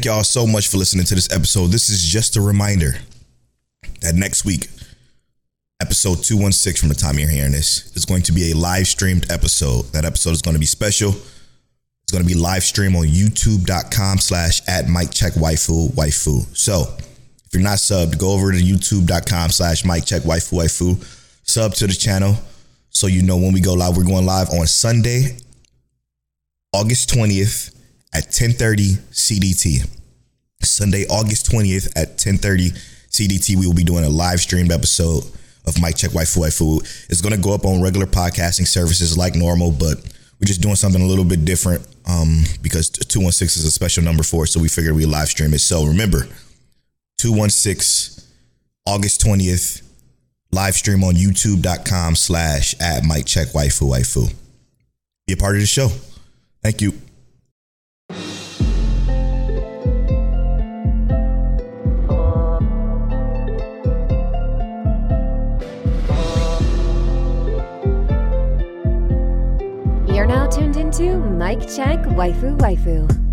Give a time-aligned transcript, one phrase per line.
[0.00, 1.66] Thank y'all so much for listening to this episode.
[1.66, 2.94] This is just a reminder
[4.00, 4.68] that next week,
[5.78, 9.30] episode 216 from the time you're hearing this, is going to be a live streamed
[9.30, 9.92] episode.
[9.92, 11.10] That episode is going to be special.
[11.10, 16.46] It's going to be live stream on youtube.com slash at Mike Check Waifu Waifu.
[16.56, 16.86] So
[17.44, 20.96] if you're not subbed, go over to youtube.com slash Mike Check Waifu Waifu.
[21.46, 22.36] Sub to the channel
[22.88, 23.98] so you know when we go live.
[23.98, 25.36] We're going live on Sunday,
[26.72, 27.76] August 20th
[28.12, 29.84] at 10:30 CDT.
[30.62, 32.72] Sunday, August 20th at 10:30
[33.10, 35.24] CDT, we will be doing a live streamed episode
[35.66, 36.80] of Mike Check Waifu Waifu.
[37.10, 39.98] It's going to go up on regular podcasting services like normal, but
[40.40, 44.22] we're just doing something a little bit different um, because 216 is a special number
[44.22, 45.60] for us, so we figured we live stream it.
[45.60, 46.26] So remember,
[47.18, 48.24] 216
[48.86, 49.82] August 20th,
[50.52, 54.32] live stream on youtube.com slash at Mike Check Waifu Waifu.
[55.26, 55.88] Be a part of the show.
[56.62, 56.92] Thank you.
[70.30, 73.29] Now tuned into Mike Check Waifu Waifu.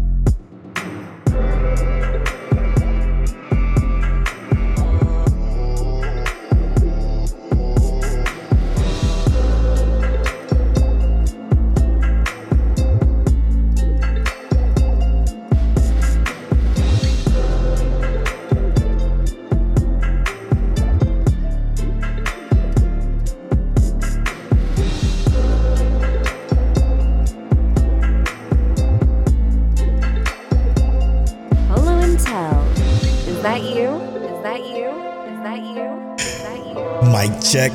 [37.58, 37.72] Check.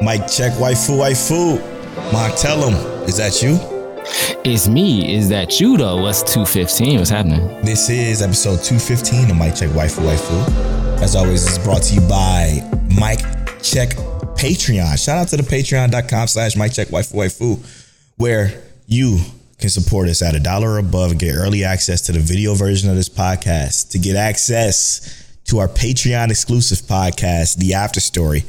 [0.00, 2.12] Mike Check Waifu Waifu.
[2.12, 2.74] Mark, tell him.
[3.08, 3.58] Is that you?
[4.44, 5.16] It's me.
[5.16, 6.00] Is that you though?
[6.00, 6.98] What's 215?
[6.98, 7.44] What's happening?
[7.64, 11.00] This is episode 215 of Mike Check Waifu Waifu.
[11.02, 12.60] As always, is brought to you by
[12.96, 13.18] Mike
[13.64, 13.96] Check
[14.38, 15.04] Patreon.
[15.04, 17.58] Shout out to the patreon.com slash Mike Check Waifu Waifu,
[18.16, 19.18] where you
[19.58, 22.54] can support us at a dollar or above and get early access to the video
[22.54, 28.44] version of this podcast, to get access to our Patreon exclusive podcast, The After Story.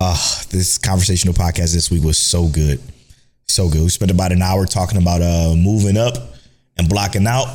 [0.00, 2.80] Ah, this conversational podcast this week was so good.
[3.48, 3.82] So good.
[3.82, 6.14] We spent about an hour talking about uh moving up
[6.76, 7.46] and blocking out.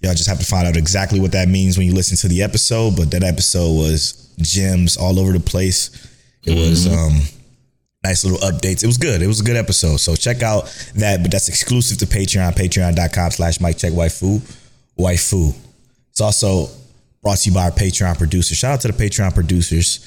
[0.00, 2.42] Y'all just have to find out exactly what that means when you listen to the
[2.42, 2.94] episode.
[2.96, 5.90] But that episode was gems all over the place.
[6.44, 7.20] It was um
[8.04, 8.84] nice little updates.
[8.84, 9.20] It was good.
[9.20, 9.96] It was a good episode.
[9.96, 14.38] So check out that, but that's exclusive to Patreon, patreon.com slash Mike Check Waifu.
[14.96, 15.52] Waifu.
[16.10, 16.68] It's also
[17.22, 18.56] brought to you by our Patreon producers.
[18.56, 19.98] Shout out to the Patreon producers.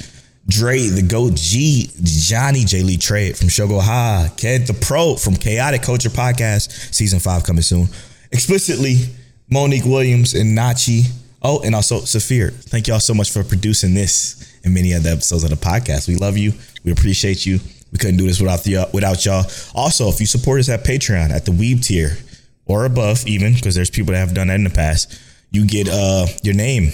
[0.52, 7.20] Dre, the GOAT G, Johnny JayLeeTrey from Shogo Ha, KedDaPro from Chaotic Culture Podcast, season
[7.20, 7.86] five coming soon.
[8.32, 9.08] ExplicitLi,
[9.50, 11.06] Monique Williams and Nochi.
[11.42, 12.52] Oh, and also Saafir.
[12.52, 16.10] Thank y'all so much for producing this and many other episodes of the podcast.
[16.10, 16.52] We love you.
[16.84, 17.60] We appreciate you.
[17.94, 19.46] We couldn't do this without the without y'all.
[19.74, 22.18] Also, if you support us at Patreon at the Weeb tier
[22.66, 25.18] or above, even because there's people that have done that in the past,
[25.50, 26.92] you get uh your name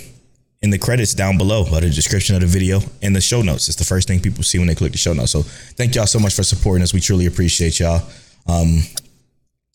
[0.62, 3.68] in the credits down below or the description of the video and the show notes.
[3.68, 5.32] It's the first thing people see when they click the show notes.
[5.32, 6.94] So thank y'all so much for supporting us.
[6.94, 8.02] We truly appreciate y'all.
[8.48, 8.80] Um,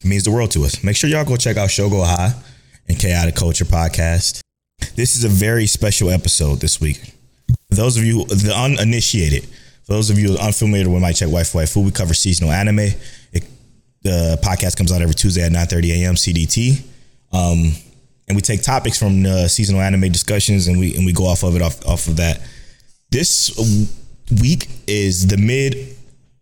[0.00, 0.82] it means the world to us.
[0.82, 2.32] Make sure y'all go check out Show Go High
[2.88, 4.40] and Chaotic Culture Podcast.
[4.96, 7.00] This is a very special episode this week.
[7.70, 9.44] For those of you, the uninitiated,
[9.84, 12.80] for those of you unfamiliar with My Check Wife Waifu, we cover seasonal anime.
[13.32, 13.44] It,
[14.02, 16.14] the podcast comes out every Tuesday at 9.30 a.m.
[16.14, 16.82] CDT.
[17.32, 17.72] Um,
[18.28, 21.42] and we take topics from the seasonal anime discussions and we and we go off
[21.42, 22.40] of it off, off of that.
[23.10, 23.50] This
[24.40, 25.96] week is the mid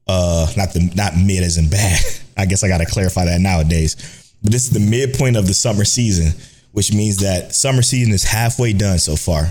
[0.06, 2.00] uh not the not mid as in bad.
[2.36, 4.34] I guess I gotta clarify that nowadays.
[4.42, 6.32] But this is the midpoint of the summer season,
[6.72, 9.48] which means that summer season is halfway done so far.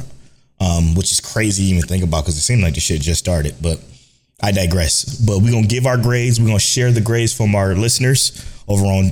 [0.62, 3.20] Um, which is crazy to even think about because it seemed like the shit just
[3.20, 3.56] started.
[3.62, 3.80] But
[4.42, 5.06] I digress.
[5.06, 6.40] But we're gonna give our grades.
[6.40, 9.12] We're gonna share the grades from our listeners over on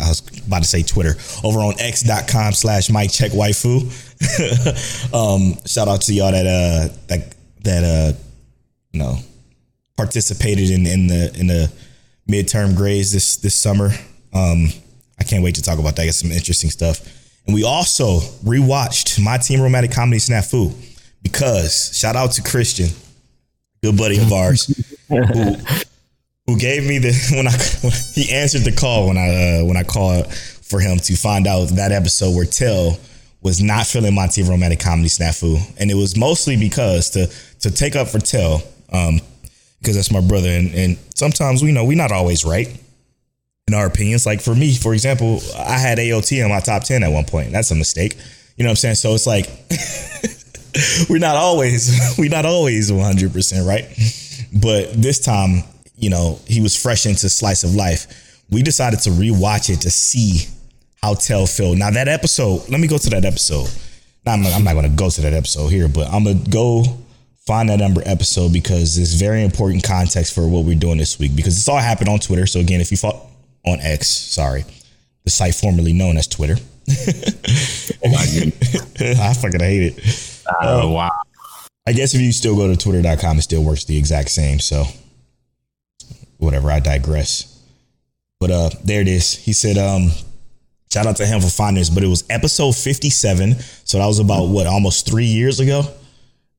[0.00, 3.82] I was about to say Twitter over on x.com slash Mike Check Waifu.
[5.14, 8.18] um, shout out to y'all that uh that that uh
[8.92, 9.16] you know
[9.96, 11.72] participated in in the in the
[12.28, 13.90] midterm grades this this summer.
[14.32, 14.68] Um,
[15.18, 16.04] I can't wait to talk about that.
[16.04, 17.00] Get some interesting stuff.
[17.46, 20.72] And we also rewatched my teen romantic comedy snafu
[21.22, 22.88] because shout out to Christian,
[23.82, 24.66] good buddy of ours,
[25.08, 25.56] who
[26.50, 27.52] who gave me the when I
[27.82, 31.46] when he answered the call when I uh, when I called for him to find
[31.46, 32.98] out that episode where Telle
[33.42, 37.26] was not feeling teen romantic comedy snafu, and it was mostly because to
[37.60, 38.62] to take up for Telle,
[38.92, 39.20] um,
[39.80, 42.68] because that's my brother, and and sometimes we know we're not always right.
[43.68, 44.26] in our opinions.
[44.26, 47.52] Like for me, for example, I had AOT in my top 10 at one point.
[47.52, 48.16] That's a mistake.
[48.56, 48.96] You know what I'm saying?
[48.96, 49.46] So it's like
[51.08, 53.84] we're not always we're not always 100% right.
[54.52, 55.62] But this time,
[56.00, 58.42] you know, he was fresh into slice of life.
[58.50, 60.48] We decided to rewatch it to see
[61.02, 61.78] how Telle felt.
[61.78, 63.68] Now that episode, let me go to that episode.
[64.26, 66.50] Now, I'm, I'm not going to go to that episode here, but I'm going to
[66.50, 66.84] go
[67.46, 71.34] find that number episode because it's very important context for what we're doing this week
[71.34, 72.46] because it's all happened on Twitter.
[72.46, 73.28] So again, if you follow
[73.66, 74.64] on X, sorry,
[75.24, 76.56] the site formerly known as Twitter.
[76.90, 76.92] oh
[78.04, 78.52] my
[79.22, 80.42] I fucking hate it.
[80.60, 81.10] Oh Um, wow.
[81.86, 84.58] I guess if you still go to twitter.com, it still works the exact same.
[84.60, 84.84] So
[86.40, 87.62] whatever, I digress.
[88.40, 89.34] But uh there it is.
[89.36, 90.10] He said, um,
[90.92, 93.54] shout out to him for finding this, but it was episode 57.
[93.84, 95.82] So that was about what, almost three years ago?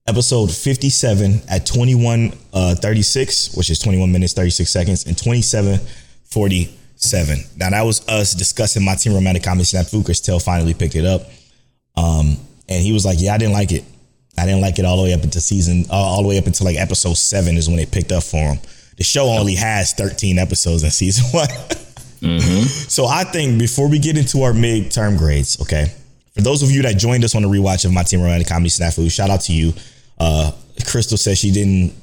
[0.08, 5.80] Episode 57 at 21 uh 36, which is 21 minutes, 36 seconds, and 27
[6.26, 7.38] 47.
[7.58, 11.06] Now that was us discussing my teen romantic comedy snafu because Telle finally picked it
[11.06, 11.24] up.
[11.98, 12.38] Um,
[12.70, 13.84] and he was like, Yeah, I didn't like it.
[14.38, 16.46] I didn't like it all the way up into season, uh, all the way up
[16.46, 18.60] until like episode seven is when it picked up for him.
[18.98, 21.48] The show only has 13 episodes in season one.
[22.90, 25.92] So I think before we get into our midterm grades, okay,
[26.34, 28.70] for those of you that joined us on the rewatch of my teen romantic comedy
[28.70, 29.74] snafu, shout out to you.
[30.20, 30.52] Uh,
[30.86, 31.94] Crystal says she didn't,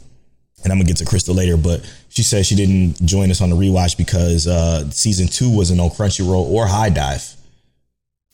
[0.65, 3.51] and I'm gonna get to Crystal later, but she said she didn't join us on
[3.51, 7.37] the rewatch because uh, season two wasn't on Crunchyroll or HIDIVE.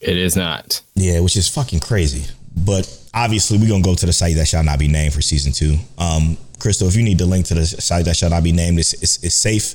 [0.01, 0.81] It is not.
[0.95, 2.31] Yeah, which is fucking crazy.
[2.56, 5.53] But obviously, we're gonna go to the site that shall not be named for season
[5.53, 5.77] two.
[5.99, 8.79] Um, Crystal, if you need the link to the site that shall not be named,
[8.79, 9.75] it's it's, it's safe.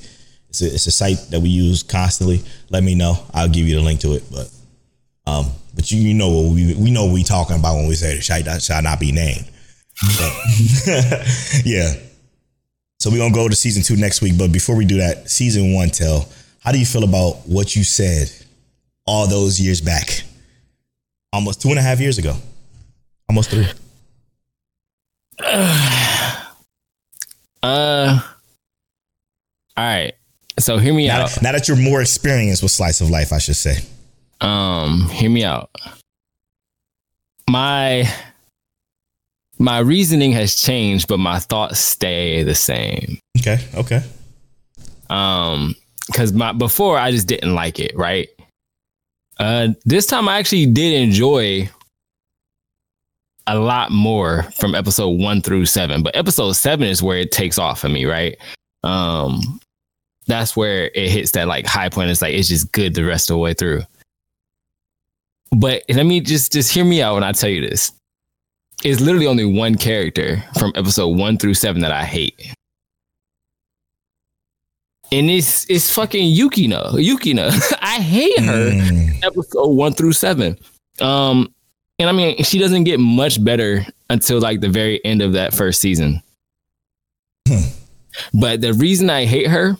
[0.49, 2.41] It's a, it's a site that we use constantly.
[2.69, 3.23] Let me know.
[3.33, 4.23] I'll give you the link to it.
[4.31, 4.51] But
[5.27, 7.95] um, but you, you know what we we know what we talking about when we
[7.95, 9.45] say the site that shall not be named.
[9.95, 10.23] So,
[11.65, 11.93] yeah.
[12.99, 14.37] So we're gonna go to season two next week.
[14.37, 16.27] But before we do that, season one, Telle
[16.59, 18.31] how do you feel about what you said
[19.05, 20.21] all those years back?
[21.31, 22.35] Almost two and a half years ago.
[23.29, 23.67] Almost three.
[27.63, 28.19] Uh.
[29.77, 30.13] All right.
[30.59, 31.41] So hear me Now, out.
[31.41, 33.77] now that you're more experienced with slice of life, I should say.
[34.41, 35.69] Um, hear me out.
[37.49, 38.11] My
[39.57, 43.19] my reasoning has changed, but my thoughts stay the same.
[43.39, 43.57] Okay.
[43.75, 44.01] Okay.
[45.09, 45.75] Um,
[46.07, 48.29] because my before I just didn't like it, right?
[49.39, 51.69] Uh, this time I actually did enjoy
[53.49, 57.57] a lot more from episode one through seven, but episode seven is where it takes
[57.57, 58.37] off for me, right?
[58.83, 59.59] Um,
[60.27, 62.09] that's where it hits that like high point.
[62.09, 63.81] It's like it's just good the rest of the way through.
[65.57, 67.91] But let me just just hear me out when I tell you this.
[68.83, 72.53] It's literally only one character from episode one through seven that I hate
[75.11, 76.93] and it's it's fucking Yukino.
[76.93, 77.49] Yukino.
[77.81, 78.71] I hate her.
[78.71, 80.57] Mm, Episode one through seven.
[81.01, 81.53] Um,
[81.99, 85.53] and I mean, she doesn't get much better until like the very end of that
[85.53, 86.21] first season.
[87.47, 87.67] Hmm.
[88.33, 89.77] But the reason I hate her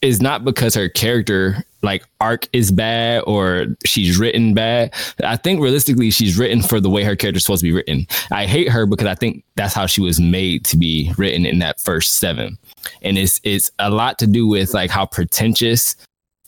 [0.00, 4.94] is not because her character like arc is bad or she's written bad.
[5.24, 8.06] I think realistically she's written for the way her character's supposed to be written.
[8.30, 11.58] I hate her because I think that's how she was made to be written in
[11.58, 12.56] that first seven.
[13.02, 15.96] And it's it's a lot to do with like how pretentious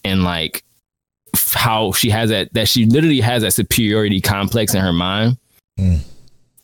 [0.05, 0.65] and like
[1.53, 5.37] how she has that that she literally has that superiority complex in her mind.
[5.79, 6.01] Mm.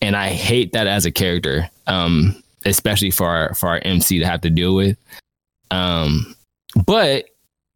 [0.02, 1.68] And I hate that as a character.
[1.86, 4.96] Um especially for our for our MC to have to deal with.
[5.70, 6.34] Um
[6.86, 7.26] but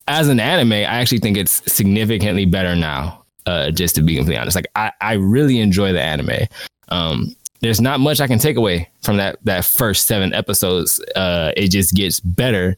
[0.07, 3.23] as an anime, I actually think it's significantly better now.
[3.47, 6.47] Uh, just to be completely honest, like I, I really enjoy the anime.
[6.89, 10.99] Um, there's not much I can take away from that that first seven episodes.
[11.15, 12.77] Uh, it just gets better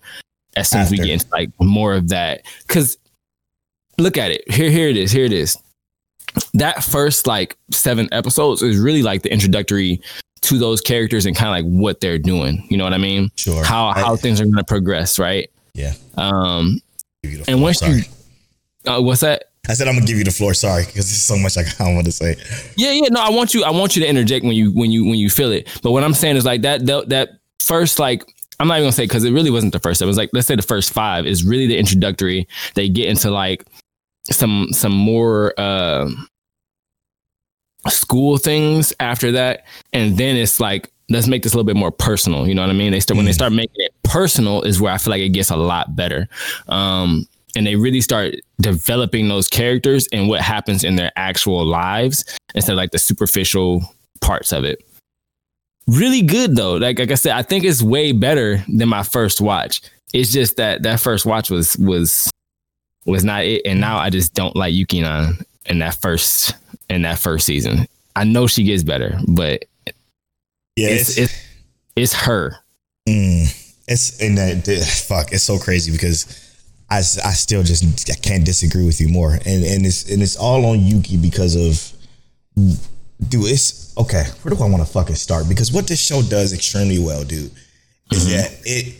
[0.57, 2.43] as soon as we get into like more of that.
[2.67, 2.99] Because
[3.99, 5.57] look at it here, here it is, here it is.
[6.55, 10.01] That first like seven episodes is really like the introductory
[10.43, 12.67] to those characters and kind of like what they're doing.
[12.69, 13.31] You know what I mean?
[13.37, 13.65] sure.
[13.65, 15.49] How I- how things are going to progress, right?
[15.75, 15.93] yeah.
[16.17, 16.81] Um,
[17.23, 18.03] the and once sorry.
[18.85, 19.45] you, uh, what's that?
[19.69, 20.55] I said I'm gonna give you the floor.
[20.55, 22.37] Sorry, because there's so much I I want to say.
[22.77, 23.09] Yeah, yeah.
[23.11, 23.65] No, I want you.
[23.65, 25.67] I want you to interject when you when you when you feel it.
[25.83, 28.23] But what I'm saying is like that that, that first like
[28.61, 30.01] I'm not even gonna say because it really wasn't the first.
[30.01, 32.47] It was like let's say the first five is really the introductory.
[32.75, 33.65] They get into like
[34.31, 36.11] some some more uh,
[37.89, 41.93] school things after that, and then it's like let's make this a little bit more
[41.93, 42.49] personal.
[42.49, 42.91] You know what I mean?
[42.91, 43.35] They start when they Mm.
[43.37, 46.29] start making it personal is where I feel like it gets a lot better.
[46.69, 52.25] Um, and they really start developing those characters and what happens in their actual lives
[52.57, 53.83] instead of like the superficial
[54.21, 54.85] parts of it.
[55.87, 56.75] Really good though.
[56.75, 59.81] Like like I said, I think it's way better than my first watch.
[60.13, 62.29] It's just that that first watch was was
[63.07, 66.55] was not it, and now I just don't like Yukino in that first
[66.89, 67.87] in that first season.
[68.15, 69.65] I know she gets better, but
[70.77, 71.35] Yeah, it's it's,
[71.95, 72.57] it's her.
[73.09, 73.47] Mm,
[73.89, 75.33] it's and that fuck.
[75.33, 76.27] It's so crazy because
[76.91, 77.01] I, I
[77.33, 80.81] still just I can't disagree with you more, and and it's and it's all on
[80.81, 81.93] Yuki because of
[83.29, 83.47] dude.
[83.47, 84.25] It's okay.
[84.43, 85.49] Where do I want to fucking start?
[85.49, 87.51] Because what this show does extremely well, dude,
[88.13, 88.95] is that it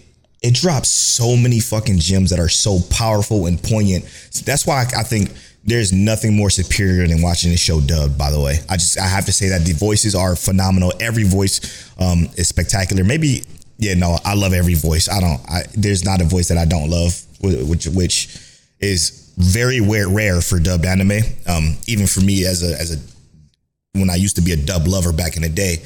[0.47, 4.05] it drops so many fucking gems that are so powerful and poignant.
[4.45, 5.33] That's why I, I think
[5.65, 8.17] there's nothing more superior than watching this show dubbed.
[8.17, 10.93] By the way, I just I have to say that the voices are phenomenal.
[11.01, 13.03] Every voice um, is spectacular.
[13.03, 13.43] Maybe
[13.79, 15.09] yeah, no, I love every voice.
[15.09, 15.41] I don't.
[15.51, 18.39] I, there's not a voice that I don't love, which which
[18.79, 21.21] is very rare, rare for dubbed anime.
[21.47, 24.87] Um, even for me as a as a when I used to be a dub
[24.87, 25.83] lover back in the day,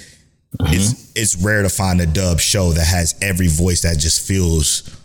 [0.61, 4.97] it's it's rare to find a dub show that has every voice that just feels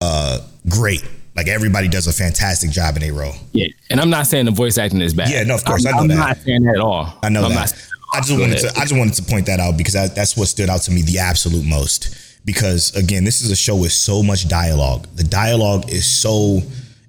[0.00, 1.04] uh great.
[1.34, 3.34] Like everybody does a fantastic job in a role.
[3.52, 5.30] Yeah, and I'm not saying the voice acting is bad.
[5.30, 6.16] Yeah, no, of course, I'm, I know I'm that.
[6.16, 7.18] not saying that at all.
[7.22, 7.72] I know I'm that.
[7.72, 10.36] Not, I just wanted to I just wanted to point that out because I, that's
[10.36, 12.14] what stood out to me the absolute most.
[12.44, 15.06] Because again, this is a show with so much dialogue.
[15.14, 16.60] The dialogue is so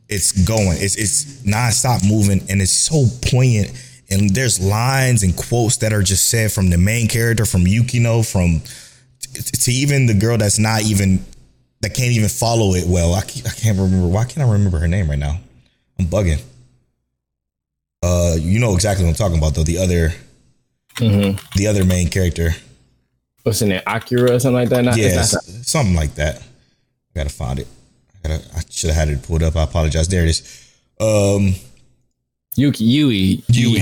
[0.10, 0.78] it's going.
[0.80, 3.72] It's it's nonstop moving and it's so poignant.
[4.10, 8.30] And there's lines and quotes that are just said from the main character, from Yukino,
[8.30, 8.62] from
[9.20, 11.26] t- to even the girl that's not even
[11.82, 13.14] that can't even follow it well.
[13.14, 14.08] I, keep, I can't remember.
[14.08, 15.40] Why can't I remember her name right now?
[16.00, 16.42] I'm bugging.
[18.04, 19.64] Uh, you know exactly what I'm talking about though.
[19.64, 20.14] The other,
[21.56, 22.52] the other main character.
[23.44, 23.84] What's in there?
[23.88, 24.84] Akira or something like that?
[24.84, 26.38] Not, Yeah, not- something like that.
[26.38, 26.44] I
[27.16, 27.68] gotta find it.
[28.24, 29.56] I, gotta, I should have had it pulled up.
[29.56, 30.08] I apologize.
[30.08, 30.74] There it is.
[31.00, 31.56] Um,
[32.58, 33.80] Yuki Yui Yui.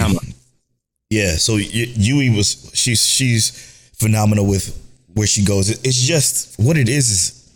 [1.10, 3.52] Yeah, so Yui was she's she's
[3.98, 4.78] phenomenal with
[5.14, 5.70] where she goes.
[5.70, 7.52] It's just what it is is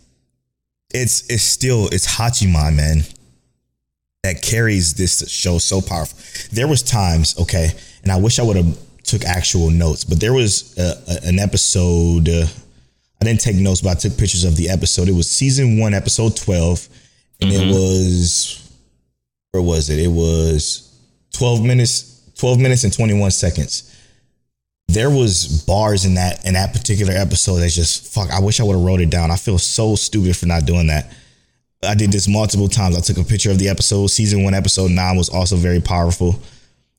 [0.92, 3.02] it's it's still it's Hachiman, man,
[4.22, 6.18] that carries this show so powerful.
[6.52, 7.70] There was times, okay,
[8.02, 11.38] and I wish I would have took actual notes, but there was a, a- an
[11.38, 12.28] episode.
[12.28, 12.46] Uh,
[13.20, 15.08] I didn't take notes, but I took pictures of the episode.
[15.08, 16.88] It was season one, episode twelve,
[17.42, 18.70] and it was
[19.50, 19.98] where was it?
[19.98, 20.89] It was
[21.40, 23.86] twelve minutes, twelve minutes and twenty one seconds.
[24.88, 28.30] There was bars in that in that particular episode that's just fuck.
[28.30, 29.30] I wish I would have wrote it down.
[29.30, 31.10] I feel so stupid for not doing that.
[31.82, 32.96] I did this multiple times.
[32.96, 34.08] I took a picture of the episode.
[34.08, 36.38] Season one, episode nine was also very powerful.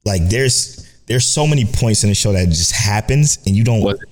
[0.06, 3.82] Like there's there's so many points in the show that just happens and you don't.
[3.82, 4.10] Was it,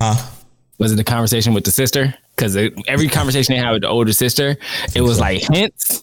[0.00, 0.30] Huh?
[0.78, 2.14] was it the conversation with the sister?
[2.34, 2.56] Because
[2.88, 4.56] every conversation they had with the older sister,
[4.94, 6.02] it was like hints.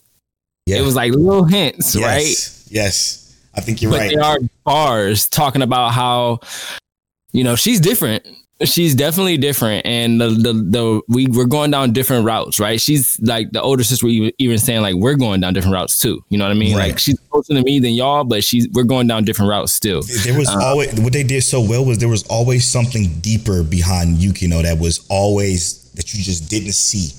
[0.68, 0.78] Yeah.
[0.78, 2.26] It was like little hints, right?
[2.70, 3.27] yes.
[3.58, 4.12] I think you're but right.
[4.14, 6.40] there are bars talking about how
[7.34, 8.26] you know she's different.
[8.64, 9.86] She's definitely different.
[9.86, 12.82] And the the, the we we're going down different routes right?
[12.82, 16.24] She's like the older sister even, saying like we're going down different routes too.
[16.30, 16.76] You know what i mean?
[16.76, 16.90] Right.
[16.90, 20.02] like she's closer to me than y'all but she's we're going down different routes still.
[20.24, 23.62] There was Uh, always what they did so well was there was always something deeper
[23.62, 27.12] behind Yukino that was always that you just didn't see,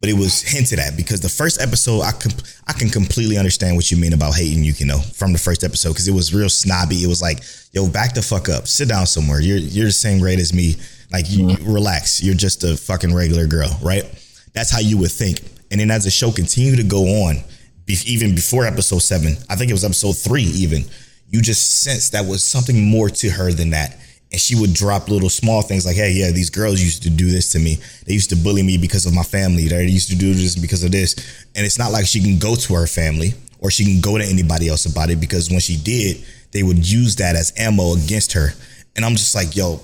[0.00, 2.32] but it was hinted at because the first episode I com-
[2.66, 6.08] I can completely understand what you mean about hating Yukino from the first episode because
[6.08, 7.02] it was real snobby.
[7.02, 9.40] It was like, yo, back the fuck up, sit down somewhere.
[9.40, 10.76] You're you're the same grade as me.
[11.10, 11.72] Like, you mm-hmm.
[11.72, 12.22] relax.
[12.22, 14.04] You're just a fucking regular girl, right?
[14.52, 15.40] That's how you would think.
[15.70, 17.42] And then as the show continued to go on,
[17.86, 20.84] even before episode seven, I think it was episode three, even
[21.30, 23.98] you just sensed that was something more to her than that.
[24.30, 27.30] And she would drop little small things like, hey, yeah, these girls used to do
[27.30, 27.78] this to me.
[28.06, 29.68] They used to bully me because of my family.
[29.68, 31.14] They used to do this because of this.
[31.56, 34.24] And it's not like she can go to her family or she can go to
[34.24, 38.32] anybody else about it because when she did, they would use that as ammo against
[38.34, 38.50] her.
[38.96, 39.80] And I'm just like, yo,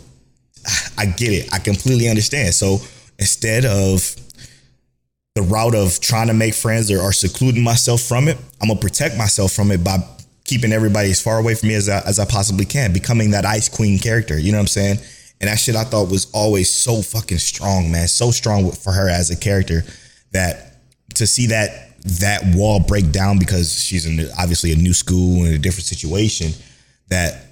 [0.99, 1.53] I get it.
[1.53, 2.53] I completely understand.
[2.55, 2.79] So
[3.19, 4.15] instead of
[5.35, 8.81] the route of trying to make friends or, or secluding myself from it, I'm gonna
[8.81, 9.99] protect myself from it by
[10.45, 13.45] keeping everybody as far away from me as I, as I possibly can, becoming that
[13.45, 14.39] ice queen character.
[14.39, 14.99] You know what I'm saying?
[15.41, 18.09] And that shit I thought was always so fucking strong, man.
[18.09, 19.83] So strong for her as a character
[20.33, 20.77] that
[21.15, 25.55] to see that that wall break down because she's in obviously a new school and
[25.55, 26.53] a different situation
[27.09, 27.47] that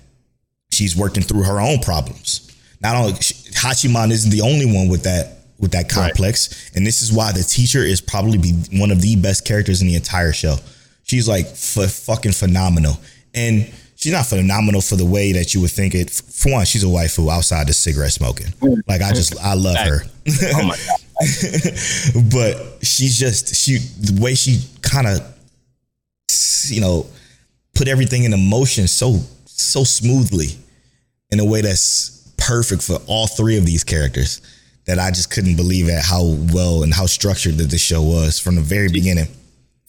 [0.71, 2.51] she's working through her own problems.
[2.83, 7.13] Not only Hachiman isn't the only one with that with that complex, and this is
[7.13, 10.57] why the teacher is probably be one of the best characters in the entire show.
[11.13, 12.97] She's like fucking phenomenal,
[13.35, 16.09] and she's not phenomenal for the way that you would think it.
[16.09, 18.47] For one, she's a waifu outside the cigarette smoking.
[18.89, 20.01] Like I just I love her.
[20.55, 21.01] oh my god
[22.33, 25.21] but she's just she the way she kind of
[26.69, 27.05] you know
[27.75, 30.57] put everything into motion so so smoothly
[31.31, 34.41] in a way that's perfect for all three of these characters
[34.87, 38.39] that I just couldn't believe at how well and how structured that the show was
[38.39, 39.29] from the very beginning.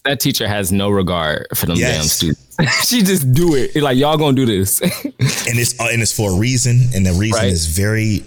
[0.05, 1.95] That teacher has no regard for them Yes.
[1.97, 2.87] damn students.
[2.89, 3.75] she just do it.
[3.81, 7.13] Like y'all gonna do this and it's uh, and it's for a reason, and the
[7.13, 7.47] reason Right.
[7.51, 8.23] is very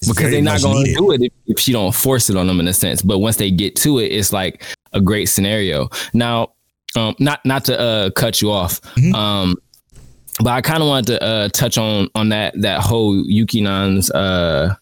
[0.00, 0.96] because they're not gonna needed.
[0.96, 3.02] do it if, if she don't force it on them in a sense.
[3.02, 5.88] But once they get to it, it's like a great scenario.
[6.12, 6.52] Now,
[6.96, 9.14] um, not not to uh, cut you off, Mhm.
[9.14, 9.56] um,
[10.40, 14.74] but I kind of wanted to uh, touch on on that that whole Yukinan's uh,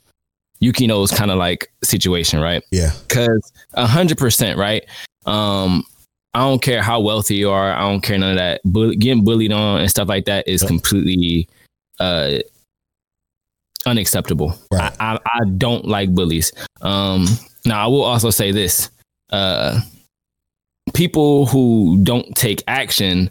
[0.62, 2.62] Yukino's kind of like situation, right?
[2.70, 4.84] Yeah, because a hundred percent, right?
[5.26, 5.84] Um,
[6.34, 7.72] I don't care how wealthy you are.
[7.72, 8.60] I don't care none of that.
[8.64, 11.48] Bull- getting bullied on and stuff like that is completely
[11.98, 12.38] uh,
[13.86, 14.54] unacceptable.
[14.70, 14.92] Right.
[15.00, 16.52] I, I, I don't like bullies.
[16.82, 17.26] Um,
[17.64, 18.90] now I will also say this:
[19.30, 19.80] uh,
[20.94, 23.30] people who don't take action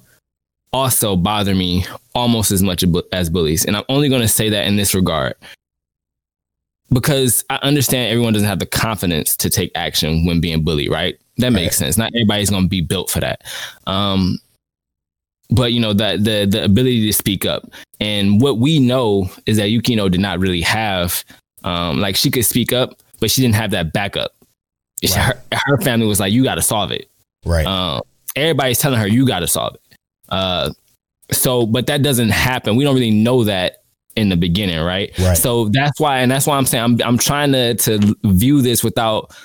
[0.72, 4.68] also bother me almost as much as bullies, and I'm only going to say that
[4.68, 5.36] in this regard
[6.92, 11.20] because I understand everyone doesn't have the confidence to take action when being bullied, right?
[11.40, 11.98] That makes sense.
[11.98, 13.42] Not everybody's going to be built for that.
[13.88, 14.40] Um,
[15.50, 19.58] but you know that the the ability to speak up, and what we know is
[19.58, 21.24] that Yukino did not really have,
[21.64, 24.36] um, like she could speak up, but she didn't have that backup.
[25.04, 25.14] Right.
[25.14, 27.10] Her, her family was like, "You got to solve it."
[27.46, 27.66] right.
[27.66, 28.02] Um,
[28.36, 29.82] everybody's telling her you got to solve it.
[30.30, 30.72] Uh,
[31.32, 32.76] so, but that doesn't happen.
[32.76, 33.84] We don't really know that
[34.16, 35.18] in the beginning, right?
[35.20, 35.38] Right.
[35.38, 38.84] So that's why, and that's why I'm saying I'm I'm trying to to view this
[38.84, 39.36] without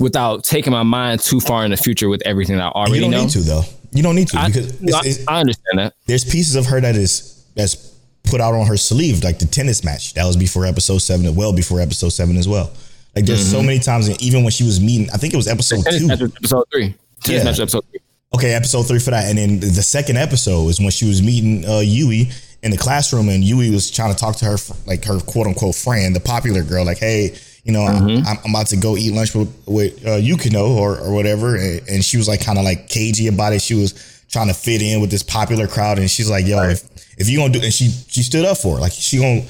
[0.00, 3.00] without taking my mind too far in the future with everything that I already you
[3.02, 3.22] don't know.
[3.22, 3.62] need to though.
[3.92, 5.94] You don't need to I, because no, it's, it's, I understand that.
[6.06, 7.76] there's pieces of her that is that's
[8.24, 10.14] put out on her sleeve, like the tennis match.
[10.14, 12.70] That was before episode seven, well before episode seven as well.
[13.16, 15.48] Like there's so many times, and even when she was meeting, I think it was
[15.48, 16.08] episode two.
[16.10, 16.94] episode three.
[17.22, 17.50] Tennis Yeah.
[17.50, 18.00] match episode three.
[18.34, 21.64] Okay, episode three for that, and then the second episode is when she was meeting
[21.66, 22.28] uh, Yui
[22.62, 25.74] in the classroom, and Yui was trying to talk to her, like her quote unquote
[25.74, 27.34] friend, the popular girl, like, hey,
[27.68, 31.12] you know, I'm, I'm about to go eat lunch with with uh, Yukino or or
[31.12, 33.60] whatever, and, and she was like kind of like cagey about it.
[33.60, 36.82] She was trying to fit in with this popular crowd, and she's like, yo, if
[37.18, 39.42] if you gonna do, and she she stood up for it, like she gonna.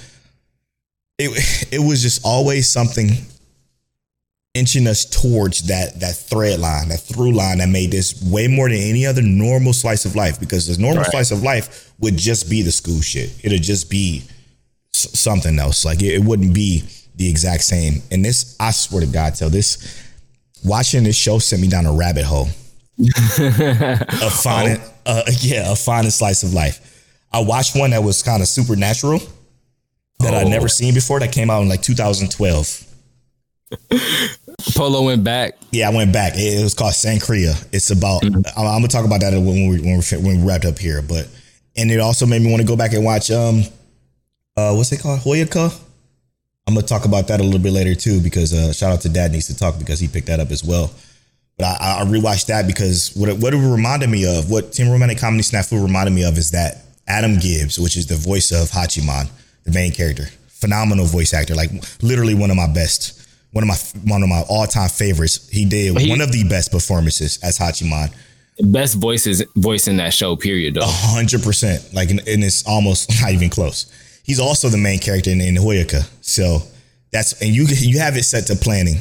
[1.17, 3.11] It it was just always something
[4.55, 8.69] inching us towards that that thread line, that through line that made this way more
[8.69, 10.41] than any other normal slice of life.
[10.41, 11.11] Because the normal Right.
[11.13, 13.31] slice of life would just be the school shit.
[13.45, 14.25] It'd just be
[14.93, 15.85] s- something else.
[15.85, 16.83] Like it, it wouldn't be
[17.19, 18.01] the exact same.
[18.11, 20.05] And this, I swear to God, Telle this
[20.65, 22.49] watching this show sent me down a rabbit hole.
[23.39, 26.81] a fine, uh, yeah, a fine slice of life.
[27.33, 29.21] I watched one that was kind of supernatural
[30.21, 30.51] that I'd Oh.
[30.51, 31.21] never seen before.
[31.21, 32.85] That came out in like 2012.
[34.73, 35.55] Polow went back.
[35.71, 36.35] Yeah, I went back.
[36.37, 37.55] It, it was called Sankarea.
[37.73, 38.25] It's about.
[38.25, 41.03] I'm, I'm gonna talk about that when we when we when we wrapped up here.
[41.03, 41.29] But
[41.77, 43.63] and it also made me want to go back and watch um,
[44.57, 45.79] uh, what's it called, Hyouka.
[46.69, 49.09] I'm gonna talk about that a little bit later too because uh, shout out to
[49.09, 50.91] Dad needs to talk because he picked that up as well.
[51.57, 54.91] But I, I rewatched that because what it, what it reminded me of, what Teen
[54.91, 58.69] Romantic Comedy Snafu reminded me of, is that Adam Gibbs, which is the voice of
[58.69, 59.31] Hachiman,
[59.65, 61.71] the main character, phenomenal voice actor, like
[62.03, 63.77] literally one of my best, one of my
[64.13, 65.49] one of my all time favorites.
[65.49, 68.13] He did he- one of the best performances as Hachiman,
[68.61, 70.37] Best voices voice in that show.
[70.37, 70.75] Period.
[70.75, 70.83] Though.
[70.85, 71.95] hundred percent.
[71.95, 73.91] Like, and and it's almost not even close.
[74.29, 76.59] He's also the main character in, in Hyouka, so
[77.11, 79.01] that's and you you have it set to planning.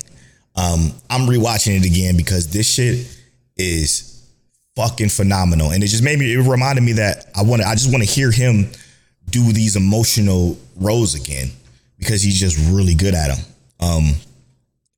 [0.55, 3.05] Um, I'm rewatching it again because this shit
[3.57, 4.25] is
[4.77, 6.33] fucking phenomenal, and it just made me.
[6.33, 7.67] It reminded me that I want to.
[7.67, 8.71] I just want to hear him
[9.29, 11.49] do these emotional roles again
[11.99, 13.45] because he's just really good at them.
[13.81, 14.13] Um,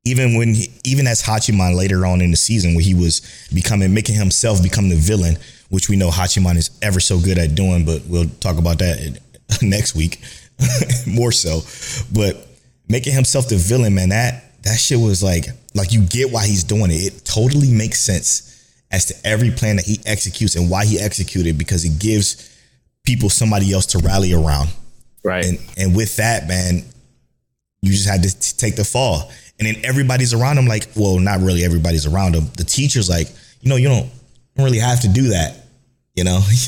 [0.06, 3.96] even when he, even as Hachiman later on in the season where he was becoming
[3.96, 5.40] making himself become the villain,
[5.70, 9.20] which we know Hachiman is ever so good at doing, but we'll talk about that
[9.62, 10.22] next week
[11.08, 11.62] more so.
[12.14, 12.48] But
[12.88, 16.64] making himself the villain, man, that that shit was like like you get why he's
[16.64, 16.96] doing it.
[16.96, 18.46] It totally makes sense
[18.92, 22.58] as to every plan that he executes and why he executed because it gives
[23.04, 24.70] people somebody else to rally around.
[25.24, 25.46] Right.
[25.46, 26.84] And and with that, man,
[27.82, 29.32] you just had to t- take the fall.
[29.60, 32.46] And then everybody's around him, like, well, not really everybody's around him.
[32.56, 33.28] The teacher's like,
[33.62, 34.12] you know, you don't, you
[34.56, 35.66] don't really have to do that.
[36.16, 36.40] You know,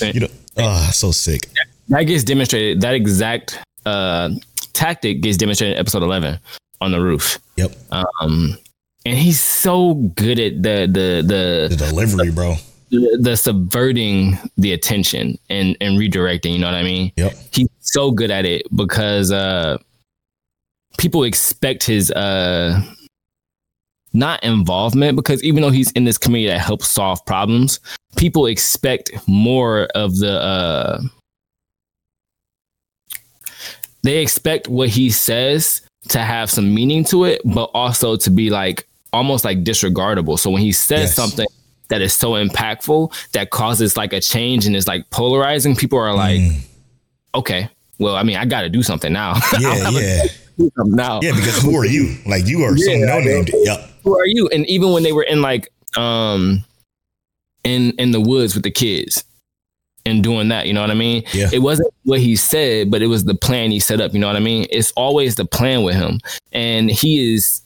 [0.00, 1.48] you know, oh, so sick.
[1.88, 2.80] That gets demonstrated.
[2.80, 4.30] That exact uh,
[4.72, 6.38] tactic gets demonstrated in episode eleven
[6.80, 7.38] on the roof.
[7.56, 8.58] Yep, Um,
[9.04, 12.54] and he's so good at the the the the delivery, bro.
[12.90, 16.52] the, the subverting the attention and and redirecting.
[16.52, 17.12] You know what I mean?
[17.16, 19.78] Yep, He's so good at it because uh,
[20.98, 22.82] people expect his uh
[24.12, 27.80] not involvement because even though he's in this committee that helps solve problems,
[28.16, 31.00] people expect more of the uh
[34.02, 38.50] they expect what he says to have some meaning to it, but also to be
[38.50, 40.38] like almost like disregardable.
[40.38, 41.14] So when he says Yes.
[41.14, 41.46] something
[41.88, 46.14] that is so impactful that causes like a change and is like polarizing, people are
[46.14, 46.60] like, Mm.
[47.34, 49.34] okay, well, I mean, I got to do something now.
[49.60, 50.22] Yeah, yeah.
[50.78, 51.20] now.
[51.22, 52.16] Yeah, because who are you?
[52.26, 53.44] Like you are Yeah, no name.
[53.52, 53.90] Yep.
[54.04, 54.48] Who are you?
[54.48, 56.64] And even when they were in like um
[57.64, 59.24] in in the woods with the kids
[60.06, 61.24] and doing that, you know what I mean?
[61.34, 61.50] Yeah.
[61.52, 64.28] It wasn't what he said, but it was the plan he set up, you know
[64.28, 64.66] what I mean?
[64.70, 66.20] It's always the plan with him.
[66.52, 67.62] And he is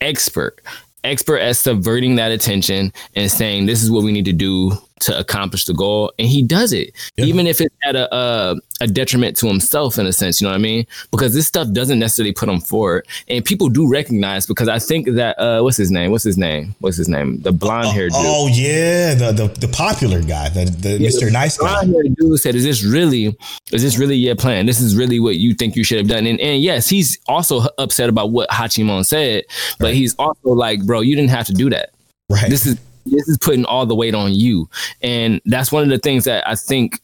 [0.00, 0.60] expert,
[1.02, 5.18] expert at subverting that attention and saying this is what we need to do to
[5.18, 6.12] accomplish the goal.
[6.18, 7.26] And he does it, Yeah.
[7.26, 10.50] even if it's at a, a a detriment to himself in a sense, you know
[10.50, 10.86] what I mean?
[11.12, 13.06] Because this stuff doesn't necessarily put him forward.
[13.28, 16.10] And people do recognize because I think that uh what's his name?
[16.10, 16.74] What's his name?
[16.80, 17.40] What's his name?
[17.42, 18.20] The blonde haired dude.
[18.24, 21.26] Oh yeah, the, the the popular guy, the the Yeah, Mr.
[21.26, 21.66] the Nice guy.
[21.84, 23.36] blonde haired dude said, "Is this really?
[23.72, 24.66] Is this really your plan?
[24.66, 27.66] This is really what you think you should have done?" And and yes, he's also
[27.78, 29.44] upset about what Hachiman said,
[29.78, 29.94] but Right.
[29.94, 31.90] he's also like, "Bro, you didn't have to do that.
[32.28, 32.48] Right.
[32.50, 34.68] This is this is putting all the weight on you."
[35.02, 37.00] And that's one of the things that I think.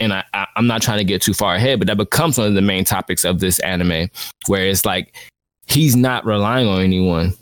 [0.00, 2.46] And I, I, I'm not trying to get too far ahead, but that becomes one
[2.46, 4.08] of the main topics of this anime,
[4.46, 5.14] where it's like
[5.66, 7.34] he's not relying on anyone.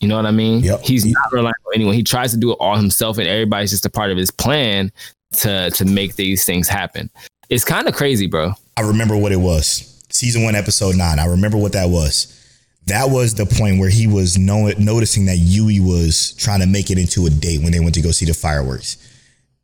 [0.00, 0.60] You know what I mean?
[0.60, 0.80] Yep.
[0.80, 1.94] He's not relying on anyone.
[1.94, 4.90] He tries to do it all himself, and everybody's just a part of his plan
[5.34, 7.10] to to make these things happen.
[7.48, 8.54] It's kind of crazy, bro.
[8.76, 10.02] I remember what it was.
[10.08, 11.18] Season one, episode nine.
[11.18, 12.39] I remember what that was.
[12.86, 16.90] That was the point where he was know- noticing that Yui was trying to make
[16.90, 18.96] it into a date when they went to go see the fireworks.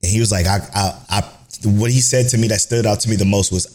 [0.02, 1.20] And he was like, I, I, I,
[1.64, 3.66] what he said to me that stood out to me the most was,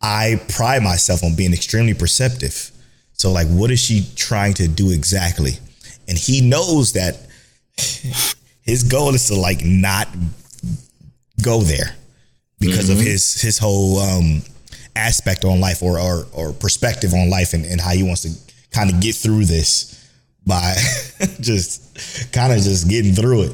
[0.00, 2.70] I pride myself on being extremely perceptive.
[3.12, 5.52] So, like, what is she trying to do exactly?
[6.08, 7.16] And he knows that
[8.62, 10.08] his goal is to like not
[11.42, 11.96] go there
[12.58, 14.42] because of his his whole um
[14.94, 18.45] aspect on life or or, or perspective on life and, and how he wants to
[18.76, 20.10] kind of get through this
[20.46, 20.74] by
[21.40, 23.52] just kind of just getting through it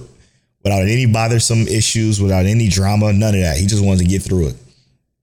[0.64, 3.56] without any bothersome issues without any drama none of that.
[3.56, 4.56] He just wants to get through it.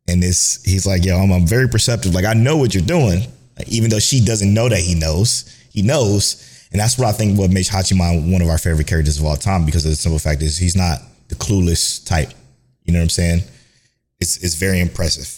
[0.07, 2.15] And this he's like yo I'm, I'm very perceptive.
[2.15, 3.23] Like i know what you're doing
[3.57, 5.53] like, even though she doesn't know that he knows.
[5.71, 6.45] He knows.
[6.71, 9.35] And that's what i think what makes hachiman one of our favorite characters of all
[9.35, 12.31] time because of the simple fact is he's not the clueless type.
[12.85, 13.41] You know what i'm saying?
[14.21, 15.35] It's it's very impressive.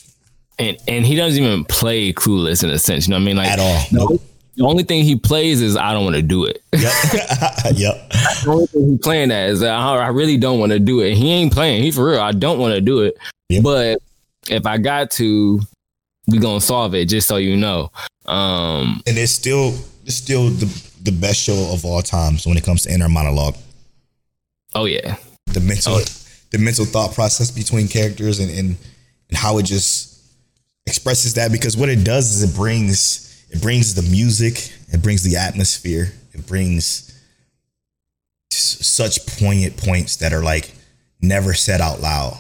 [0.60, 3.08] And and he doesn't even play clueless in a sense.
[3.08, 3.38] You know what I mean?
[3.38, 3.86] Like at all.
[3.90, 4.22] The, nope.
[4.62, 6.64] The only thing he plays is I don't want to do it.
[6.74, 6.82] yep
[7.74, 10.80] yep the only thing he's playing that is that I I really don't want to
[10.80, 11.16] do it.
[11.16, 11.84] He ain't playing.
[11.84, 12.22] He for real.
[12.22, 13.18] I don't want to do it.
[13.50, 13.64] Yep.
[13.64, 14.00] But
[14.50, 15.60] if I got to,
[16.28, 17.06] we gonna solve it.
[17.06, 17.92] Just so you know.
[18.26, 19.74] Um, and it's still
[20.06, 20.66] it's still the
[21.04, 23.56] the best show of all times when it comes to inner monologue
[24.76, 26.04] oh yeah, the mental Oh.
[26.52, 28.78] the mental thought process between characters and, and
[29.30, 30.20] and how it just
[30.86, 35.24] expresses that because what it does is it brings it brings the music it brings
[35.24, 37.08] the atmosphere it brings
[38.50, 40.72] such poignant points that are like
[41.22, 42.38] never said out loud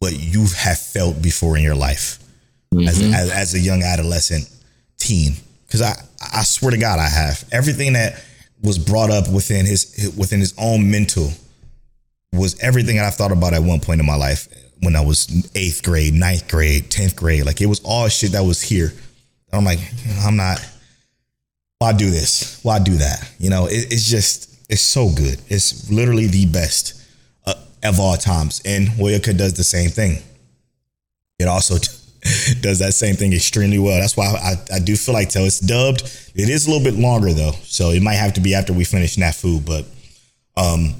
[0.00, 2.18] but you have felt before in your life
[2.86, 3.12] as, Mhm.
[3.14, 4.48] as, as a young adolescent
[4.98, 5.34] teen
[5.66, 5.94] because I,
[6.32, 8.22] I swear to god i have everything that
[8.62, 11.32] was brought up within his within his own mental
[12.32, 14.46] was everything that I've thought about at one point in my life
[14.82, 17.44] when I was eighth grade, ninth grade, tenth grade.
[17.44, 18.92] Like it was all shit that was here.
[19.52, 19.80] I'm like,
[20.20, 20.64] I'm not.
[21.78, 22.60] Why do this?
[22.62, 23.30] Why do that?
[23.38, 25.40] You know, it, it's just it's so good.
[25.48, 27.00] It's literally the best
[27.46, 28.60] uh, of all times.
[28.64, 30.18] And Hyouka does the same thing.
[31.38, 31.74] It also
[32.60, 33.98] does that same thing extremely well.
[33.98, 36.02] That's why I, I do feel like till it's dubbed.
[36.34, 38.84] It is a little bit longer though, so it might have to be after we
[38.84, 39.64] finish Snafu.
[39.64, 39.86] But
[40.56, 40.94] um,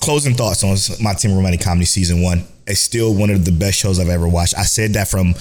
[0.00, 2.44] closing thoughts on my teen romantic comedy season one.
[2.66, 4.56] It's still one of the best shows I've ever watched.
[4.56, 5.34] I said that from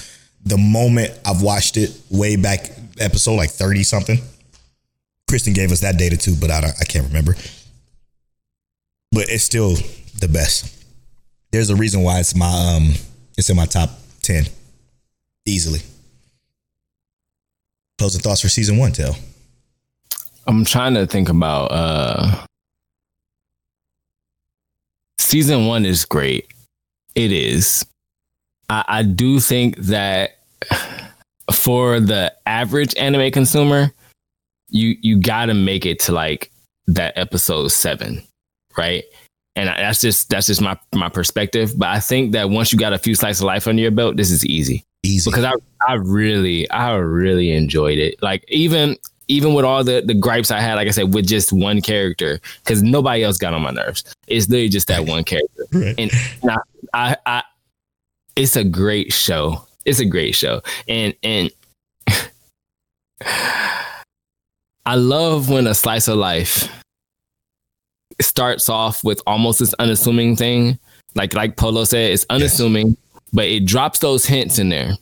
[0.44, 4.20] the moment I've watched it way back, episode like thirty something.
[5.28, 7.36] Kristen gave us that data too, but I I can't remember.
[9.12, 9.76] But it's still
[10.20, 10.84] the best.
[11.52, 12.94] There's a reason why it's my um
[13.38, 13.90] it's in my top
[14.22, 14.46] ten
[15.46, 15.80] easily.
[17.98, 19.16] Closing thoughts for season one, Telle.
[20.48, 21.68] I'm trying to think about.
[21.72, 22.46] uh
[25.18, 26.52] Season one is great.
[27.16, 27.86] It is.
[28.72, 30.38] I, I do think that
[31.54, 33.92] for the average anime consumer,
[34.70, 36.52] you you got to make it to like
[36.88, 38.24] that episode seven,
[38.78, 39.04] right?
[39.58, 41.74] And I- that's just that's just my my perspective.
[41.78, 44.16] But I think that once you got a few slices of life under your belt,
[44.16, 45.30] this is easy Easy.
[45.30, 45.54] because I
[45.90, 48.22] I really I really enjoyed it.
[48.24, 48.96] Like even
[49.28, 52.40] even with all the the gripes I had, like I said, with just one character,
[52.64, 54.06] because nobody else got on my nerves.
[54.28, 55.96] It's literally just that one character, Right.
[55.98, 56.12] and,
[56.44, 56.58] and I,
[56.94, 57.44] I I
[58.42, 59.68] it's a great show.
[59.86, 61.52] It's a great show, and and
[64.86, 66.68] I love when a slice of life
[68.20, 70.80] starts off with almost this unassuming thing.
[71.16, 72.98] Like like Polow said, it's unassuming, yes.
[73.32, 74.94] but it drops those hints in there.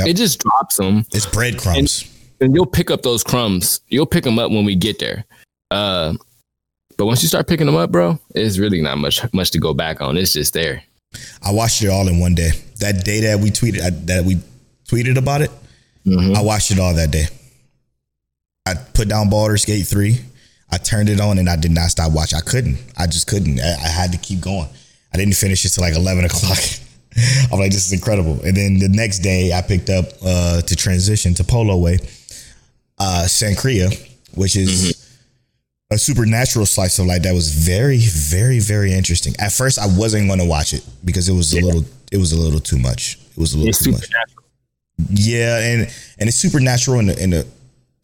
[0.00, 0.08] Yep.
[0.08, 1.04] It just drops them.
[1.12, 2.02] It's breadcrumbs.
[2.40, 3.80] And, and, you'll pick up those crumbs.
[3.88, 5.24] You'll pick them up when we get there.
[5.70, 6.14] Uh,
[6.96, 9.74] but once you start picking them up, bro, it's really not much much to go
[9.74, 10.16] back on.
[10.16, 10.82] It's just there.
[11.42, 12.50] I watched it all in one day.
[12.80, 14.36] That day that we tweeted that we
[14.88, 15.50] tweeted about it,
[16.06, 16.36] mm-hmm.
[16.36, 17.26] I watched it all that day.
[18.66, 20.18] I put down Baldur's Gate 3.
[20.70, 22.38] I turned it on and I did not stop watching.
[22.38, 22.78] I couldn't.
[22.96, 23.60] I just couldn't.
[23.60, 24.68] I, I had to keep going.
[25.12, 26.58] I didn't finish it till like 11 o'clock.
[27.52, 28.40] I'm like, this is incredible.
[28.42, 31.98] And then the next day, I picked up uh, to transition to Polow Way,
[32.98, 33.90] uh, Sankarea,
[34.34, 34.91] which is mm-hmm.
[35.92, 39.34] A supernatural slice of life that was very, very, very interesting.
[39.38, 41.66] At first, I wasn't going to watch it because it was a yeah.
[41.66, 43.18] little, it was a little too much.
[43.30, 44.08] It was a little it's too much.
[45.10, 45.82] Yeah, and
[46.18, 47.46] and it's supernatural in the in the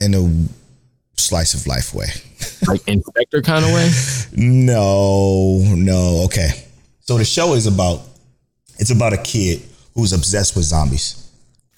[0.01, 2.07] in a slice of life way.
[2.69, 3.91] like inspector kind of way?
[4.37, 6.23] No, no.
[6.25, 6.51] Okay.
[7.01, 8.01] So the show is about
[8.79, 9.63] it's about a kid
[9.95, 11.31] who's obsessed with zombies.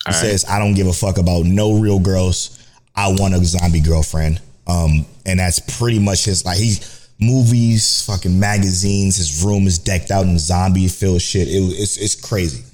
[0.07, 0.45] He All says.
[0.49, 2.57] I don't give a fuck about no real girls.
[2.95, 4.41] I want a zombie girlfriend.
[4.67, 9.17] Um, and that's pretty much his like he's movies, fucking magazines.
[9.17, 11.49] His room is decked out in zombie filled shit.
[11.49, 12.65] It, it's it's crazy.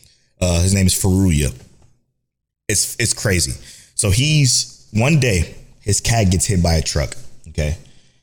[0.41, 1.55] Uh, his name is Furuya.
[2.69, 3.53] It's it's crazy.
[3.95, 7.15] So he's one day his cat gets hit by a truck.
[7.49, 7.77] Okay.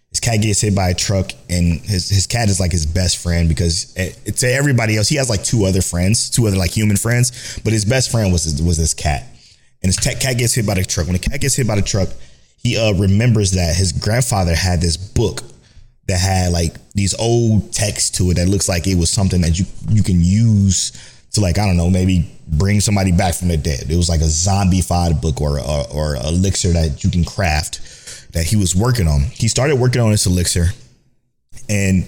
[0.09, 3.17] His cat gets hit by a truck, and his, his cat is like his best
[3.17, 6.55] friend because it, it, to everybody else, he has like two other friends, two other
[6.55, 9.23] like human friends, but his best friend was his, was this cat.
[9.81, 11.07] And his cat gets hit by the truck.
[11.07, 12.09] When the cat gets hit by the truck,
[12.63, 15.41] he uh, remembers that his grandfather had this book
[16.07, 19.59] that had like these old texts to it that looks like it was something that
[19.59, 20.91] you you can use
[21.31, 23.89] to like I don't know maybe bring somebody back from the dead.
[23.89, 27.81] It was like a zombified book or or, or elixir that you can craft
[28.33, 29.21] that he was working on.
[29.21, 30.67] He started working on this elixir,
[31.69, 32.07] and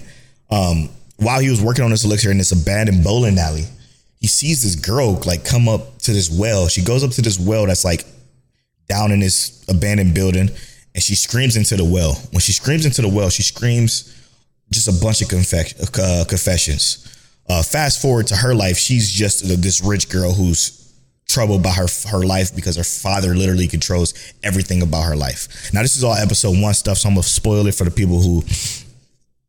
[0.50, 3.64] um, while he was working on this elixir in this abandoned bowling alley,
[4.20, 6.68] he sees this girl like come up to this well.
[6.68, 8.04] She goes up to this well that's like
[8.88, 10.50] down in this abandoned building,
[10.94, 12.14] and she screams into the well.
[12.30, 14.12] When she screams into the well, she screams
[14.72, 17.06] just a bunch of confec- uh, confessions
[17.48, 20.82] uh, fast forward to her life, she's just this rich girl who's
[21.28, 25.72] troubled by her her life because her father literally controls everything about her life.
[25.72, 28.20] Now, this is all episode one stuff, so I'm gonna spoil it for the people
[28.20, 28.42] who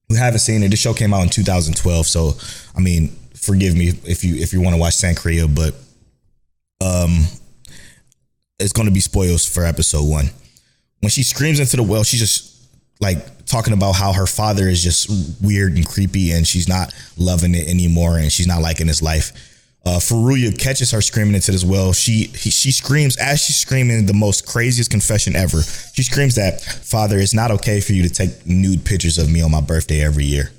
[0.10, 0.70] who haven't seen it.
[0.70, 2.34] This show came out in 2012, so
[2.76, 5.74] I mean, forgive me if you if you want to watch Sankarea, but
[6.86, 7.26] um,
[8.60, 10.30] it's gonna be spoils for episode one.
[11.00, 12.58] When she screams into the well, she's just
[13.00, 15.10] like talking about how her father is just
[15.42, 19.32] weird and creepy and she's not loving it anymore and she's not liking his life.
[19.86, 21.94] Uh, Furuya catches her screaming into this well.
[21.94, 25.62] She he, she screams as she's screaming the most craziest confession ever.
[25.94, 29.42] She screams that, "Father, it's not okay for you to take nude pictures of me
[29.42, 30.52] on my birthday every year."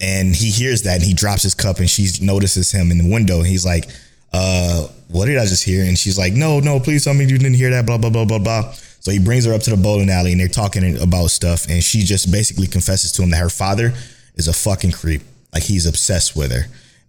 [0.00, 3.08] And he hears that and he drops his cup and she notices him in the
[3.08, 3.88] window and he's like,
[4.32, 7.38] "Uh, what did I just hear?" And she's like, "No, no, please tell me you
[7.38, 8.74] didn't hear that." Blah blah blah blah blah.
[9.02, 11.66] So he brings her up to the bowling alley and they're talking about stuff.
[11.68, 13.92] And she just basically confesses to him that her father
[14.36, 15.22] is a fucking creep.
[15.52, 16.66] Like he's obsessed with her.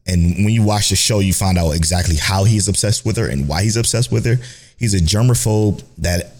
[0.07, 3.27] And when you watch the show, you find out exactly how he's obsessed with her
[3.27, 4.37] and why he's obsessed with her.
[4.77, 6.33] He's a germaphobe that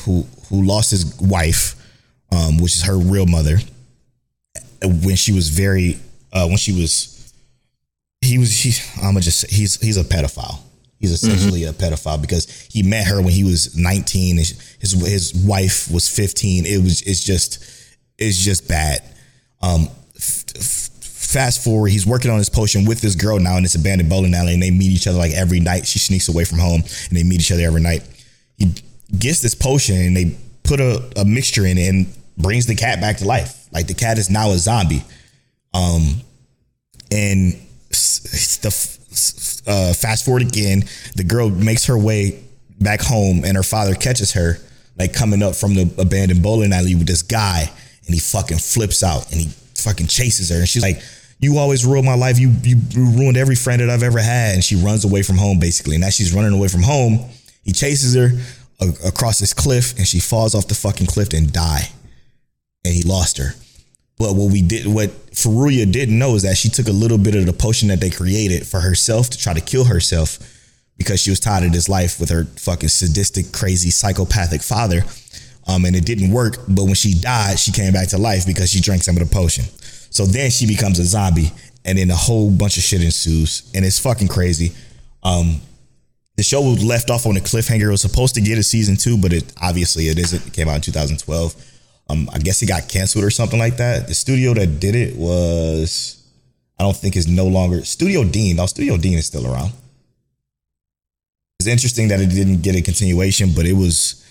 [0.00, 1.76] who who lost his wife,
[2.32, 3.58] um, which is her real mother,
[4.82, 6.00] when she was very
[6.32, 7.15] uh, when she was
[8.26, 10.60] he was he I'm gonna just say he's he's a pedophile.
[10.98, 11.70] He's essentially mm-hmm.
[11.70, 14.38] a pedophile because he met her when he was 19.
[14.38, 16.64] His his wife was 15.
[16.64, 17.64] It was it's just
[18.18, 19.02] it's just bad.
[19.60, 23.62] Um, f- f- fast forward, he's working on his potion with this girl now in
[23.62, 25.86] this abandoned bowling alley, and they meet each other like every night.
[25.86, 28.02] She sneaks away from home, and they meet each other every night.
[28.56, 28.72] He
[29.18, 32.06] gets this potion, and they put a, a mixture in it and
[32.38, 33.66] brings the cat back to life.
[33.72, 35.04] Like the cat is now a zombie.
[35.74, 36.22] Um,
[37.10, 37.60] and
[38.36, 38.68] the
[39.66, 42.42] uh, fast forward again, the girl makes her way
[42.80, 44.58] back home, and her father catches her
[44.98, 47.70] like coming up from the abandoned bowling alley with this guy,
[48.06, 51.00] and he fucking flips out and he fucking chases her, and she's like.
[51.38, 52.38] You always ruined my life.
[52.38, 55.58] You you ruined every friend that I've ever had, and she runs away from home
[55.58, 55.94] basically.
[55.94, 57.28] And as she's running away from home,
[57.62, 58.30] he chases her
[59.06, 61.90] across this cliff, and she falls off the fucking cliff and die.
[62.86, 63.54] And he lost her.
[64.18, 67.34] But what we did, what Furuya didn't know is that she took a little bit
[67.34, 70.38] of the potion that they created for herself to try to kill herself
[70.96, 75.02] because she was tired of this life with her fucking sadistic, crazy, psychopathic father.
[75.68, 76.56] Um, and it didn't work.
[76.68, 79.34] But when she died, she came back to life because she drank some of the
[79.34, 79.64] potion.
[80.10, 81.52] So then she becomes a zombie,
[81.84, 84.72] and then a whole bunch of shit ensues, and it's fucking crazy.
[85.22, 85.60] Um,
[86.36, 87.88] the show was left off on a cliffhanger.
[87.88, 90.46] It was supposed to get a season two, but it obviously it isn't.
[90.46, 91.54] It came out in 2012.
[92.08, 94.06] Um, I guess it got canceled or something like that.
[94.06, 96.22] The studio that did it was,
[96.78, 98.56] I don't think is no longer Studio Deen.
[98.56, 99.72] No, Studio Deen is still around.
[101.58, 104.24] It's interesting that it didn't get a continuation, but it was,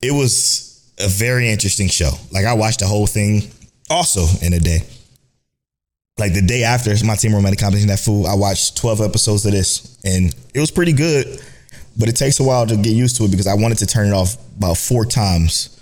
[0.00, 2.12] it was a very interesting show.
[2.32, 3.50] Like I watched the whole thing
[3.90, 4.80] also in a day.
[6.18, 9.52] Like the day after my team romantic competition that fool, I watched 12 episodes of
[9.52, 11.40] this and it was pretty good.
[11.98, 14.06] But it takes a while to get used to it because I wanted to turn
[14.06, 15.79] it off about four times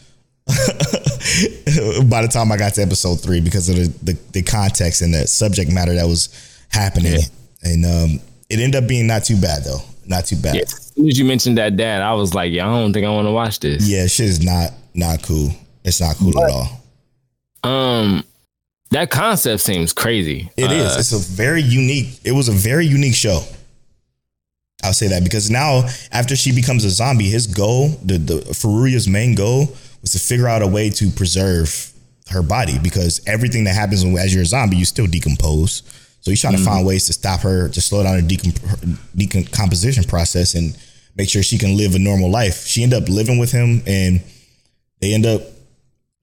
[2.09, 5.13] by the time I got to episode three because of the, the, the context and
[5.13, 6.31] the subject matter that was
[6.71, 7.13] happening.
[7.13, 7.71] Yeah.
[7.71, 9.81] And um, it ended up being not too bad though.
[10.07, 10.55] Not too bad.
[10.55, 10.63] Yeah.
[10.63, 13.11] As soon as you mentioned that dad, I was like, yeah, I don't think I
[13.11, 13.87] want to watch this.
[13.87, 15.51] Yeah, shit is not not cool.
[15.85, 16.81] It's not cool but, at all.
[17.71, 18.25] Um
[18.91, 20.51] that concept seems crazy.
[20.57, 20.97] It uh, is.
[20.97, 22.21] It's a very unique.
[22.25, 23.43] It was a very unique show.
[24.83, 29.07] I'll say that because now after she becomes a zombie, his goal, the the Furuya's
[29.07, 31.93] main goal was to figure out a way to preserve
[32.31, 35.83] her body because everything that happens when, as you're a zombie, you still decompose.
[36.21, 36.65] So he's trying mm-hmm.
[36.65, 40.77] to find ways to stop her, to slow down her decomp- decomposition process and
[41.17, 42.67] make sure she can live a normal life.
[42.67, 44.23] She ended up living with him and
[45.01, 45.43] they end up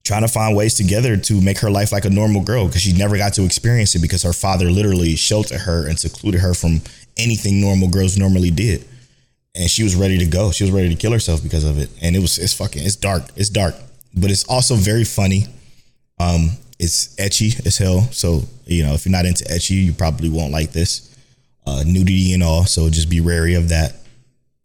[0.03, 2.93] trying to find ways together to make her life like a normal girl because she
[2.93, 6.81] never got to experience it because her father literally sheltered her and secluded her from
[7.17, 8.85] anything normal girls normally did.
[9.55, 10.51] And she was ready to go.
[10.51, 11.89] She was ready to kill herself because of it.
[12.01, 13.23] And it was it's fucking it's dark.
[13.35, 13.75] It's dark.
[14.15, 15.45] But it's also very funny.
[16.19, 18.01] Um, it's ecchi as hell.
[18.11, 21.15] So, you know, if you're not into ecchi, you probably won't like this.
[21.65, 22.65] Uh, nudity and all.
[22.65, 23.95] So just be wary of that.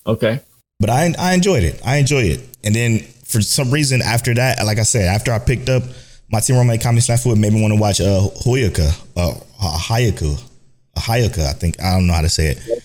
[0.07, 0.41] Okay.
[0.81, 1.81] But I I enjoyed it.
[1.85, 2.41] I enjoyed it.
[2.65, 5.83] And then for some reason after that, like I said, after I picked up
[6.31, 10.41] my teen romantic comedy snafu, it made me want to watch uh Hoyaka, uh Hayaku,
[10.97, 11.47] A Hayaka.
[11.47, 12.83] I think I don't know how to say it.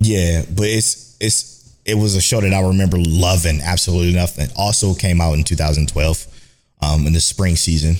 [0.00, 4.54] Yeah, but it's it's it was a show that I remember loving absolutely enough, nothing.
[4.56, 6.26] Also came out in 2012,
[6.82, 7.96] um, in the spring season,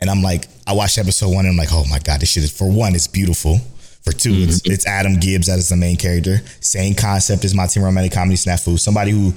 [0.00, 2.44] and I'm like, I watched episode one and I'm like, oh my god, this shit
[2.44, 3.58] is for one, it's beautiful.
[4.02, 4.42] For 2 mm-hmm.
[4.44, 6.38] it's, it's Adam Gibbs that is the main character.
[6.60, 8.78] Same concept as my teen romantic comedy snafu.
[8.78, 9.32] Somebody who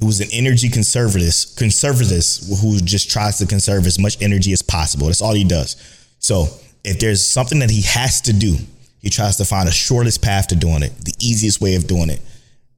[0.00, 4.62] who was an energy conservatist, conservatist who just tries to conserve as much energy as
[4.62, 5.06] possible.
[5.06, 5.76] That's all he does.
[6.18, 6.48] So
[6.84, 8.56] if there's something that he has to do,
[9.00, 12.10] he tries to find the shortest path to doing it, the easiest way of doing
[12.10, 12.20] it,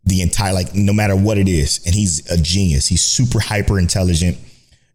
[0.05, 1.85] the entire like no matter what it is.
[1.87, 2.87] And he's a genius.
[2.87, 4.39] He's super hyper intelligent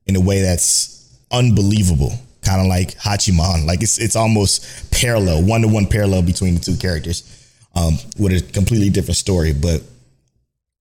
[0.05, 2.13] in a way that's unbelievable.
[2.41, 3.65] Kind of like Hachiman.
[3.65, 7.31] Like it's it's almost parallel, one to one parallel between the two characters.
[7.77, 9.81] Um, with a completely different story, but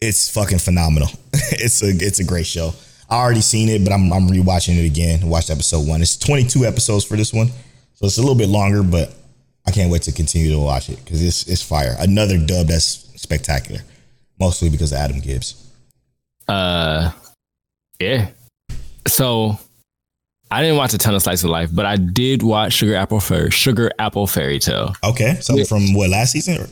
[0.00, 1.09] it's fucking phenomenal.
[1.33, 2.72] it's a it's a great show.
[3.11, 5.28] I already seen it, but I'm I'm rewatching it again.
[5.28, 6.02] Watched episode one.
[6.02, 7.48] It's 22 episodes for this one,
[7.94, 9.12] so it's a little bit longer, but
[9.66, 11.96] I can't wait to continue to watch it because it's it's fire.
[11.98, 13.81] Another dub that's spectacular,
[14.38, 15.70] mostly because of Adam Gibbs.
[16.46, 17.12] Uh,
[17.98, 18.29] yeah.
[19.07, 19.59] So
[20.50, 23.20] I didn't watch a ton of Slice of Life, but I did watch Sugar Apple
[23.20, 24.94] Fairy Sugar Apple Fairy Tale.
[25.03, 25.68] Okay, something yeah.
[25.68, 26.68] from what last season or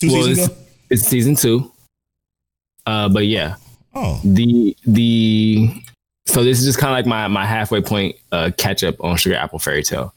[0.00, 0.56] two well, seasons it's, ago?
[0.90, 1.72] It's season two.
[2.86, 3.56] Uh, but yeah.
[3.94, 4.20] Oh.
[4.24, 5.70] The the
[6.26, 9.16] so this is just kind of like my my halfway point uh catch up on
[9.16, 10.14] Sugar Apple Fairy Tale.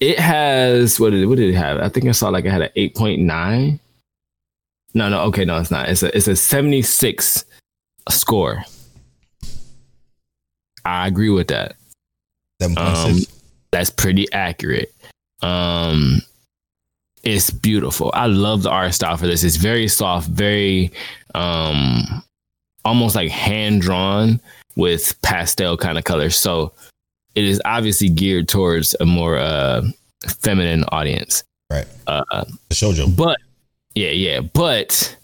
[0.00, 1.78] It has what did it, what did it have?
[1.80, 3.80] I think I saw like it had an eight point nine.
[4.94, 5.88] No, no, okay, no, it's not.
[5.88, 7.44] It's a it's a seventy six
[8.08, 8.64] score.
[10.84, 11.76] I agree with that.
[12.76, 13.18] Um,
[13.70, 14.94] that's pretty accurate.
[15.42, 16.22] Um,
[17.22, 18.10] it's beautiful.
[18.14, 19.44] I love the art style for this.
[19.44, 20.92] It's very soft, very
[21.34, 22.22] um
[22.84, 24.40] almost like hand drawn
[24.76, 26.36] with pastel kind of colors.
[26.36, 26.72] So
[27.38, 29.82] it is obviously geared towards a more uh
[30.40, 31.44] feminine audience.
[31.70, 31.86] Right.
[32.06, 33.14] Uh the shoujo.
[33.16, 33.38] But
[33.94, 34.40] yeah, yeah.
[34.40, 35.16] But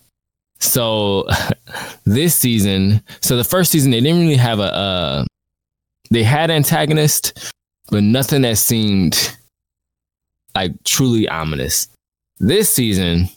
[0.60, 1.26] so
[2.04, 5.24] this season, so the first season they didn't really have a uh
[6.10, 7.52] they had antagonist,
[7.90, 9.36] but nothing that seemed
[10.54, 11.88] like truly ominous.
[12.38, 13.28] This season,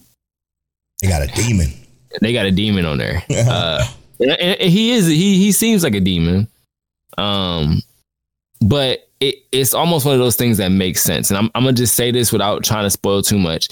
[1.02, 1.74] they got a demon.
[2.22, 3.22] They got a demon on there.
[3.30, 3.86] uh,
[4.20, 6.48] and, and he is he he seems like a demon.
[7.18, 7.82] Um,
[8.62, 11.30] but it, it's almost one of those things that makes sense.
[11.30, 13.70] And I'm I'm gonna just say this without trying to spoil too much.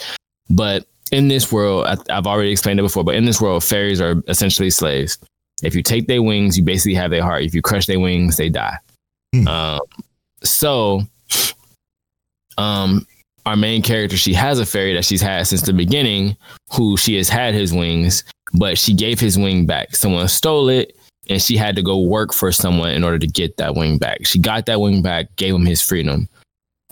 [0.49, 3.03] But in this world, I, I've already explained it before.
[3.03, 5.17] But in this world, fairies are essentially slaves.
[5.63, 7.43] If you take their wings, you basically have their heart.
[7.43, 8.77] If you crush their wings, they die.
[9.33, 9.47] Hmm.
[9.47, 9.79] Um,
[10.43, 11.01] so,
[12.57, 13.05] um,
[13.45, 16.35] our main character, she has a fairy that she's had since the beginning,
[16.73, 18.23] who she has had his wings,
[18.53, 19.95] but she gave his wing back.
[19.95, 20.97] Someone stole it,
[21.29, 24.25] and she had to go work for someone in order to get that wing back.
[24.25, 26.29] She got that wing back, gave him his freedom.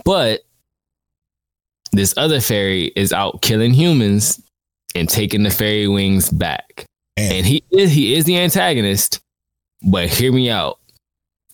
[0.04, 0.40] But
[1.92, 4.42] this other fairy is out killing humans
[4.94, 6.84] and taking the fairy wings back.
[7.16, 7.32] Damn.
[7.32, 9.20] And he is he is the antagonist,
[9.82, 10.78] but hear me out.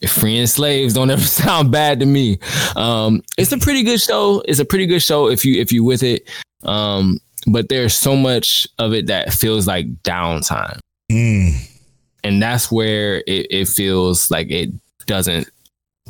[0.00, 2.38] If freeing slaves don't ever sound bad to me.
[2.74, 4.42] Um, it's a pretty good show.
[4.46, 6.28] It's a pretty good show if you if you with it.
[6.62, 10.78] Um, but there's so much of it that feels like downtime.
[11.10, 11.69] Mm.
[12.24, 14.70] And that's where it, it feels like it
[15.06, 15.48] doesn't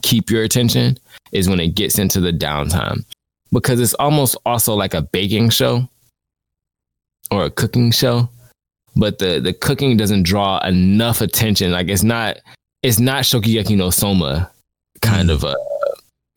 [0.02, 0.98] keep your attention
[1.32, 3.04] is when it gets into the downtime.
[3.52, 5.88] Because it's almost also like a baking show
[7.30, 8.28] or a cooking show.
[8.96, 11.72] But the the cooking doesn't draw enough attention.
[11.72, 12.38] Like it's not
[12.82, 14.50] it's not Shokugeki no Soma
[15.00, 15.54] kind of a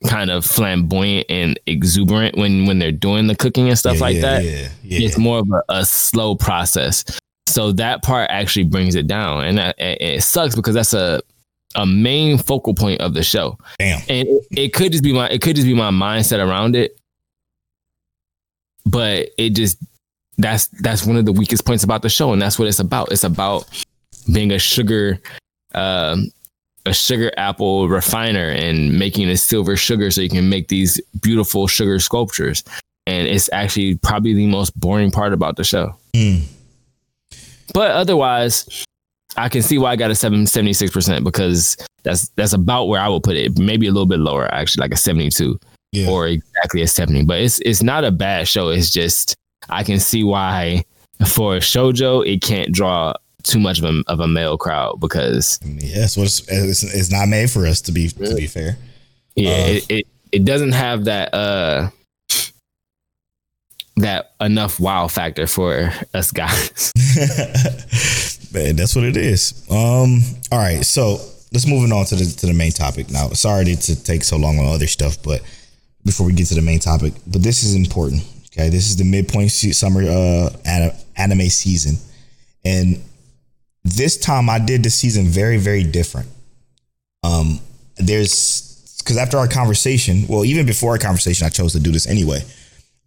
[0.06, 4.14] kind of flamboyant and exuberant when when they're doing the cooking and stuff Yeah, like
[4.16, 4.44] yeah, that.
[4.44, 5.06] Yeah, yeah.
[5.06, 7.04] It's more of a, a slow process.
[7.46, 11.22] So that part actually brings it down, and that, it, it sucks because that's a
[11.76, 13.58] a main focal point of the show.
[13.78, 14.00] Damn.
[14.08, 16.98] And it, it could just be my it could just be my mindset around it,
[18.86, 19.78] but it just
[20.38, 23.12] that's that's one of the weakest points about the show, and that's what it's about.
[23.12, 23.68] It's about
[24.32, 25.20] being a sugar.
[25.74, 26.30] Um,
[26.86, 31.66] a sugar apple refiner and making a silver sugar so you can make these beautiful
[31.66, 32.62] sugar sculptures.
[33.06, 35.94] And it's actually probably the most boring part about the show.
[36.12, 36.42] Mm.
[37.72, 38.84] But otherwise,
[39.36, 43.22] I can see why I got a 76% because that's that's about where I would
[43.22, 43.58] put it.
[43.58, 45.58] Maybe a little bit lower, actually, like a 72
[45.92, 46.08] Yeah.
[46.10, 47.24] or exactly a 70.
[47.24, 48.68] But it's it's not a bad show.
[48.68, 49.34] It's just
[49.68, 50.84] I can see why
[51.26, 55.58] for a shojo it can't draw too much of a, of a male crowd because
[55.64, 58.76] mean, yeah, what it's, it's, it's not made for us to be to be fair.
[59.36, 59.66] yeah, Uh.
[59.68, 61.88] it, it it doesn't have that uh
[63.96, 66.92] that enough wow factor for us guys.
[68.52, 69.66] Man, that's what it is.
[69.70, 70.20] Um,
[70.50, 71.18] all right, so
[71.52, 73.28] let's moving on to the to the main topic now.
[73.28, 75.42] Sorry to, take so long on other stuff, but
[76.04, 78.22] before we get to the main topic, but this is important.
[78.46, 80.50] Okay, this is the midpoint summer uh
[81.16, 81.96] anime season,
[82.64, 83.02] and
[83.84, 86.28] this time I did the season very very different.
[87.22, 87.60] Um,
[87.96, 92.06] there's because after our conversation, well, even before our conversation, I chose to do this
[92.06, 92.42] anyway.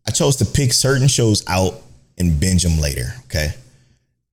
[0.08, 1.82] I chose to pick certain shows out
[2.18, 3.14] and binge them later.
[3.26, 3.54] Okay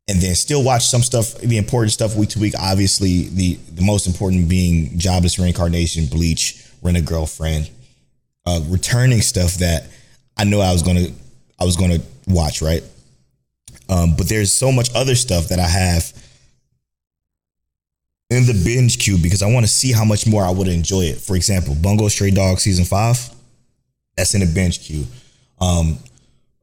[0.09, 2.55] and then still watch some stuff, the important stuff week to week.
[2.61, 7.71] Obviously, the the most important being Jobless Reincarnation, Bleach, Rent a Girlfriend,
[8.47, 9.87] uh, returning stuff that
[10.37, 11.07] I know I was gonna
[11.59, 12.83] I was gonna watch, right?
[13.89, 16.13] Um, but there's so much other stuff that I have
[18.31, 21.03] in the binge queue because I want to see how much more I would enjoy
[21.03, 21.19] it.
[21.19, 23.31] For example, Bungo Stray Dog season five,
[24.17, 25.07] that's in the binge queue.
[25.61, 25.99] Um,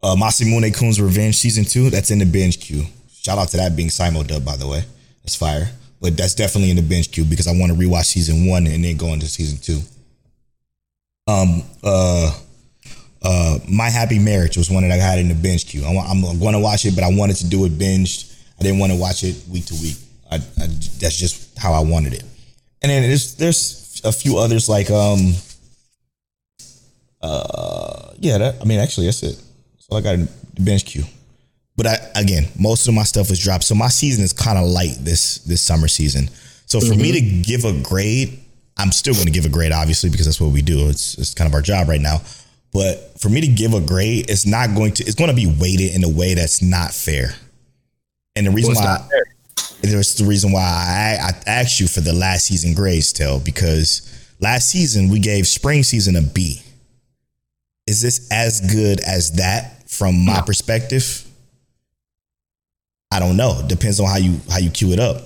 [0.03, 2.85] uh, Masamune Kun's Revenge season two, that's in the binge queue.
[3.21, 4.83] Shout out to that being simul dub, by the way.
[5.23, 5.69] That's fire.
[6.01, 8.83] But that's definitely in the binge queue because I want to rewatch season one and
[8.83, 9.79] then go into season two.
[11.27, 12.35] Um, uh,
[13.21, 15.85] uh, My Happy Marriage was one that I had in the binge queue.
[15.85, 18.35] I I'm going to watch it, but I wanted to do it binged.
[18.59, 19.97] I didn't want to watch it week to week.
[20.31, 20.67] I, I,
[20.99, 22.23] that's just how I wanted it.
[22.81, 25.33] And then there's there's a few others like um,
[27.21, 28.37] uh, yeah.
[28.37, 29.41] That I mean, actually, that's it.
[29.79, 31.03] So I got in the bench queue.
[31.77, 34.65] But I, again, most of my stuff was dropped, so my season is kind of
[34.67, 36.29] light this this summer season.
[36.65, 38.39] So for me to give a grade,
[38.77, 40.89] I'm still going to give a grade, obviously, because that's what we do.
[40.89, 42.21] It's it's kind of our job right now.
[42.73, 45.03] But for me to give a grade, it's not going to.
[45.03, 47.35] It's going to be weighted in a way that's not fair.
[48.35, 49.23] And the reason What's why fair?
[49.81, 54.07] there's the reason why I, I asked you for the last season grades, Telle, because
[54.39, 56.61] last season we gave spring season a B.
[57.87, 61.27] Is this as good as that from my perspective?
[63.11, 63.61] I don't know.
[63.67, 65.23] Depends on how you how you cue it up.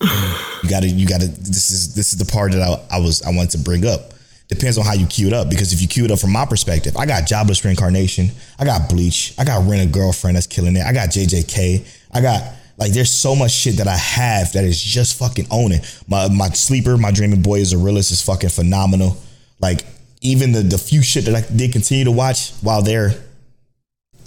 [0.60, 3.30] You gotta you gotta this is this is the part that I, I was I
[3.30, 4.12] wanted to bring up.
[4.48, 6.44] Depends on how you cue it up because if you cue it up from my
[6.44, 10.74] perspective, I got jobless reincarnation, I got bleach, I got rent a girlfriend that's killing
[10.74, 14.64] it, I got JJK, I got like there's so much shit that I have that
[14.64, 15.80] is just fucking owning.
[16.08, 19.16] My my sleeper, my dreaming boy is a realist is fucking phenomenal.
[19.60, 19.84] Like
[20.20, 23.12] even the the few shit that I did continue to watch while they're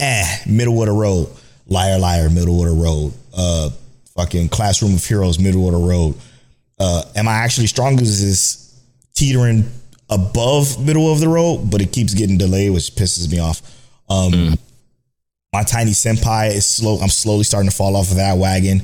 [0.00, 1.28] eh, middle of the road.
[1.66, 3.12] Liar, liar, middle of the road.
[3.34, 3.70] Uh,
[4.14, 6.14] fucking classroom of heroes, middle of the road.
[6.78, 8.00] Uh, am I actually strong?
[8.00, 8.80] Is is
[9.14, 9.70] teetering
[10.10, 13.62] above middle of the road, but it keeps getting delayed, which pisses me off.
[14.08, 14.58] Um,
[15.52, 16.98] my tiny senpai is slow.
[16.98, 18.82] I'm slowly starting to fall off of that wagon.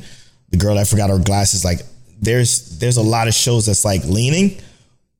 [0.50, 1.80] The girl that forgot her glasses, like
[2.20, 4.60] there's there's a lot of shows that's like leaning,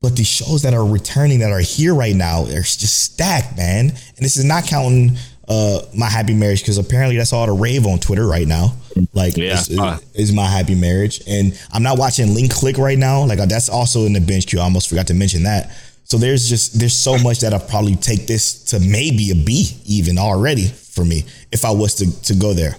[0.01, 3.89] but the shows that are returning that are here right now, they're just stacked, man.
[3.89, 7.87] And this is not counting uh my happy marriage because apparently that's all the rave
[7.87, 8.73] on Twitter right now.
[9.13, 9.97] Like Yeah, is, is, uh.
[10.13, 13.25] is my happy marriage, and I'm not watching Link Click right now.
[13.25, 14.59] Like uh, that's also in the bench queue.
[14.59, 15.71] I almost forgot to mention that.
[16.03, 19.79] So there's just there's so much that I probably take this to maybe a B
[19.85, 22.75] even already for me if I was to to go there.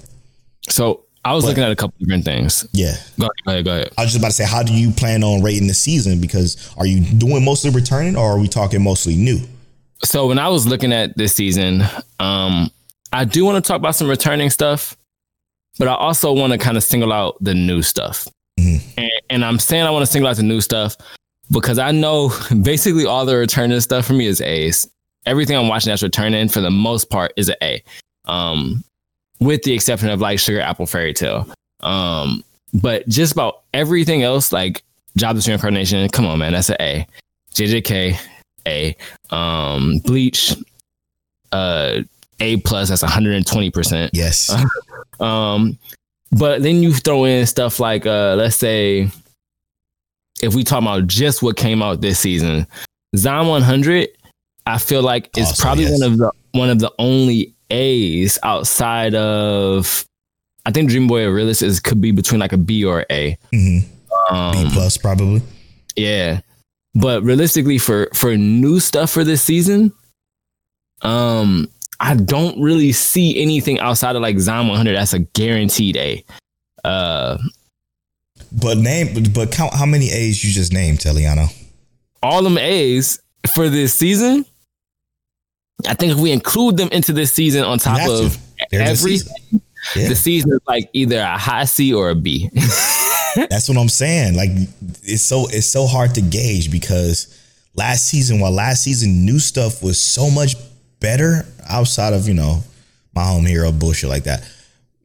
[0.68, 2.66] So I was But- looking at a couple different things.
[2.72, 2.96] Yeah.
[3.18, 3.90] Go ahead, go ahead, go ahead.
[3.98, 6.18] I was just about to say, how do you plan on rating the season?
[6.20, 9.40] Because are you doing mostly returning or are we talking mostly new?
[10.04, 11.82] So when I was looking at this season,
[12.20, 12.70] um,
[13.12, 14.96] I do want to talk about some returning stuff,
[15.78, 18.26] but I also want to kind of single out the new stuff.
[18.58, 18.80] Mhm.
[18.96, 20.96] And, and I'm saying I want to single out the new stuff
[21.50, 24.88] because I know basically all the returning stuff for me is A's.
[25.26, 27.82] Everything I'm watching that's returning for the most part is an A.
[28.24, 28.82] Um,
[29.40, 31.46] with the exception of like Sugar Apple Fairy Tale.
[31.80, 34.82] Um, but just about everything else, like
[35.16, 37.06] Job Destroying Incarnation, come on, man, that's an A.
[37.54, 38.16] JJK,
[38.66, 38.96] A.
[39.30, 40.54] Um, Bleach,
[41.52, 42.02] uh,
[42.40, 44.10] A plus, that's 120%.
[44.12, 44.54] Yes.
[45.20, 45.78] Um,
[46.32, 49.10] but then you throw in stuff like, uh, let's say,
[50.42, 52.66] if we talk about just what came out this season,
[53.16, 54.08] Zom 100,
[54.66, 56.00] I feel like is Also, probably yes.
[56.00, 60.04] one of the one of the only A's outside of.
[60.66, 63.36] I think Dream Boy Realist is could be between like a B or A.
[63.52, 63.84] Mhm.
[64.30, 65.42] Um, B plus probably.
[65.96, 66.40] yeah.
[66.94, 69.92] But realistically for for new stuff for this season,
[71.02, 71.68] um
[71.98, 76.24] I don't really see anything outside of like Zom 100 that's a guaranteed A.
[76.84, 77.38] Uh
[78.52, 81.52] But name, but- but count how many A's you just named, Teliano.
[82.22, 83.20] all them A's
[83.54, 84.44] for this season,
[85.88, 88.38] I think if we include them into this season on top of
[88.70, 89.34] They're the season.
[89.96, 90.08] Yeah.
[90.08, 92.50] the season is like either a high C or a B.
[93.34, 94.36] That's what I'm saying.
[94.36, 94.50] Like
[95.02, 97.36] it's so it's so hard to gauge because
[97.74, 100.54] last season, while last season new stuff was so much
[101.00, 102.62] better outside of you know
[103.14, 104.48] my home hero bullshit like that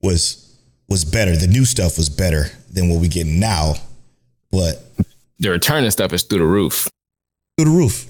[0.02, 0.58] was
[0.90, 1.36] was better.
[1.36, 3.76] The new stuff was better than what we get now,
[4.52, 4.84] but
[5.40, 6.88] the returning stuff is through the roof.
[7.58, 8.08] through the roof.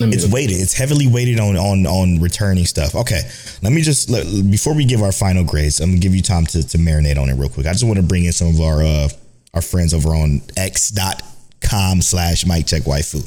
[0.00, 0.32] Me It's look.
[0.32, 0.60] weighted.
[0.60, 2.94] It's heavily weighted on on on returning stuff.
[2.94, 3.20] Okay,
[3.62, 6.46] let me just let, before we give our final grades, I'm gonna give you time
[6.46, 7.66] to to marinate on it real quick.
[7.66, 9.08] I just want to bring in some of our uh
[9.54, 13.26] our friends over on x.com slash Mike Check Waifu.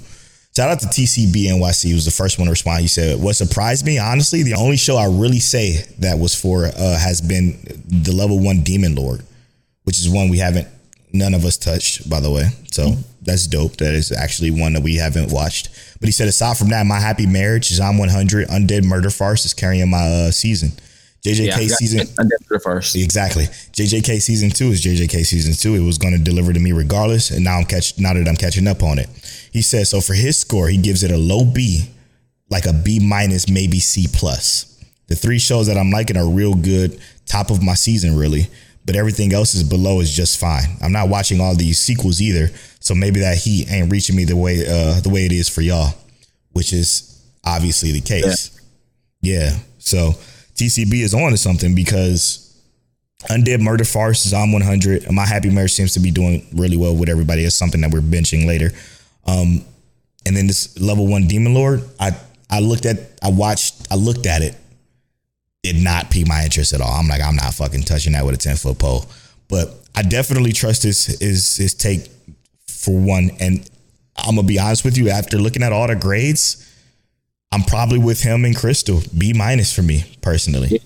[0.56, 2.82] Shout out to TCBNYC, who was the first one to respond.
[2.82, 6.66] He said, What surprised me, honestly, the only show I really say that was for
[6.66, 7.58] uh, has been
[7.88, 9.24] the level one Demon Lord,
[9.84, 10.68] which is one we haven't,
[11.12, 12.50] none of us touched, by the way.
[12.72, 12.92] So
[13.24, 13.78] that's dope.
[13.78, 15.70] That is actually one that we haven't watched.
[16.04, 19.54] But he said, aside from that, My Happy Marriage, Zom 100, Undead Murder Farce is
[19.54, 20.72] carrying my uh, season.
[21.24, 22.00] JJK Yeah, season.
[22.00, 22.98] Did the first.
[22.98, 23.46] Exactly.
[23.46, 25.82] JJK season two is JJK season two.
[25.82, 28.36] It was going to deliver to me regardless, and now I'm catch now that I'm
[28.36, 29.08] catching up on it.
[29.54, 31.90] He says so for his score, he gives it a low B,
[32.50, 34.84] like a B minus, maybe C plus.
[35.08, 38.50] The three shows that I'm liking are real good, top of my season really,
[38.86, 40.76] but everything else is below is just fine.
[40.82, 42.50] I'm not watching all these sequels either,
[42.84, 45.62] so maybe that heat ain't reaching me the way uh, the way it is for
[45.62, 45.94] y'all,
[46.52, 48.60] which is obviously the case.
[49.22, 49.58] Yeah.
[49.78, 50.12] So
[50.56, 52.62] TCB is on to something because
[53.30, 56.94] Undead Murder Farce, Zom 100, and My Happy Marriage seems to be doing really well
[56.94, 57.46] with everybody.
[57.46, 58.72] It's something that we're benching later.
[59.26, 59.64] Um,
[60.26, 62.12] and then this level one Demon Lord, I
[62.50, 64.58] I looked at, I watched, I looked at it,
[65.64, 66.92] did not pique my interest at all.
[66.92, 69.06] I'm like, I'm not fucking touching that with a 10 foot pole.
[69.48, 72.10] But I definitely trust his his his take
[72.84, 73.32] for one.
[73.40, 73.70] And
[74.18, 76.70] I'm gonna be honest with you, after looking at all the grades,
[77.52, 79.02] I'm probably with him and Crystal.
[79.18, 80.82] B minus for me personally.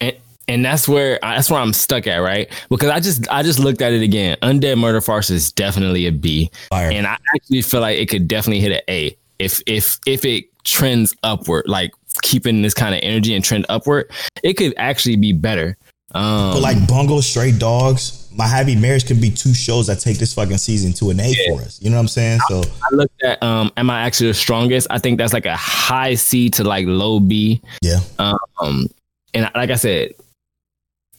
[0.00, 0.16] and
[0.46, 2.48] and that's where that's where I'm stuck at, right?
[2.70, 4.36] Because I just I just looked at it again.
[4.42, 6.90] Undead Murder Farce is definitely a B, Fire.
[6.90, 10.46] and I actually feel like it could definitely hit an A if if if it
[10.64, 11.92] trends upward, like
[12.22, 14.10] keeping this kind of energy and trend upward,
[14.42, 15.76] it could actually be better.
[16.14, 20.18] Um, But like Bungo, Stray Dogs, My Happy Marriage can be two shows that take
[20.18, 21.80] this fucking season to an A for us.
[21.80, 22.40] You know what I'm saying?
[22.48, 24.88] So I looked at um, am I actually the strongest?
[24.90, 27.62] I think that's like a high C to like low B.
[27.80, 28.88] yeah, Um,
[29.34, 30.14] and like I said,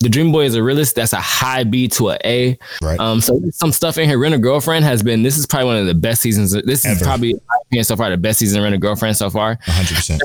[0.02, 0.96] the Dream Boy is a realist.
[0.96, 2.58] That's a high B to a A.
[2.82, 3.00] right.
[3.00, 4.20] Um, so some stuff in here.
[4.20, 5.24] Rent a Girlfriend has been.
[5.24, 6.52] This is probably one of the best seasons.
[6.52, 7.36] This is probably,
[7.72, 9.58] in so far the best season of Rent a Girlfriend so far.
[9.66, 9.96] 100.
[9.96, 10.22] percent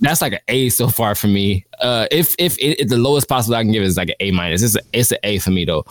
[0.00, 1.66] That's like an A so far for me.
[1.80, 4.62] Uh, if if, if the lowest possible I can give is like an A minus.
[4.62, 5.84] It's a, it's an A for me though.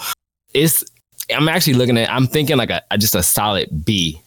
[0.53, 0.83] It's
[1.33, 2.11] I'm actually looking at.
[2.11, 4.21] I'm thinking like a, just a solid B,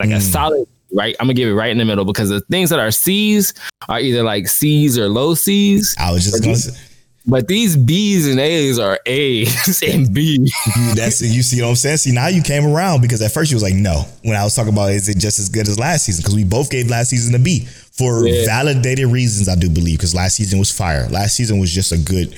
[0.00, 0.20] like a Mm.
[0.20, 0.68] solid.
[0.94, 3.54] Right, I'm gonna give it right in the middle because the things that are C's
[3.88, 6.78] are either like C's or low C's, I was just gonna say
[7.24, 10.38] but these B's and A's are A's and B.
[10.42, 11.96] you, that's you see what I'm saying.
[11.98, 14.54] See now you came around because at first you was like no when I was
[14.54, 17.08] talking about is it just as good as last season because we both gave last
[17.08, 17.60] season a B
[17.92, 18.44] for Yeah.
[18.44, 21.08] validated reasons I do believe because last season was fire.
[21.08, 22.34] Last season was just a good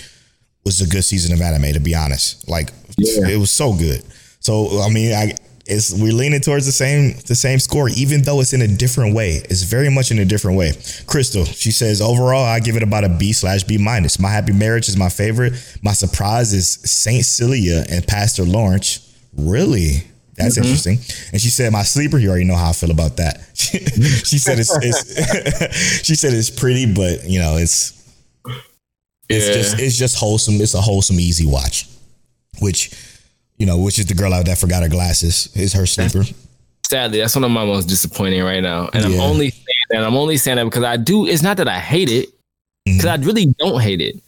[0.65, 2.49] was a good season of anime to be honest.
[2.49, 3.29] Like Yeah.
[3.29, 4.03] it was so good.
[4.41, 5.35] So I mean I
[5.67, 9.15] it's we're leaning towards the same the same score, even though it's in a different
[9.15, 9.43] way.
[9.49, 10.73] It's very much in a different way.
[11.07, 14.19] Crystal, she says overall, I give it about a B slash B minus.
[14.19, 15.55] My happy marriage is my favorite.
[15.83, 19.01] My surprise is Saint Cecilia and Pastor Lawrence.
[19.37, 20.03] Really?
[20.37, 20.65] That's mm-hmm.
[20.65, 20.99] interesting.
[21.33, 23.41] And she said, "My sleeper." You already know how I feel about that.
[23.55, 27.93] she said it's, it's she said it's pretty, but you know it's
[29.29, 29.55] it's yeah.
[29.55, 30.61] just it's just wholesome.
[30.61, 31.89] It's a wholesome, easy watch.
[32.61, 32.93] Which
[33.57, 36.25] you know, which is the girl out that forgot her glasses is her sleeper.
[36.87, 39.17] Sadly, that's one of my most disappointing right now, and yeah.
[39.17, 41.27] I'm only saying that I'm only saying that because I do.
[41.27, 42.29] It's not that I hate it,
[42.85, 43.23] because mm-hmm.
[43.23, 44.23] I really don't hate it.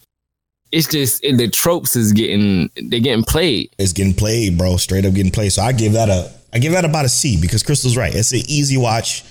[0.73, 3.71] It's just the tropes is getting they're getting played.
[3.79, 4.79] It's getting played, bro.
[4.79, 5.53] Straight up getting played.
[5.53, 8.15] So I give that a I give that about a C because Crystal's right.
[8.15, 9.25] It's an easy watch.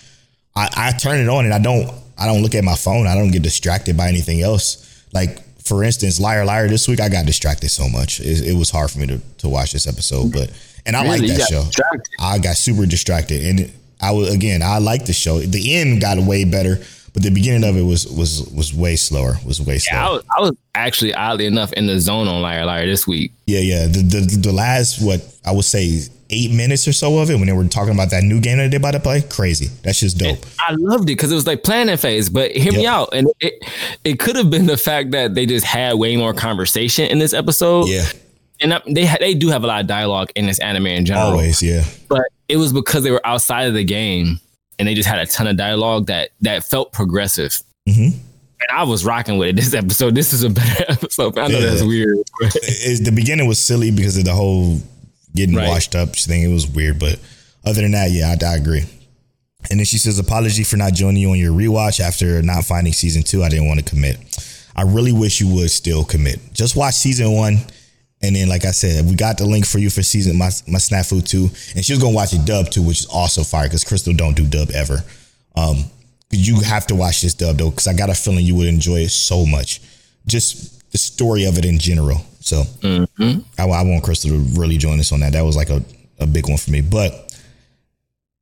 [0.56, 3.08] I, I turn it on and I don't I don't look at my phone.
[3.08, 5.04] I don't get distracted by anything else.
[5.14, 8.20] Like for instance, Liar Liar this week, I got distracted so much.
[8.20, 10.52] It, it was hard for me to, to watch this episode, but
[10.86, 11.28] and I really?
[11.28, 11.64] like that show.
[11.64, 12.14] Distracted.
[12.20, 15.40] I got super distracted, and I was again, I like the show.
[15.40, 16.78] The end got way better,
[17.14, 19.38] but the beginning of it was was was way slower.
[19.46, 20.00] Was way slower.
[20.00, 23.08] Yeah, I was, I was actually oddly enough in the zone on Liar Liar this
[23.08, 23.32] week.
[23.48, 23.88] Yeah, yeah.
[23.88, 26.00] The the, the last what I would say
[26.30, 28.72] eight minutes or so of it when they were talking about that new game that
[28.72, 29.22] they about to play.
[29.22, 29.68] Crazy.
[29.84, 30.38] That's just dope.
[30.38, 32.30] And I loved it because it was like planning phase.
[32.30, 32.76] But hear yep.
[32.76, 33.10] me out.
[33.14, 33.54] And it
[34.04, 37.34] it could have been the fact that they just had way more conversation in this
[37.34, 37.88] episode.
[37.88, 38.06] Yeah.
[38.62, 41.32] And they they do have a lot of dialogue in this anime in general.
[41.32, 41.84] Always, yeah.
[42.08, 44.40] But it was because they were outside of the game
[44.80, 47.62] and they just had a ton of dialogue that that felt progressive.
[47.88, 48.18] Mm-hmm.
[48.58, 50.16] And I was rocking with it this episode.
[50.16, 51.38] This is a better episode.
[51.38, 51.70] I know yeah.
[51.70, 52.18] that's weird.
[52.40, 54.80] the beginning was silly because of the whole
[55.36, 55.68] getting right.
[55.68, 57.20] washed up She think It was weird, but
[57.66, 58.86] other than that, yeah, I, I agree.
[59.70, 62.94] And then she says, apology for not joining you on your rewatch after not finding
[62.94, 63.44] season two.
[63.44, 64.18] I didn't want to commit.
[64.76, 66.40] I really wish you would still commit.
[66.54, 67.58] Just watch season one.
[68.22, 70.80] And then, like I said, we got the link for you for season my my
[70.80, 71.50] snafu too.
[71.76, 74.36] And she was gonna watch it dub too, which is also fire because Crystal don't
[74.36, 75.04] do dub ever.
[75.56, 75.86] Um,
[76.32, 79.02] you have to watch this dub though, because I got a feeling you would enjoy
[79.02, 79.82] it so much.
[80.26, 82.22] Just the story of it in general.
[82.46, 83.40] So mm-hmm.
[83.60, 85.34] I, I, want Crystal to really join us on that.
[85.34, 85.84] That was like a,
[86.20, 86.82] a big one for me.
[86.82, 87.36] But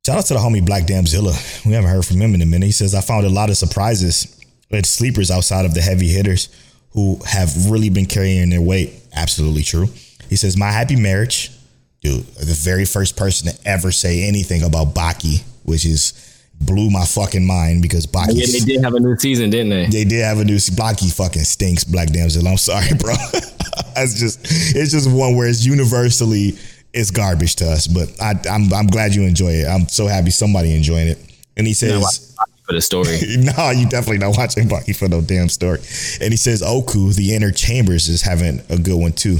[0.04, 1.34] shout out to the homie Black Damzilla.
[1.64, 2.66] We haven't heard from him in a minute.
[2.66, 4.38] He says, I found a lot of surprises
[4.70, 6.50] with sleepers outside of the heavy hitters
[6.90, 8.92] who have really been carrying their weight.
[9.14, 9.88] Absolutely true.
[10.28, 11.50] He says, My happy marriage,
[12.02, 16.12] dude, the very first person to ever say anything about Baki, which is
[16.60, 18.32] blew my fucking mind because Baki.
[18.32, 19.86] Yeah, they did have a new season, didn't they?
[19.86, 20.56] They did have a new.
[20.56, 22.46] Baki fucking stinks, Black Damsel.
[22.46, 23.14] I'm sorry, bro.
[23.96, 24.40] it's just
[24.76, 26.58] it's just one where it's universally
[26.94, 27.86] it's garbage to us.
[27.86, 29.66] But I, I'm I'm glad you enjoy it.
[29.66, 31.18] I'm so happy somebody enjoying it.
[31.56, 32.34] And he says
[32.64, 33.18] for the story.
[33.38, 35.78] no, you definitely not watching Baki for no damn story.
[36.20, 39.38] And he says Oku, the inner chambers, is having a good one too.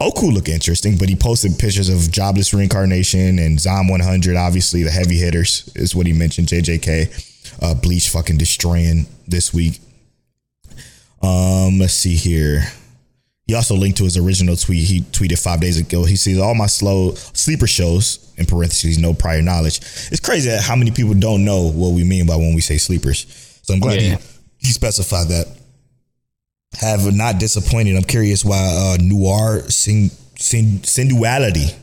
[0.00, 4.36] Oku look interesting, but he posted pictures of jobless reincarnation and Zom 100.
[4.36, 6.46] Obviously, the heavy hitters is what he mentioned.
[6.48, 9.80] JJK, uh, Bleach fucking destroying this week.
[11.20, 12.62] Um, let's see here.
[13.48, 14.86] He also linked to his original tweet.
[14.86, 16.04] He tweeted five days ago.
[16.04, 19.78] He sees all my slow sleeper shows in parentheses, no prior knowledge.
[20.12, 23.26] It's crazy how many people don't know what we mean by when we say sleepers.
[23.62, 24.18] So I'm glad yeah.
[24.58, 25.57] he, he specified that.
[26.80, 27.96] Have not disappointed.
[27.96, 31.74] I'm curious why uh, noir sin, sin, sensuality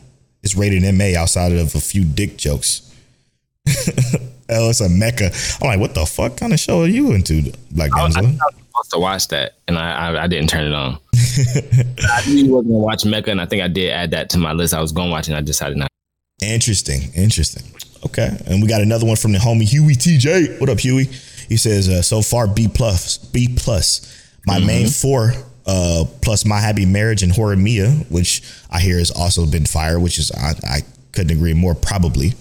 [0.44, 2.82] is rated MA outside of a few dick jokes.
[3.68, 5.62] oh, it's a mecha.
[5.62, 8.38] I'm like, what the fuck kind of show are you into, Black Damsel?
[8.76, 11.00] supposed to watch that, and I I, I didn't turn it on.
[12.10, 14.38] I knew you wasn't gonna watch Mecha, and I think I did add that to
[14.38, 14.74] my list.
[14.74, 15.88] I was going to watch, and I decided not.
[16.42, 17.64] Interesting, interesting.
[18.06, 20.60] Okay, and we got another one from the homie Huey TJ.
[20.60, 21.06] What up, Huey?
[21.48, 24.12] He says, uh, so far B plus, B plus.
[24.46, 24.68] My mm-hmm.
[24.68, 25.34] main four,
[25.66, 30.20] uh, plus my happy marriage and Horimiya, which I hear has also been fire, which
[30.20, 30.82] is I, I
[31.12, 31.76] couldn't agree more.
[31.76, 32.34] Probably.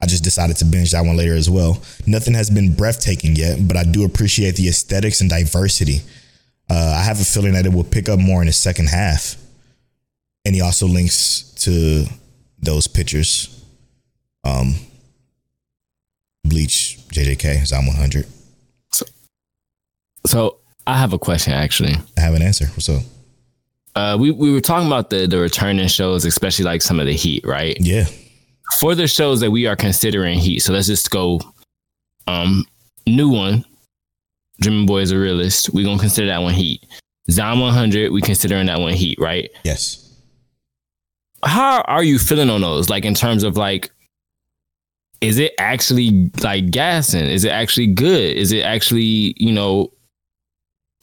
[0.00, 1.80] I just decided to binge that one later as well.
[2.08, 6.00] Nothing has been breathtaking yet, but I do appreciate the aesthetics and diversity.
[6.68, 9.36] Uh, I have a feeling that it will pick up more in the second half.
[10.44, 12.04] And he also links to
[12.58, 13.64] those pictures.
[14.42, 14.74] Um,
[16.42, 18.26] Bleach, JJK, Zom 100.
[18.90, 19.06] So,
[20.26, 21.94] so I have a question actually.
[22.16, 22.66] I have an answer.
[22.66, 23.02] What's up?
[23.94, 27.12] Uh, we, we were talking about the the returning shows, especially like some of the
[27.14, 27.76] heat, right?
[27.80, 28.06] Yeah
[28.78, 30.60] for the shows that we are considering heat.
[30.60, 31.40] So let's just go
[32.26, 32.64] um
[33.06, 33.64] new one.
[34.60, 35.72] Dreaming Boy is a realist.
[35.72, 36.84] We're gonna consider that one heat.
[37.30, 39.50] Zom 100, we considering that one heat, right?
[39.64, 39.98] Yes.
[41.44, 42.88] How are you feeling on those?
[42.88, 43.90] Like in terms of like,
[45.20, 47.24] is it actually like gassing?
[47.24, 48.36] Is it actually good?
[48.36, 49.92] Is it actually, you know,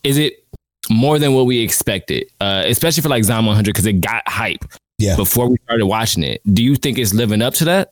[0.03, 0.45] is it
[0.89, 2.25] more than what we expected?
[2.39, 4.63] Uh, especially for like Zom 100 because it got hype
[4.97, 5.15] Yeah.
[5.15, 6.41] before we started watching it.
[6.51, 7.91] Do you think it's living up to that?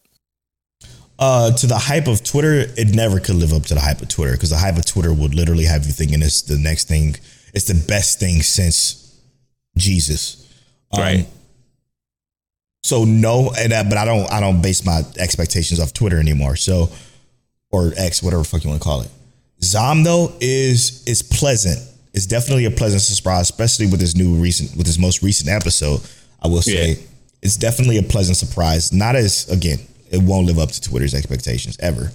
[1.20, 4.08] Uh, to the hype of Twitter, it never could live up to the hype of
[4.08, 7.16] Twitter because the hype of Twitter would literally have you thinking it's the next thing,
[7.56, 9.20] it's the best thing since
[9.76, 10.48] Jesus.
[10.92, 11.28] Um, Right.
[12.84, 16.56] So no, and that, but I don't, I don't base my expectations off Twitter anymore.
[16.56, 16.90] So,
[17.70, 19.10] or X, whatever the fuck you want to call it.
[19.62, 21.80] Zom though is is pleasant.
[22.18, 26.02] It's definitely a pleasant surprise, especially with this new recent, with this most recent episode.
[26.42, 26.96] I will say, Yeah.
[27.44, 28.92] it's definitely a pleasant surprise.
[28.92, 29.78] Not as again,
[30.10, 32.12] it won't live up to Twitter's expectations ever.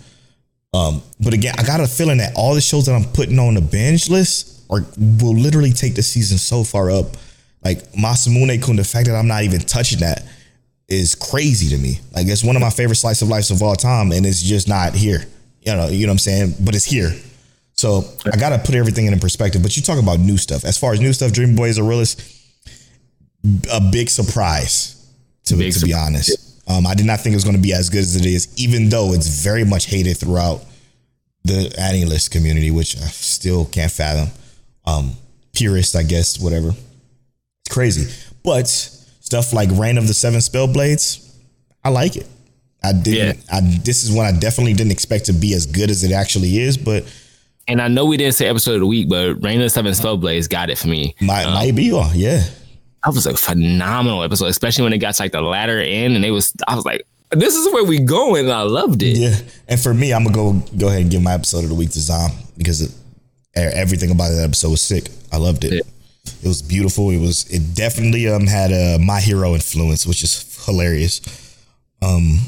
[0.75, 3.55] Um, but again, I got a feeling that all the shows that I'm putting on
[3.55, 7.17] the binge list are will literally take the season so far up.
[7.65, 10.25] Like Masamune Kun, the fact that I'm not even touching that
[10.89, 12.01] is crazy to me.
[12.13, 14.67] Like it's one of my favorite slice of life of all time, and it's just
[14.67, 15.25] not here.
[15.61, 16.55] You know, you know what I'm saying?
[16.59, 17.15] But it's here.
[17.75, 19.63] So I gotta put everything in perspective.
[19.63, 20.65] But you talk about new stuff.
[20.65, 22.23] As far as new stuff, Dream Boy is a realist.
[23.73, 25.05] A big surprise
[25.47, 26.69] to, Big to be honest.
[26.69, 28.55] Um, I did not think it was going to be as good as it is,
[28.57, 30.63] even though it's very much hated throughout
[31.45, 34.29] the AniList community, which I still can't fathom.
[34.85, 35.17] Um,
[35.53, 36.69] purist, I guess, whatever.
[36.69, 38.13] It's crazy.
[38.45, 41.35] But stuff like Reign of the Seven Spellblades,
[41.85, 42.27] I like it.
[42.85, 43.45] I didn't.
[43.51, 46.59] I this is one I definitely didn't expect to be as good as it actually
[46.59, 47.05] is, but
[47.73, 49.93] And I know we didn't say episode of the week, but Reign of the Seven
[49.93, 51.15] Spellblades got it for me.
[51.23, 52.11] might might be on.
[52.15, 52.45] Yeah,
[53.03, 56.23] That was a phenomenal episode, especially when it got to like the latter end, and
[56.23, 56.53] it was.
[56.69, 59.17] I was like, "This is where we going," and I loved it.
[59.17, 59.35] yeah.
[59.69, 61.93] And for me, I'm gonna go go ahead and give my episode of the week
[61.93, 62.93] to Zom because it,
[63.55, 65.09] everything about that episode was sick.
[65.33, 65.73] I loved it.
[65.73, 65.81] Yeah.
[66.43, 67.09] It was beautiful.
[67.09, 67.49] It was.
[67.51, 71.23] It definitely um had a my hero influence, which is hilarious.
[72.03, 72.39] Um,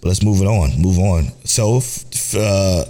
[0.00, 0.80] but let's move it on.
[0.80, 1.26] Move on.
[1.44, 1.82] So,
[2.34, 2.84] uh,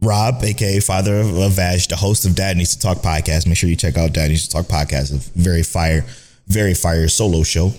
[0.00, 3.46] Rob, aka Father of of Vash, the host of Dad Needs to Talk podcast.
[3.46, 5.12] Make sure you check out Dad Needs to Talk podcast.
[5.12, 6.04] A very fire,
[6.46, 7.72] very fire solo show.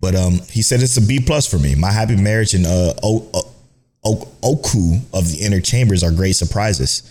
[0.00, 1.74] But um, he said it's a B plus for me.
[1.74, 3.52] My happy marriage and uh, o- o-
[4.04, 7.02] o- Oku of the inner chambers are great surprises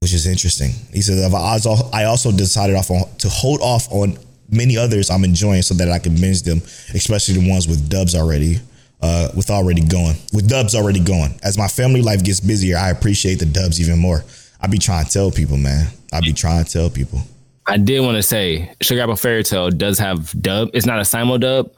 [0.00, 0.70] which is interesting.
[0.92, 4.18] He said, "I've also- I also decided off on, to hold off on
[4.50, 6.60] many others I'm enjoying so that I can binge them,
[6.94, 8.58] especially the ones with dubs already,
[9.02, 11.34] uh, with already going, with dubs already going.
[11.42, 14.24] As my family life gets busier, I appreciate the dubs even more.
[14.60, 15.88] I be trying to tell people, man.
[16.12, 17.20] I be trying to tell people.
[17.66, 20.70] I did want to say Sugar Apple Fairy Tale does have dub.
[20.72, 21.72] It's not a simul dub,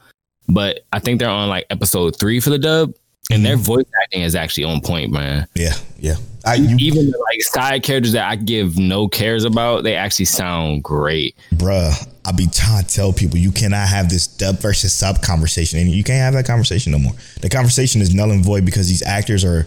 [0.47, 2.93] but I think they're on like episode three for the dub,
[3.31, 5.47] and their voice acting is actually on point, man.
[5.55, 6.15] Yeah, yeah.
[6.45, 10.25] I, you, Even the, like side characters that I give no cares about, they actually
[10.25, 11.35] sound great.
[11.55, 15.79] bruh, I be trying to tell people you cannot have this dub versus sub conversation,
[15.79, 17.13] and you can't have that conversation no more.
[17.41, 19.65] The conversation is null and void because these actors are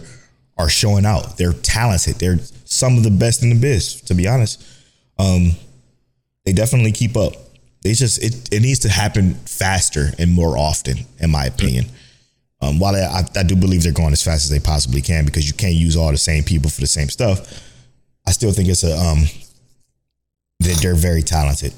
[0.57, 1.37] are showing out.
[1.37, 2.15] They're talented.
[2.15, 4.01] They're some of the best in the biz.
[4.01, 4.63] To be honest,
[5.17, 5.51] um,
[6.45, 7.33] they definitely keep up.
[7.83, 11.85] They just it it needs to happen faster and more often, in my opinion.
[12.61, 15.47] Um, while I, I, do believe they're going as fast as they possibly can because
[15.47, 17.63] you can't use all the same people for the same stuff.
[18.27, 19.23] I still think it's a um
[20.59, 21.73] that they're very talented.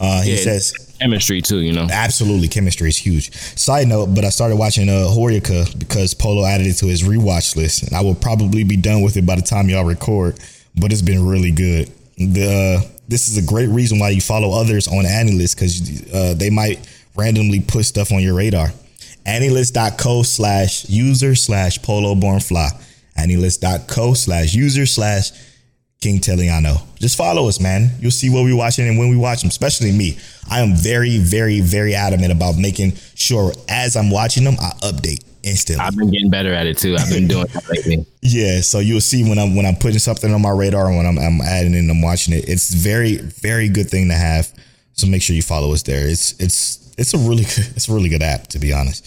[0.00, 0.42] Uh, he Yeah.
[0.42, 1.86] says Chemistry too, you know.
[1.90, 3.32] absolutely chemistry is huge.
[3.56, 7.54] Side note, but I started watching uh Hyouka because Polow added it to his rewatch
[7.54, 10.38] list, and I will probably be done with it by the time y'all record.
[10.74, 11.90] But it's been really good.
[12.18, 16.34] The uh, this is a great reason why you follow others on AniList because uh,
[16.34, 16.80] they might
[17.14, 18.72] randomly put stuff on your radar.
[19.26, 22.70] Anilist.co slash user slash polo born fly.
[23.16, 25.32] Anilist.co slash user slash
[26.00, 26.80] King Teliano.
[26.98, 27.90] Just follow us, man.
[27.98, 30.18] You'll see what we're watching and when we watch them, especially me.
[30.50, 35.24] I am very, very, very adamant about making sure as I'm watching them, I update
[35.42, 35.84] instantly.
[35.84, 36.96] I've been getting better at it too.
[36.96, 38.06] I've been doing that lately.
[38.28, 41.06] Yeah, so you'll see when I'm when I'm putting something on my radar and when
[41.06, 42.48] I'm, I'm adding and I'm watching it.
[42.48, 44.52] It's very, very good thing to have.
[44.94, 46.08] So make sure you follow us there.
[46.08, 49.06] It's it's it's a really good it's a really good app to be honest.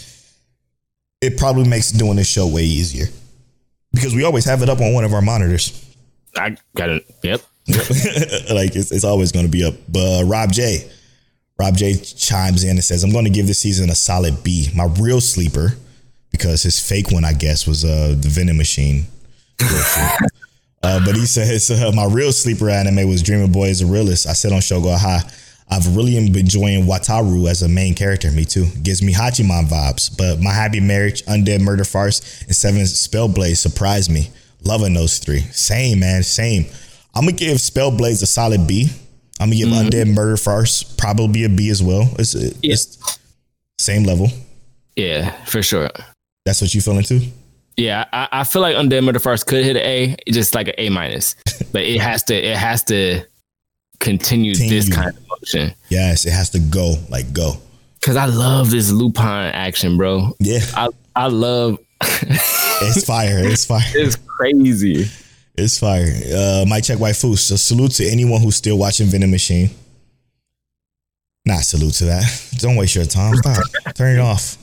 [1.21, 3.07] It probably makes doing this show way easier
[3.93, 5.85] because we always have it up on one of our monitors.
[6.37, 7.05] I got it.
[7.23, 7.41] Yep.
[8.51, 9.73] like it's, it's always going to be up.
[9.89, 10.89] But uh, Rob J,
[11.59, 14.69] Rob J chimes in and says, "I'm going to give this season a solid B.
[14.73, 15.73] My real sleeper,
[16.31, 19.05] because his fake one, I guess, was uh, the Vending Machine.
[20.81, 24.25] Uh, but he says uh, my real sleeper anime was Dreamer Boy is a realist.
[24.27, 25.19] I said on Shogo High,
[25.71, 28.31] I've really been enjoying Wataru as a main character.
[28.31, 28.65] Me too.
[28.81, 30.15] Gives me Hachiman vibes.
[30.15, 34.29] But my happy marriage, undead murder farce, and seven spellblades surprised me.
[34.63, 35.41] Loving those three.
[35.51, 36.23] Same man.
[36.23, 36.65] Same.
[37.15, 38.89] I'm gonna give Spellblades a solid B.
[39.39, 39.87] I'm gonna give mm-hmm.
[39.87, 42.09] Undead Murder Farce probably a B as well.
[42.19, 43.19] It's, it's
[43.77, 44.27] same level.
[44.95, 45.89] Yeah, for sure.
[46.45, 47.21] That's what you feeling too?
[47.77, 50.73] Yeah, I, I feel like Undead Murder Farce could hit an A, just like an
[50.77, 51.35] A minus,
[51.71, 53.25] but it has to it has to
[53.99, 55.73] continue this kind of motion.
[55.89, 57.53] Yes, it has to go like go.
[58.01, 60.31] Cause I love this Lupin action, bro.
[60.39, 61.79] Yeah, I I love.
[62.01, 63.39] it's fire.
[63.39, 63.81] It's fire.
[63.93, 65.05] it's crazy.
[65.55, 66.07] It's fire.
[66.33, 67.37] Uh, Mike Check Waifu.
[67.37, 69.69] So salute to anyone who's still watching Vending Machine.
[71.45, 72.23] Not salute to that.
[72.59, 73.35] Don't waste your time.
[73.35, 73.63] Stop.
[73.95, 74.57] Turn it off.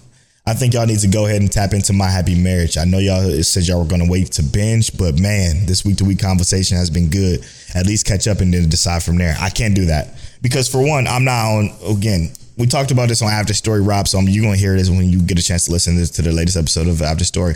[0.49, 2.79] I think y'all need to go ahead and tap into my happy marriage.
[2.79, 6.05] I know y'all said y'all were gonna wait to binge, but man, this week to
[6.05, 7.45] week conversation has been good.
[7.75, 9.37] At least catch up and then decide from there.
[9.41, 11.71] I can't do that because for one, I'm not on.
[11.89, 14.09] Again, we talked about this on After Story, Rob.
[14.09, 16.57] So you're gonna hear this when you get a chance to listen to the latest
[16.57, 17.55] episode of After Story.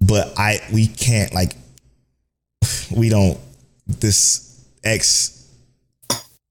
[0.00, 1.52] But I, we can't like,
[2.90, 3.38] we don't.
[3.86, 5.40] This X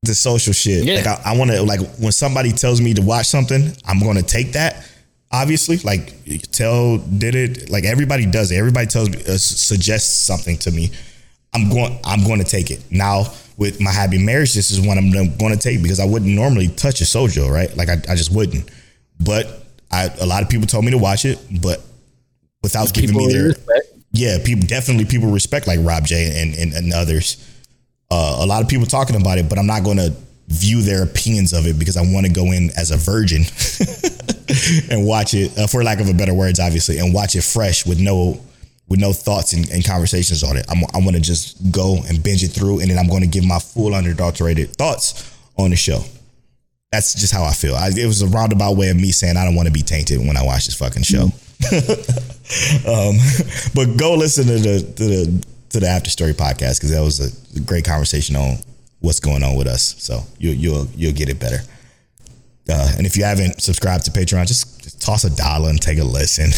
[0.03, 0.83] the social shit.
[0.83, 0.95] Yeah.
[0.95, 4.17] Like I, I want to like when somebody tells me to watch something, I'm going
[4.17, 4.85] to take that.
[5.31, 6.13] Obviously, like
[6.51, 8.55] Telle did it like everybody does it.
[8.55, 10.91] Everybody tells me uh, suggests something to me.
[11.53, 11.99] I'm going.
[12.03, 13.25] I'm going to take it now.
[13.59, 16.69] With my happy marriage, this is one I'm going to take because I wouldn't normally
[16.69, 17.75] touch a shojo, right?
[17.77, 18.71] Like I, I just wouldn't.
[19.19, 21.81] But I, a lot of people told me to watch it, but
[22.63, 23.87] without giving me their respect.
[24.11, 27.45] yeah, people definitely people respect like Rob J and and, and others.
[28.09, 30.15] Uh, a lot of people talking about it, but I'm not going to
[30.47, 33.43] view their opinions of it because I want to go in as a virgin
[34.89, 37.85] and watch it, uh, for lack of a better words, obviously, and watch it fresh
[37.85, 38.41] with no
[38.89, 40.65] with no thoughts and, and conversations on it.
[40.69, 43.27] I'm, I want to just go and binge it through, and then I'm going to
[43.27, 46.01] give my full unadulterated thoughts on the show.
[46.91, 47.75] That's just how I feel.
[47.75, 50.19] I, it was a roundabout way of me saying I don't want to be tainted
[50.19, 51.23] when I watch this fucking show.
[52.89, 53.17] um,
[53.75, 57.55] but go listen to the to the to the After Story podcast because that was
[57.55, 58.57] a great conversation on
[59.01, 59.95] what's going on with us.
[59.99, 61.59] So you, you'll you'll get it better.
[62.67, 66.03] Uh, and if you haven't subscribed to Patreon, just toss a dollar and take a
[66.03, 66.49] listen.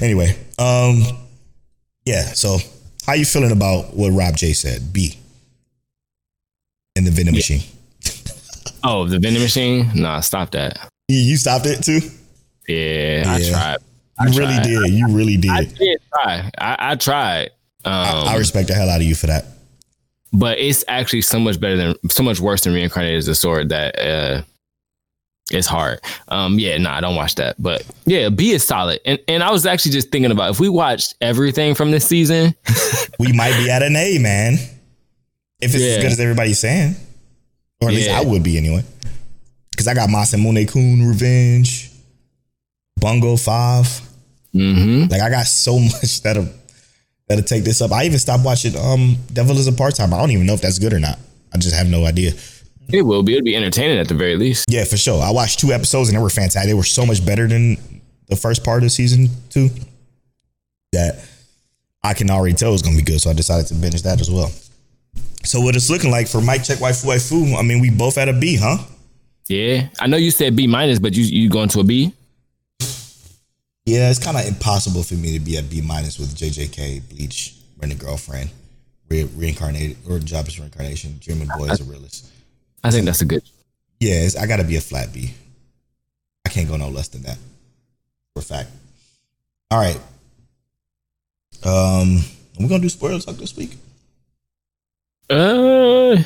[0.02, 1.02] anyway, um,
[2.04, 2.22] yeah.
[2.22, 2.58] So
[3.06, 4.92] how you feeling about what Rob J said?
[4.92, 5.14] B
[6.96, 7.60] in the vending machine.
[8.84, 9.90] Oh, the vending machine?
[9.96, 10.88] Nah, stop that.
[11.08, 11.98] You, you stopped it too.
[12.68, 13.76] Yeah, I tried.
[14.20, 14.92] I You really did.
[14.92, 15.50] You really did.
[15.50, 16.50] I did try.
[16.56, 17.46] I, I tried.
[17.84, 19.46] Um, I, I respect the hell out of you for that.
[20.32, 23.70] but it's actually so much better than so much worse than reincarnated as a sword
[23.70, 24.42] that uh
[25.50, 26.00] it's hard.
[26.28, 27.56] Um yeah, nah, I don't watch that.
[27.60, 29.00] But yeah, B is solid.
[29.04, 32.54] And and I was actually just thinking about if we watched everything from this season,
[33.18, 34.54] We might be at an A, man.
[35.60, 36.94] If it's as good as everybody's saying,
[37.80, 38.84] or at least I would be anyway.
[39.70, 41.90] Because I got Masamune Kun Revenge,
[43.00, 43.86] Bungo Five.
[44.54, 45.10] mm-hmm.
[45.10, 46.48] Like I got so much that'll
[47.28, 47.90] that'll take this up.
[47.90, 50.14] I even stopped watching um Devil is a Part Time.
[50.14, 51.18] I don't even know if that's good or not.
[51.52, 52.32] I just have no idea.
[52.90, 53.34] It will be.
[53.34, 54.66] It'll be entertaining at the very least.
[54.68, 55.22] Yeah, for sure.
[55.22, 56.64] I watched two episodes and they were fantastic.
[56.66, 57.76] They were so much better than
[58.28, 59.70] the first part of season two
[60.92, 61.24] that
[62.02, 63.20] I can already tell it's gonna be good.
[63.20, 64.50] So I decided to binge that as well.
[65.44, 68.28] So what it's looking like for Mike Check Waifu Waifu, I mean, we both at
[68.28, 68.78] a B, huh?
[69.48, 69.88] Yeah.
[69.98, 72.12] I know you said B minus, but you you going to a B?
[73.86, 77.54] Yeah, it's kind of impossible for me to be at B minus with JJK, Bleach,
[77.78, 78.50] Rent a Girlfriend,
[79.08, 82.28] re- reincarnated or Job is Reincarnation, German Boy is a realist.
[82.84, 83.42] I think that's a good.
[84.00, 85.34] Yeah, it's, I gotta be a flat B.
[86.46, 87.38] I can't go no less than that.
[88.34, 88.70] For a fact.
[89.70, 90.00] All right.
[91.64, 92.20] Um,
[92.58, 93.76] we're gonna do spoiler talk this week.
[95.28, 96.16] Uh,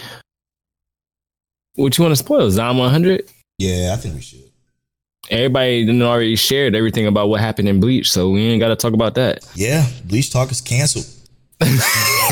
[1.74, 2.50] what you want to spoil?
[2.50, 3.28] Zom 100?
[3.58, 4.44] Yeah, I think we should.
[5.30, 8.92] Everybody already shared everything about what happened in Bleach, so we ain't got to talk
[8.92, 9.46] about that.
[9.54, 11.06] Yeah, Bleach Talk is canceled.
[11.60, 11.66] we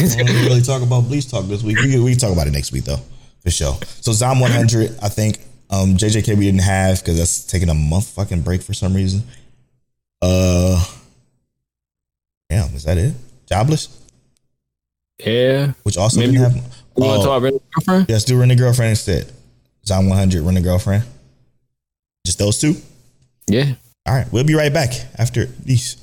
[0.08, 1.78] don't really talk about Bleach Talk this week.
[1.78, 2.98] We we can talk about it next week though,
[3.42, 3.78] for sure.
[4.00, 5.38] So Zom 100, I think
[5.70, 9.22] um JJK we didn't have because that's taking a month fucking break for some reason.
[10.22, 10.84] Uh,
[12.48, 13.14] damn, is that it?
[13.46, 13.88] Jobless,
[15.24, 15.72] Yeah.
[15.82, 16.56] which also Maybe didn't have.
[16.56, 16.62] You
[17.04, 17.18] want Oh.
[17.22, 18.08] to talk about girlfriend?
[18.08, 19.32] Let's do Rent a Girlfriend instead.
[19.86, 21.04] Zom 100, Rent a Girlfriend.
[22.26, 22.76] Just those two?
[23.48, 23.74] Yeah.
[24.06, 25.96] All right, we'll be right back after these.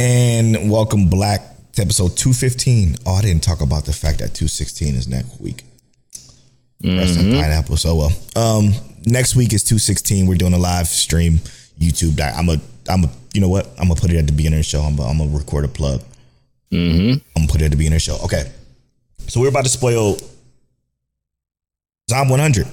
[0.00, 1.42] And welcome Black
[1.72, 2.96] to episode 215.
[3.04, 5.62] Oh, I didn't talk about the fact that 216 is next week.
[6.82, 7.76] Rest in pineapple.
[7.76, 8.12] So well.
[8.34, 8.72] Um,
[9.04, 10.26] next week is 216.
[10.26, 11.34] We're doing a live stream
[11.78, 12.18] YouTube.
[12.18, 12.56] I'm a,
[12.88, 13.66] I'm a, you know what?
[13.78, 14.80] I'm gonna put it at the beginning of the show.
[14.80, 16.00] I'm, I'm gonna record a plug.
[16.72, 17.18] Mm-hmm.
[17.36, 18.24] I'm gonna put it at the beginning of the show.
[18.24, 18.50] Okay.
[19.28, 20.16] So we're about to spoil
[22.08, 22.66] Zom 100.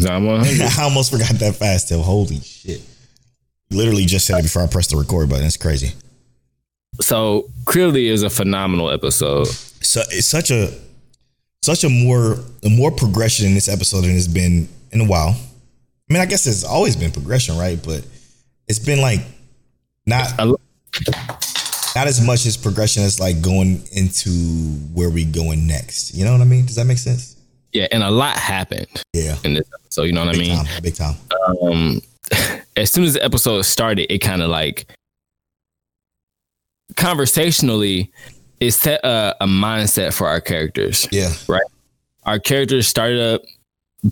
[0.00, 0.62] Zom 100.
[0.80, 1.86] I almost forgot that fast.
[1.90, 2.82] Till holy shit!
[3.70, 5.46] Literally just said it before I pressed the record button.
[5.46, 5.92] It's crazy.
[7.00, 9.46] So clearly is a phenomenal episode.
[9.46, 10.72] So it's such a
[11.62, 15.30] such a more a more progression in this episode than it's been in a while.
[16.08, 17.78] I mean, I guess it's always been progression, right?
[17.84, 18.06] But
[18.68, 19.20] it's been like
[20.06, 20.60] not I lo-
[21.94, 24.30] not as much as progression as like going into
[24.92, 26.14] where we going next.
[26.14, 26.66] You know what I mean?
[26.66, 27.36] Does that make sense?
[27.72, 29.36] Yeah, and a lot happened Yeah.
[29.44, 30.04] in this episode.
[30.04, 30.64] You know what I Big mean?
[30.64, 30.82] time.
[30.82, 31.16] Big time.
[31.62, 32.00] um
[32.76, 34.86] as soon as the episode started, it kind of like
[36.94, 38.12] conversationally
[38.60, 41.06] it set a, a mindset for our characters.
[41.10, 41.32] Yeah.
[41.48, 41.62] Right.
[42.24, 43.42] Our characters started up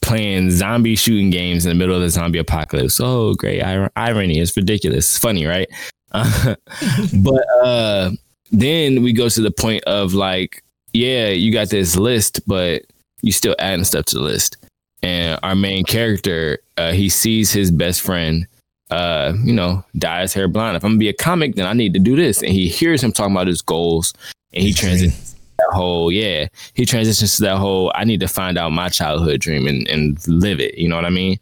[0.02, 3.00] playing zombie shooting games in the middle of the zombie apocalypse.
[3.00, 4.38] Oh, great ir- irony!
[4.38, 5.10] It's ridiculous.
[5.10, 5.68] It's funny, right?
[6.12, 6.54] Uh,
[7.14, 8.10] but uh,
[8.52, 10.62] then we go to the point of like,
[10.92, 12.82] yeah, you got this list, but
[13.22, 14.56] you still adding stuff to the list.
[15.02, 18.46] And our main character, uh, he sees his best friend,
[18.94, 20.76] uh, you know, die as hair blonde.
[20.76, 22.42] If I'm gonna be a comic, then I need to do this.
[22.42, 24.14] And he hears him talking about his goals,
[24.52, 27.90] and he His transitions that whole, yeah, he transitions to that whole.
[27.96, 30.78] I need to find out my childhood dream and and live it.
[30.78, 31.40] You know what I mean?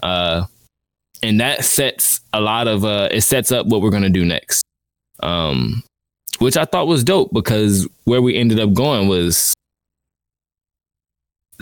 [0.00, 0.44] Uh,
[1.24, 4.62] and that sets a lot of uh, it sets up what we're gonna do next.
[5.20, 5.82] Um,
[6.38, 9.54] which I thought was dope because where we ended up going was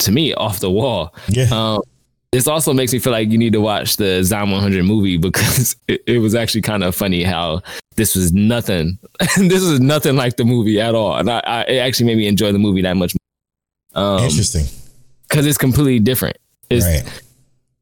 [0.00, 1.14] to me off the wall.
[1.28, 1.48] Yeah.
[1.50, 1.82] Um,
[2.32, 5.76] this also makes me feel like you need to watch the Zom 100 movie because
[5.88, 7.62] it, it was actually kind of funny how
[7.96, 8.98] this was nothing.
[9.36, 12.26] this was nothing like the movie at all, and I, I it actually made me
[12.26, 13.14] enjoy the movie that much.
[13.94, 14.66] Um, Interesting.
[15.28, 16.38] because it's completely different.
[16.70, 17.22] It's right.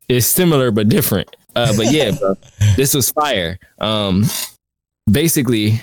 [0.09, 1.35] it's similar but different.
[1.55, 2.35] Uh, but yeah, bro,
[2.77, 3.59] this was fire.
[3.79, 4.25] Um,
[5.11, 5.83] basically,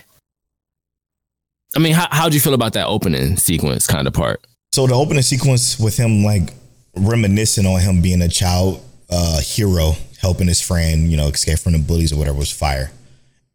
[1.76, 4.44] I mean, how how'd you feel about that opening sequence kind of part?
[4.72, 6.52] So the opening sequence with him like
[6.96, 11.74] reminiscing on him being a child uh, hero, helping his friend, you know, escape from
[11.74, 12.92] the bullies or whatever was fire,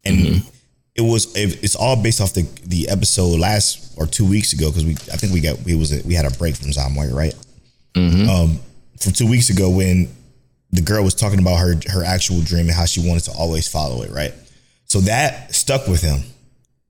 [0.05, 0.17] and
[0.95, 4.69] it was it, it's all based off the the episode last or two weeks ago
[4.69, 7.33] because we I think we got we was we had a break from Zomwire right?
[8.29, 8.59] Um
[8.99, 10.09] from two weeks ago when
[10.71, 13.67] the girl was talking about her her actual dream and how she wanted to always
[13.67, 14.33] follow it right?
[14.85, 16.19] So that stuck with him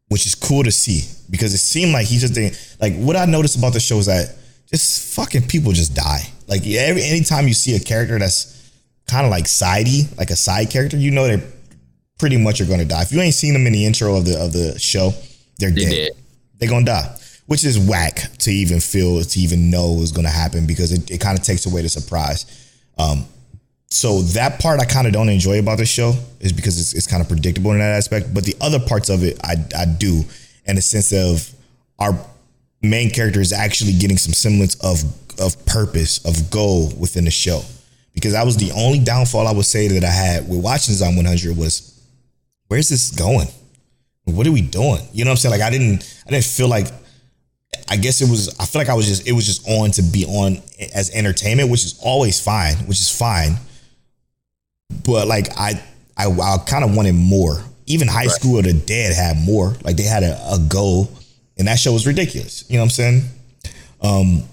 [0.10, 3.26] which is cool to see because it seemed like he just didn't like what I
[3.26, 4.36] noticed about the show is that
[4.72, 6.22] just fucking people just die.
[6.48, 8.72] Like every anytime you see a character that's
[9.08, 11.44] kind of like sidey, like a side character, you know they're
[12.20, 13.02] pretty much are gonna die.
[13.02, 15.12] If you ain't seen them in the intro of the of the show,
[15.60, 15.90] they're They dead.
[15.90, 16.12] did.
[16.58, 17.18] They're gonna die.
[17.48, 21.20] Which is whack to even feel to even know is gonna happen because it, it
[21.20, 22.46] kind of takes away the surprise.
[22.98, 23.26] Um
[23.90, 27.08] so that part I kind of don't enjoy about the show is because it's, it's
[27.08, 28.34] kind of predictable in that aspect.
[28.34, 30.24] But the other parts of it, I, I do,
[30.66, 31.54] in the sense of
[32.00, 32.14] our
[32.82, 35.04] main character is actually getting some semblance of
[35.40, 37.62] of purpose, of goal within the show.
[38.14, 41.16] Because that was the only downfall I would say that I had with watching Zom
[41.16, 41.98] 100 was,
[42.68, 43.48] where's this going?
[44.26, 45.00] What are we doing?
[45.14, 45.52] You know what I'm saying?
[45.52, 46.88] Like I didn't, I didn't feel like.
[47.90, 48.58] I guess it was.
[48.60, 49.28] I feel like I was just.
[49.28, 50.62] It was just on to be on
[50.94, 52.76] as entertainment, which is always fine.
[52.88, 53.58] Which is fine
[55.04, 55.82] but like I
[56.18, 57.64] I, I kind of wanted more.
[57.88, 59.76] Even High School of the Dead had more.
[59.84, 61.12] Like they had a, a goal,
[61.62, 62.66] and that show was ridiculous.
[62.70, 63.24] You know what I'm saying?
[64.02, 64.44] Um,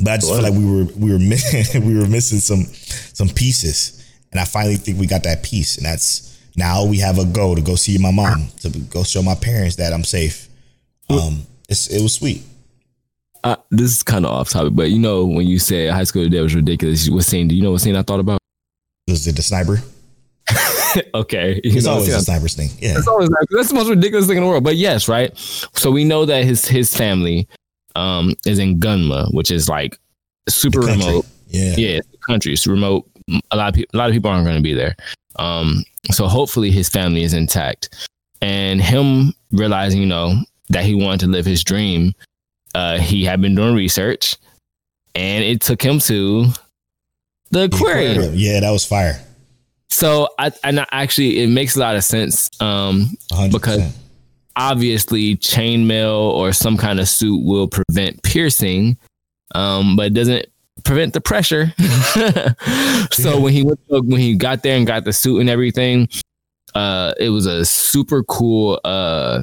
[0.00, 2.64] but I just feel like we were we were missing we were missing some
[3.12, 7.18] some pieces, and I finally think we got that piece, and that's now we have
[7.18, 10.48] a goal to go see my mom to go show my parents that I'm safe.
[11.10, 12.42] Um, it's it was sweet.
[13.42, 16.22] Uh, this is kind of off topic, but you know when you said high school
[16.22, 17.48] today was ridiculous, what scene?
[17.48, 18.38] Do you know what scene I thought about?
[19.08, 19.82] Was it the sniper?
[21.14, 22.70] okay, you It's know always the sniper's thing.
[22.78, 24.64] Yeah, That's always like, that's the most ridiculous thing in the world.
[24.64, 25.36] But yes, right.
[25.74, 27.48] So we know that his his family
[27.96, 29.98] um is in Gunma, which is like
[30.48, 31.26] super remote.
[31.48, 32.52] Yeah, Yeah, the country.
[32.52, 33.06] It's remote.
[33.50, 34.96] A lot of people a lot of people aren't going to be there.
[35.36, 38.08] Um, so hopefully his family is intact.
[38.40, 40.34] And him realizing, you know,
[40.70, 42.14] that he wanted to live his dream,
[42.74, 44.36] uh, he had been doing research,
[45.14, 46.46] and it took him to
[47.50, 48.32] the aquarium.
[48.34, 49.20] Yeah, that was fire.
[49.90, 52.48] So I and I actually it makes a lot of sense.
[52.60, 53.52] Um, 100%.
[53.52, 53.94] Because-
[54.58, 58.98] obviously chainmail or some kind of suit will prevent piercing,
[59.54, 60.46] um, but it doesn't
[60.84, 61.72] prevent the pressure.
[63.12, 66.08] so when he went when he got there and got the suit and everything,
[66.74, 69.42] uh, it was a super cool uh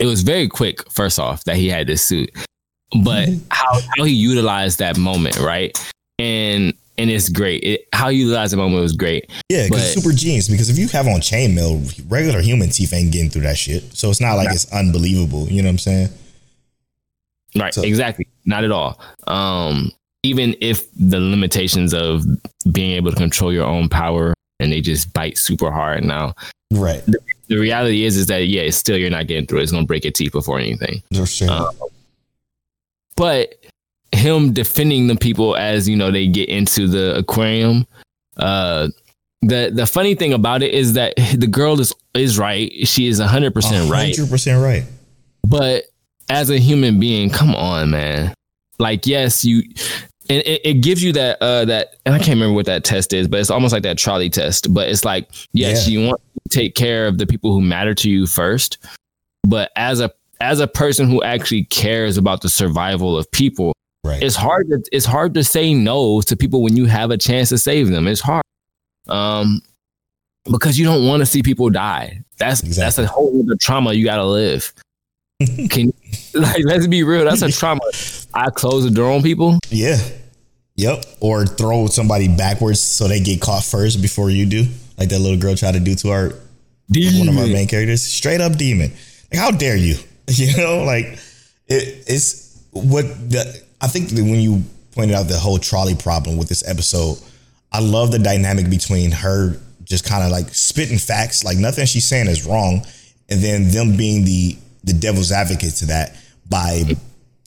[0.00, 0.88] it was very quick.
[0.90, 2.30] First off, that he had this suit,
[3.04, 5.76] but how how he utilized that moment, right?
[6.18, 6.72] And
[7.02, 7.62] and it's great.
[7.64, 9.28] It, how you utilized the moment was great.
[9.48, 10.48] Yeah, because super genius.
[10.48, 13.82] Because if you have on chainmail, regular human teeth ain't getting through that shit.
[13.96, 15.48] So it's not like it's unbelievable.
[15.48, 16.08] You know what I'm saying?
[17.56, 17.74] Right.
[17.74, 18.26] So- exactly.
[18.44, 19.00] Not at all.
[19.26, 19.90] Um,
[20.22, 22.24] even if the limitations of
[22.72, 26.34] being able to control your own power and they just bite super hard now,
[26.72, 27.02] Right.
[27.48, 29.62] the reality is is that yeah, it's still you're not getting through it.
[29.64, 31.02] It's gonna break your teeth before anything.
[31.14, 31.50] For sure.
[31.50, 31.70] Uh,
[33.16, 33.54] But
[34.12, 37.86] him defending the people as you know they get into the aquarium,
[38.36, 38.88] uh
[39.42, 42.70] the the funny thing about it is that the girl is is right.
[42.86, 44.14] She is hundred percent right.
[44.16, 44.84] Hundred percent right.
[45.46, 45.84] But
[46.28, 48.32] as a human being, come on, man.
[48.78, 49.62] Like, yes, you
[50.30, 53.12] and it, it gives you that uh that and I can't remember what that test
[53.12, 54.72] is, but it's almost like that trolley test.
[54.72, 55.98] But it's like, yes, Yeah.
[56.00, 58.78] you want to take care of the people who matter to you first.
[59.46, 60.10] But as a
[60.40, 63.72] as a person who actually cares about the survival of people,
[64.04, 64.20] Right.
[64.22, 67.50] it's hard to it's hard to say no to people when you have a chance
[67.50, 68.06] to save them.
[68.08, 68.42] It's hard.
[69.08, 69.60] Um
[70.50, 72.20] because you don't want to see people die.
[72.38, 74.72] That's that's a whole other trauma you gotta live.
[75.70, 75.92] Can
[76.34, 77.80] like let's be real, that's a trauma.
[78.34, 79.58] I close the door on people.
[79.70, 79.98] yeah.
[80.76, 81.04] Yep.
[81.20, 84.66] Or throw somebody backwards so they get caught first before you do,
[84.96, 86.32] like that little girl tried to do to our
[86.88, 88.02] one of our main characters.
[88.02, 88.90] Straight up demon.
[89.30, 89.96] Like, how dare you?
[90.28, 91.04] You know, like
[91.66, 93.61] it, it's what the.
[93.82, 97.18] I think that when you pointed out the whole trolley problem with this episode,
[97.72, 102.06] I love the dynamic between her just kind of like spitting facts, like nothing she's
[102.06, 102.86] saying is wrong,
[103.28, 106.16] and then them being the the devil's advocate to that
[106.48, 106.82] by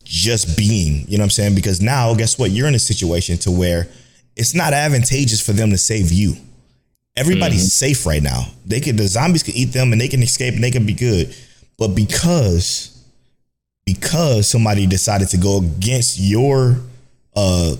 [0.03, 1.55] just being, you know what I'm saying?
[1.55, 2.51] Because now, guess what?
[2.51, 3.87] You're in a situation to where
[4.35, 6.35] it's not advantageous for them to save you.
[7.17, 7.93] Everybody's mm-hmm.
[7.93, 8.45] safe right now.
[8.65, 10.93] They could the zombies could eat them and they can escape and they can be
[10.93, 11.35] good.
[11.77, 12.94] But because
[13.85, 16.77] because somebody decided to go against your
[17.35, 17.75] uh,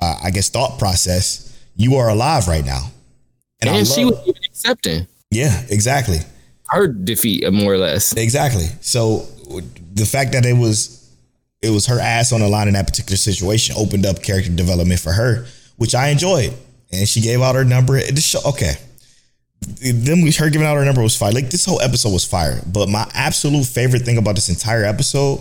[0.00, 2.90] I guess thought process, you are alive right now.
[3.60, 6.18] And, I she was even accepting yeah, exactly.
[6.68, 8.16] her defeat, more or less.
[8.16, 8.66] Exactly.
[8.80, 9.26] So
[9.94, 11.00] the fact that it was
[11.62, 15.00] it was her ass on the line in that particular situation opened up character development
[15.00, 15.46] for her,
[15.76, 16.52] which I enjoyed.
[16.92, 17.98] And she gave out her number.
[18.00, 18.74] The show, okay.
[19.66, 21.32] Then we her giving out her number was fire.
[21.32, 22.60] Like this whole episode was fire.
[22.66, 25.40] But my absolute favorite thing about this entire episode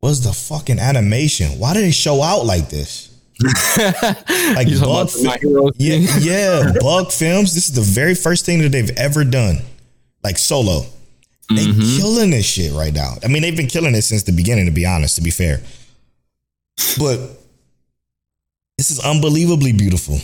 [0.00, 1.58] was the fucking animation.
[1.58, 3.08] Why did it show out like this?
[3.42, 7.54] like bug, about the My Hero yeah, yeah, bug films.
[7.54, 9.58] This is the very first thing that they've ever done,
[10.22, 10.86] like solo.
[11.48, 11.98] They Mm-hmm.
[11.98, 13.14] killing this shit right now.
[13.22, 14.66] I mean, they've been killing it since the beginning.
[14.66, 15.60] To be honest, to be fair,
[16.98, 17.18] but
[18.78, 20.18] this is unbelievably beautiful.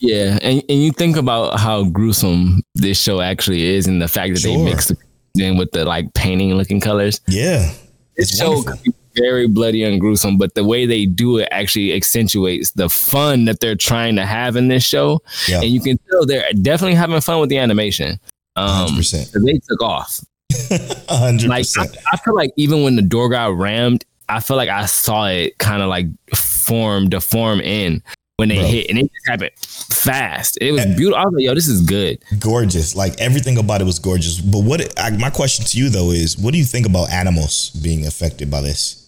[0.00, 4.34] Yeah, and, and you think about how gruesome this show actually is, and the fact
[4.34, 4.98] that they mix it
[5.36, 7.20] in with the like painting looking colors.
[7.28, 7.70] Yeah,
[8.16, 8.72] This it's show wonderful.
[8.72, 12.88] could be very bloody and gruesome, but the way they do it actually accentuates the
[12.88, 16.50] fun that they're trying to have in this show, Yeah, and you can tell they're
[16.62, 18.18] definitely having fun with the animation.
[18.56, 19.32] Um, 100%.
[19.44, 20.20] they took off.
[21.08, 21.86] hundred Like I.
[22.12, 25.58] I feel like even when the door got rammed, I feel like I saw it
[25.58, 28.02] kind of like form, deform in
[28.40, 28.64] when they Bro.
[28.68, 30.56] hit, and it just happened fast.
[30.62, 31.16] It was beautiful.
[31.16, 32.96] I was like, "Yo, this is good." Gorgeous.
[32.96, 34.40] Like everything about it was gorgeous.
[34.40, 34.98] But what?
[34.98, 38.50] I, my question to you though is, what do you think about animals being affected
[38.50, 39.06] by this?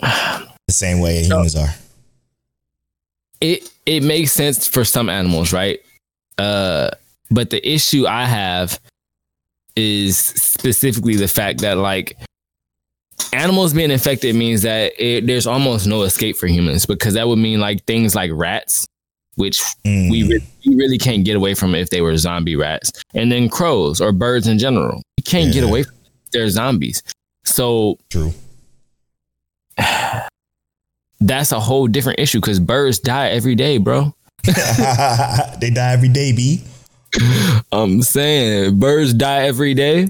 [0.00, 1.68] The same way humans are.
[3.40, 5.78] it it makes sense for some animals, right?
[6.36, 6.90] Uh,
[7.30, 8.80] but the issue I have
[9.76, 12.16] is specifically the fact that like
[13.32, 17.38] animals being infected means that it, there's almost no escape for humans because that would
[17.38, 18.86] mean like things like rats,
[19.36, 22.90] which Mm, we re- we really can't get away from if they were zombie rats,
[23.14, 25.02] and then crows or birds in general.
[25.16, 26.10] You can't get away from it.
[26.32, 27.02] they're zombies.
[27.44, 28.32] So true.
[31.20, 34.14] that's a whole different issue because birds die every day, bro.
[34.44, 36.62] they die every day, b.
[37.72, 40.08] I'm saying birds die every day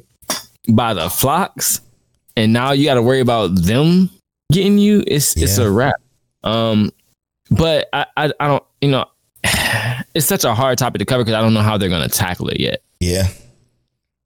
[0.69, 1.81] by the flocks,
[2.41, 4.09] and now you got to worry about them
[4.51, 5.05] getting you.
[5.07, 5.97] It's it's a wrap.
[6.43, 6.91] Um,
[7.51, 9.05] but I, I I don't you know
[10.15, 12.49] it's such a hard topic to cover because I don't know how they're gonna tackle
[12.49, 12.83] it yet.
[12.99, 13.29] Yeah,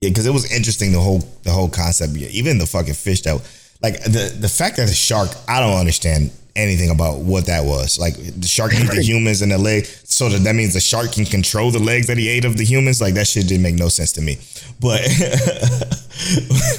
[0.01, 2.15] yeah, because it was interesting the whole the whole concept.
[2.15, 3.35] Yeah, even the fucking fish that
[3.83, 7.99] like the the fact that the shark, I don't understand anything about what that was.
[7.99, 11.13] Like the shark ate the humans and the leg, so that that means the shark
[11.13, 13.01] can control the legs that he ate of the humans.
[13.01, 14.39] Like that shit didn't make no sense to me.
[14.81, 15.03] But,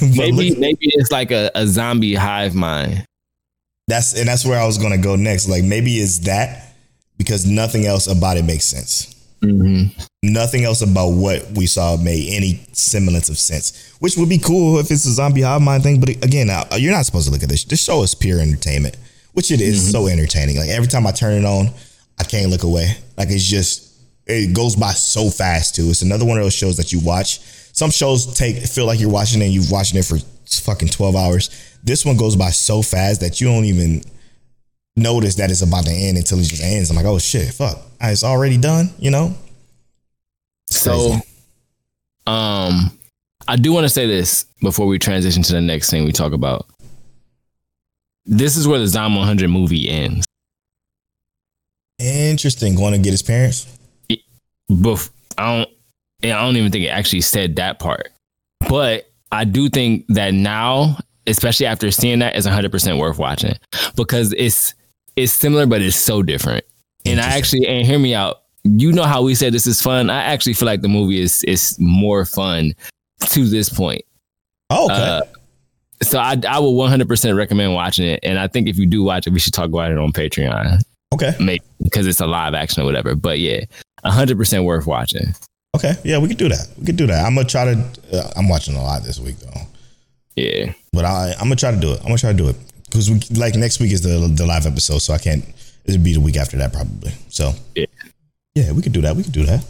[0.16, 3.04] Maybe look- maybe it's like a, a zombie hive mind.
[3.88, 5.48] that's and that's where I was gonna go next.
[5.48, 6.74] Like maybe it's that
[7.18, 9.12] because nothing else about it makes sense.
[9.42, 9.98] Mm-hmm.
[10.22, 14.78] Nothing else about what we saw made any semblance of sense, which would be cool
[14.78, 16.00] if it's a zombie hive mind thing.
[16.00, 16.48] But again,
[16.78, 17.64] you're not supposed to look at this.
[17.64, 18.96] This show is pure entertainment,
[19.36, 20.56] which it is so entertaining.
[20.56, 21.68] Like every time I turn it on,
[22.18, 22.96] I can't look away.
[23.18, 23.92] Like it's just
[24.26, 25.90] it goes by so fast too.
[25.90, 27.40] It's another one of those shows that you watch.
[27.74, 30.16] Some shows take feel like you're watching it and you've watching it for
[30.62, 31.78] fucking 12 hours.
[31.84, 34.00] This one goes by so fast that you don't even
[34.96, 36.88] notice that it's about to end until it just ends.
[36.88, 37.78] I'm like, oh shit, fuck.
[38.00, 39.34] It's already done, you know?
[40.70, 41.22] So, crazy.
[42.26, 42.98] um,
[43.46, 46.32] I do want to say this before we transition to the next thing we talk
[46.32, 46.66] about.
[48.26, 50.26] This is where the Zom 100 movie ends.
[51.98, 52.74] Interesting.
[52.74, 53.66] Going to get his parents?
[54.70, 55.70] Bef- I don't.
[56.24, 58.08] I don't even think it actually said that part.
[58.68, 63.54] But I do think that now, especially after seeing that, is 100 percent worth watching
[63.96, 64.74] because it's
[65.14, 66.64] it's similar, but it's so different.
[67.04, 68.42] And I actually, and hear me out.
[68.64, 70.10] You know how we said this is fun.
[70.10, 72.74] I actually feel like the movie is is more fun
[73.20, 74.02] to this point.
[74.70, 74.94] Oh, okay.
[74.94, 75.20] Uh,
[76.02, 78.20] so I I will 100 percent recommend watching it.
[78.22, 80.80] And I think if you do watch it, we should talk about it on Patreon,
[81.14, 81.34] okay.
[81.40, 83.14] maybe because it's a live action or whatever.
[83.14, 83.64] But yeah,
[84.02, 85.34] 100 percent worth watching.
[85.76, 85.92] Okay.
[86.04, 86.68] Yeah, we could do that.
[86.78, 87.24] We could do that.
[87.24, 87.84] I'm gonna try to.
[88.12, 89.60] Uh, I'm watching a lot this week though,
[90.34, 90.72] Yeah.
[90.92, 91.98] but I I'm gonna try to do it.
[92.00, 92.56] I'm gonna try to do it
[92.86, 95.44] because we like next week is the the live episode, so I can't.
[95.84, 97.12] It'd be the week after that probably.
[97.28, 97.86] So Yeah.
[98.54, 99.14] yeah, we could do that.
[99.16, 99.64] We could do that.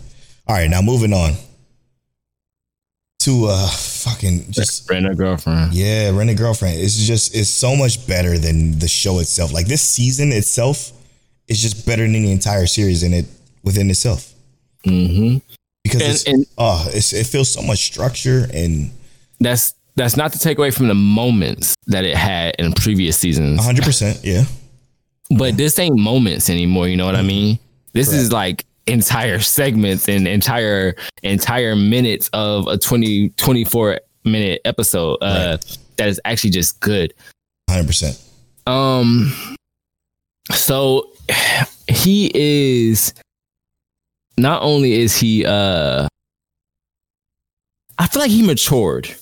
[0.46, 1.32] All right, now moving on
[3.26, 5.72] to uh fucking just Rent a girlfriend.
[5.74, 6.80] yeah, rent a girlfriend.
[6.80, 9.52] It's just it's so much better than the show itself.
[9.52, 10.92] Like this season itself
[11.48, 13.26] is just better than the entire series in it
[13.62, 14.32] within itself
[14.86, 15.38] Mm-hmm.
[15.84, 18.90] because And- it's, and- oh, it's, it feels so much structure and
[19.40, 23.56] That's that's not to take away from the moments that it had in previous seasons,
[23.58, 24.44] 100 percent yeah.
[25.30, 26.86] but this ain't moments anymore.
[26.88, 27.58] You know what I mean?
[27.92, 35.16] This is like entire segments and entire entire minutes of a 20 24 minute episode
[35.22, 35.56] uh
[35.96, 37.12] that is actually just good
[37.68, 38.22] Hundred percent.
[38.66, 39.32] um
[40.52, 41.10] so
[41.88, 43.12] he is
[44.38, 46.06] not only is he uh
[47.98, 49.14] i feel like he matured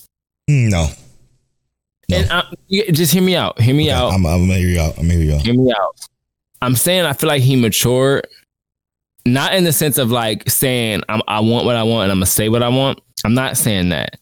[0.50, 0.88] Mm, No,
[2.10, 2.16] No.
[2.18, 2.44] and I,
[2.92, 4.98] just hear me out hear me Okay, out I'm, I'm gonna hear you out.
[4.98, 5.40] I'm gonna hear you out.
[5.42, 5.96] hear me out.
[6.60, 8.26] I'm saying I feel like he matured,
[9.26, 12.18] not in the sense of like saying I'm, I want what I want and I'm
[12.18, 13.00] gonna say what I want.
[13.24, 14.18] I'm not saying that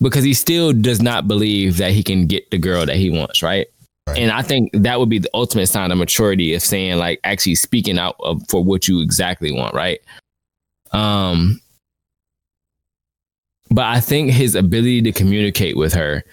[0.00, 3.42] because he still does not believe that he can get the girl that he wants,
[3.42, 3.68] right?
[4.06, 4.18] Right.
[4.18, 7.54] And I think that would be the ultimate sign of maturity of saying like actually
[7.54, 10.00] speaking out of, for what you exactly want, right?
[10.92, 11.60] Um,
[13.70, 16.24] but I think his ability to communicate with her,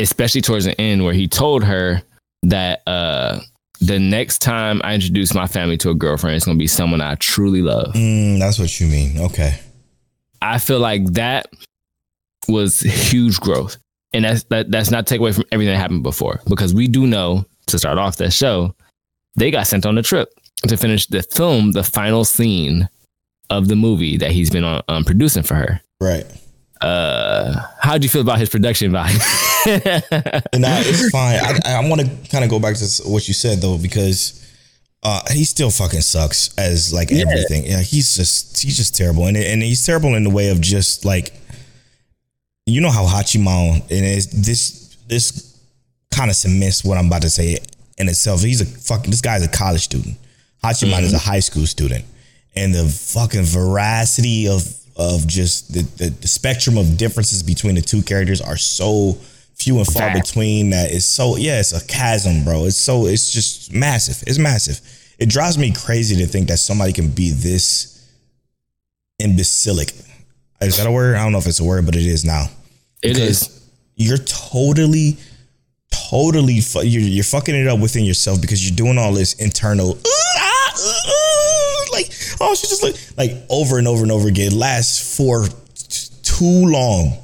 [0.00, 2.02] especially towards the end where he told her
[2.42, 3.40] that uh
[3.80, 7.14] the next time I introduce my family to a girlfriend, it's gonna be someone I
[7.16, 7.94] truly love.
[7.94, 9.18] Mm, that's what you mean.
[9.18, 9.58] Okay.
[10.40, 11.46] I feel like that
[12.48, 13.76] was huge growth.
[14.12, 16.40] And that's that, that's not take away from everything that happened before.
[16.48, 18.74] Because we do know to start off that show,
[19.36, 20.30] they got sent on a trip
[20.68, 22.88] to finish the film, the final scene
[23.50, 25.80] of the movie that he's been on um, producing for her.
[26.00, 26.24] Right.
[26.80, 29.18] Uh how do you feel about his production value?
[29.66, 31.38] And it's fine.
[31.40, 34.46] I, I want to kind of go back to what you said though, because
[35.02, 37.64] uh, he still fucking sucks as like everything.
[37.64, 41.04] Yeah, he's just he's just terrible, and and he's terrible in the way of just
[41.04, 41.32] like
[42.66, 45.60] you know how Hachiman and it's, this this
[46.10, 47.58] kind of cements what I'm about to say
[47.98, 48.42] in itself.
[48.42, 50.16] He's a fucking this guy's a college student.
[50.64, 52.04] Hachiman is a high school student,
[52.54, 54.66] and the fucking veracity of
[54.96, 59.18] of just the, the, the spectrum of differences between the two characters are so
[59.56, 60.34] few and far Vast.
[60.34, 62.66] between that is so yeah it's a chasm bro.
[62.66, 64.22] It's so it's just massive.
[64.26, 64.80] It's massive.
[65.18, 68.06] It drives me crazy to think that somebody can be this
[69.18, 69.92] imbecilic.
[70.60, 71.16] Is that a word?
[71.16, 72.46] I don't know if it's a word but it is now.
[73.02, 73.70] It because is.
[73.96, 75.16] you're totally
[75.90, 79.96] totally fu- you're, you're fucking it up within yourself because you're doing all this internal
[80.06, 82.10] ah, like
[82.40, 84.58] oh she just like like over and over and over again.
[84.58, 87.16] Lasts for t- too long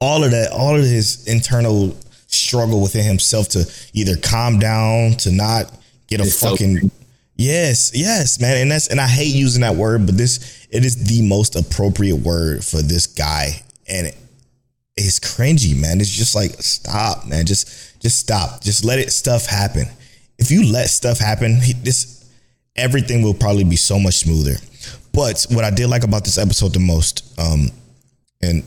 [0.00, 1.96] all of that all of his internal
[2.26, 5.72] struggle within himself to either calm down to not
[6.08, 6.90] get a It's so fucking
[7.36, 11.04] yes yes man and that's and i hate using that word but this it is
[11.06, 14.16] the most appropriate word for this guy and it,
[14.96, 16.00] it's cringy, man.
[16.00, 17.46] It's just like stop, man.
[17.46, 18.62] Just just stop.
[18.62, 19.86] Just let it stuff happen.
[20.38, 22.24] If you let stuff happen, this
[22.74, 24.56] everything will probably be so much smoother.
[25.12, 27.70] But what I did like about this episode the most, um,
[28.42, 28.62] and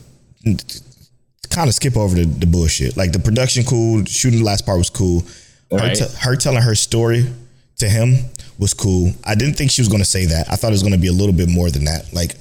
[1.50, 2.96] kind of skip over the, the bullshit.
[2.96, 4.04] Like the production, cool.
[4.04, 5.20] Shooting the last part was cool.
[5.70, 5.94] Her, Right.
[5.96, 7.26] te- her telling her story
[7.78, 8.16] to him
[8.58, 9.12] was cool.
[9.24, 10.50] I didn't think she was going to say that.
[10.50, 12.12] I thought it was going to be a little bit more than that.
[12.12, 12.34] Like,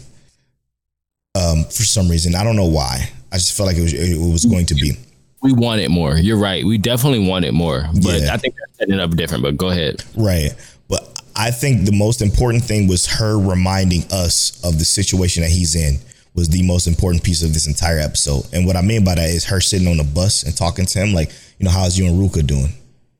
[1.35, 3.09] um, for some reason, I don't know why.
[3.31, 4.93] I just felt like it was it was going to be.
[5.41, 6.17] We want it more.
[6.17, 6.65] You're right.
[6.65, 8.33] We definitely want it more, but Yeah.
[8.33, 9.43] I think that's setting up different.
[9.43, 10.03] But go ahead.
[10.17, 10.51] Right.
[10.89, 15.51] But I think the most important thing was her reminding us of the situation that
[15.51, 15.99] he's in
[16.35, 18.45] was the most important piece of this entire episode.
[18.53, 20.99] And what I mean by that is her sitting on the bus and talking to
[20.99, 22.73] him like, you know, how's you and Ruka doing?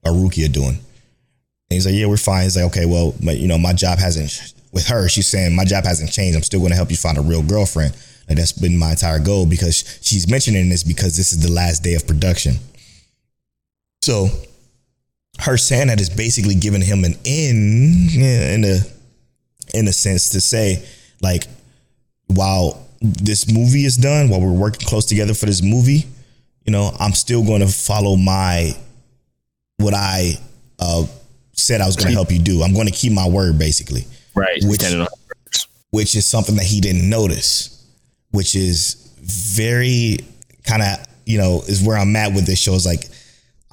[0.06, 0.77] Or Rukia doing?
[0.77, 2.44] And he's like, yeah, we're fine.
[2.44, 5.10] He's like, okay, well, but you know, my job hasn't with her.
[5.10, 6.36] She's saying my job hasn't changed.
[6.36, 7.94] I'm still going to help you find a real girlfriend.
[8.27, 11.84] Like that's been my entire goal because she's mentioning this because this is the last
[11.84, 12.56] day of production.
[14.02, 14.30] So
[15.40, 18.80] her saying that is basically giving him an in in a
[19.73, 20.86] in a sense to say
[21.22, 21.45] like
[22.27, 26.05] while this movie is done while we're working close together for this movie
[26.65, 28.71] you know i'm still going to follow my
[29.77, 30.34] what i
[30.80, 31.05] uh
[31.53, 34.03] said i was going to help you do i'm going to keep my word basically
[34.35, 34.59] Right.
[34.63, 34.80] Which-
[35.91, 37.84] which is something that he didn't notice,
[38.30, 40.19] which is very
[40.63, 42.73] kind of you know is where I'm at with this show.
[42.76, 43.05] Is like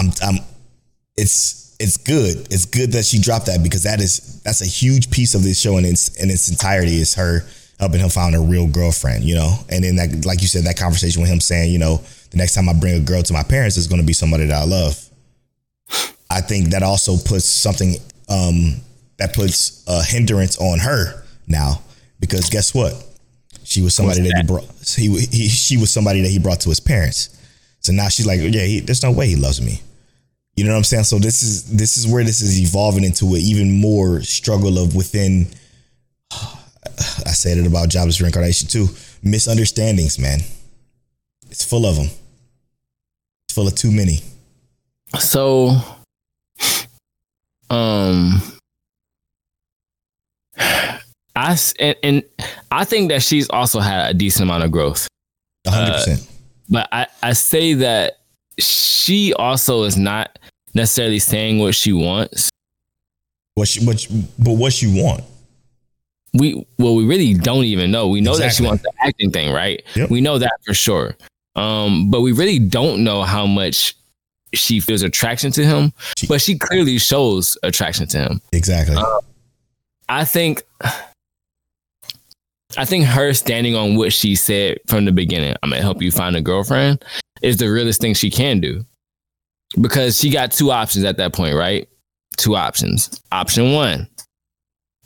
[0.00, 0.38] I'm I'm
[1.16, 2.48] it's it's good.
[2.50, 5.60] It's good that she dropped that because that is that's a huge piece of this
[5.60, 7.44] show in its in its entirety is her
[7.78, 9.54] helping him find a real girlfriend, you know.
[9.68, 12.00] And then that like you said that conversation with him saying, you know,
[12.30, 14.46] the next time I bring a girl to my parents is going to be somebody
[14.46, 15.02] that I love.
[16.30, 17.94] I think that also puts something
[18.28, 18.76] um,
[19.18, 21.80] that puts a hindrance on her now
[22.20, 22.94] because guess what?
[23.64, 24.64] She was somebody What's that, he brought.
[24.96, 27.30] He, he she was somebody that he brought to his parents.
[27.80, 29.80] So now she's like, yeah, he, there's no way he loves me.
[30.56, 31.04] You know what I'm saying?
[31.04, 34.94] So this is this is where this is evolving into an even more struggle of
[34.94, 35.48] within.
[37.26, 38.88] I said it about jobless reincarnation too.
[39.22, 40.40] Misunderstandings, man.
[41.50, 42.06] It's full of them.
[42.06, 44.20] It's full of too many.
[45.18, 45.76] So,
[47.70, 48.42] um,
[50.58, 52.22] I and, and
[52.70, 55.06] I think that she's also had a decent amount of growth,
[55.66, 56.28] A hundred percent.
[56.68, 58.18] but I I say that
[58.58, 60.38] she also is not
[60.74, 62.50] necessarily saying what she wants.
[63.54, 64.06] What she, what,
[64.38, 65.24] but what you want?
[66.38, 68.08] We well, we really don't even know.
[68.08, 69.82] We know that she wants the acting thing, right?
[69.94, 70.10] Yep.
[70.10, 71.16] We know that for sure.
[71.54, 73.96] Um, but we really don't know how much
[74.54, 75.92] she feels attraction to him.
[76.16, 78.40] She- but she clearly shows attraction to him.
[78.52, 78.96] Exactly.
[80.08, 80.62] I think
[82.76, 86.10] I think her standing on what she said from the beginning, I'm gonna help you
[86.10, 87.02] find a girlfriend,
[87.42, 88.84] is the realest thing she can do.
[89.80, 91.88] Because she got two options at that point, right?
[92.36, 93.20] Two options.
[93.32, 94.06] Option one,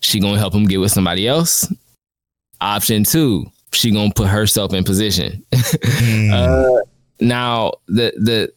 [0.01, 1.73] she gonna help him get with somebody else.
[2.61, 5.45] Option two, she gonna put herself in position.
[6.01, 6.83] Mm, Uh,
[7.21, 8.53] now the the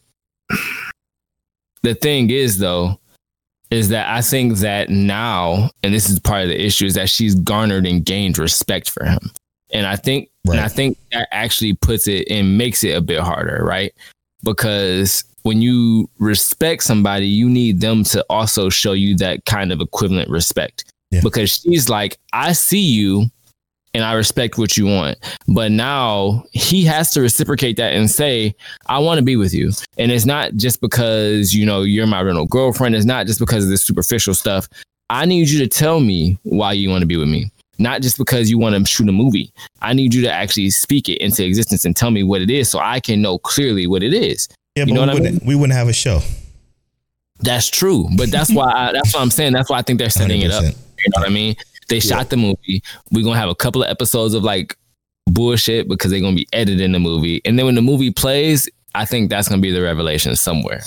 [1.84, 2.98] the thing is though
[3.72, 7.10] is that I think that now, and this is part of the issue, is that
[7.10, 9.32] she's garnered and gained respect for him,
[9.72, 13.20] and I think and I think that actually puts it and makes it a bit
[13.20, 13.94] harder, right?
[14.44, 19.82] Because when you respect somebody, you need them to also show you that kind of
[19.82, 20.86] equivalent respect.
[21.14, 21.22] Yeah.
[21.22, 23.30] Because she's like, I see you
[23.94, 25.18] and I respect what you want.
[25.48, 28.56] But now he has to reciprocate that and say,
[28.88, 29.72] I want to be with you.
[29.98, 32.96] And it's not just because, you know, you're my rental girlfriend.
[32.96, 34.68] It's not just because of this superficial stuff.
[35.10, 37.52] I need you to tell me why you want to be with me.
[37.78, 39.52] Not just because you want to shoot a movie.
[39.82, 42.70] I need you to actually speak it into existence and tell me what it is
[42.70, 44.48] so I can know clearly what it is.
[44.76, 46.22] yeah, you but know we, what I wouldn't, we wouldn't have a show.
[47.40, 48.08] That's true.
[48.16, 49.54] But that's why I, that's what I'm saying.
[49.54, 50.74] That's why I think they're setting it up.
[51.04, 51.06] 100%.
[51.06, 51.56] You know what I mean?
[51.90, 52.82] They shot the movie.
[53.12, 54.78] We're gonna have a couple of episodes of like
[55.28, 57.42] bullshit because they're gonna be editing the movie.
[57.46, 60.82] And then when the movie plays, I think that's gonna be the revelation somewhere.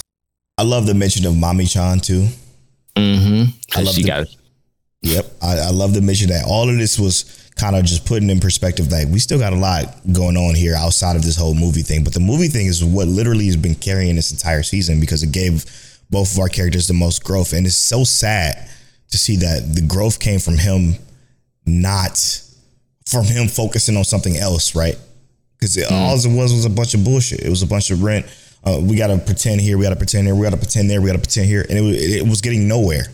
[0.58, 2.28] I love the mention of Mami Chan too.
[2.96, 3.50] Mm-hmm.
[3.78, 4.26] I love she the- got
[5.02, 5.26] Yep.
[5.42, 8.40] I, I love the mention that all of this was kind of just putting in
[8.40, 11.82] perspective like we still got a lot going on here outside of this whole movie
[11.82, 12.02] thing.
[12.02, 15.30] But the movie thing is what literally has been carrying this entire season because it
[15.32, 15.64] gave
[16.10, 17.52] both of our characters the most growth.
[17.52, 18.68] And it's so sad
[19.10, 20.94] to see that the growth came from him
[21.64, 22.42] not
[23.06, 24.96] from him focusing on something else, right?
[25.58, 27.40] Because all it was was a bunch of bullshit.
[27.40, 28.26] It was a bunch of rent.
[28.64, 29.78] Uh, we got to pretend here.
[29.78, 30.34] We got to pretend here.
[30.34, 31.00] We got to pretend there.
[31.00, 31.64] We got to pretend here.
[31.68, 33.04] And it, was- it was getting nowhere.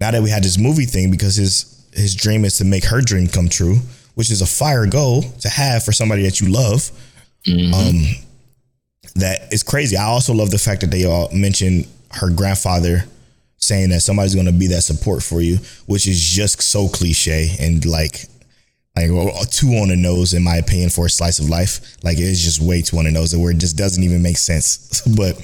[0.00, 3.00] Now that we had this movie thing, because his his dream is to make her
[3.00, 3.76] dream come true,
[4.14, 6.90] which is a fire goal to have for somebody that you love.
[7.46, 8.02] Um,
[9.16, 9.96] that is crazy.
[9.96, 13.04] I also love the fact that they all mentioned her grandfather
[13.64, 17.56] saying that somebody's going to be that support for you, which is just so cliche
[17.60, 18.26] and like
[18.96, 19.10] like
[19.50, 21.80] too on the nose in my opinion for a slice of life.
[22.04, 25.00] Like it's just way too on the nose where it just doesn't even make sense.
[25.16, 25.36] but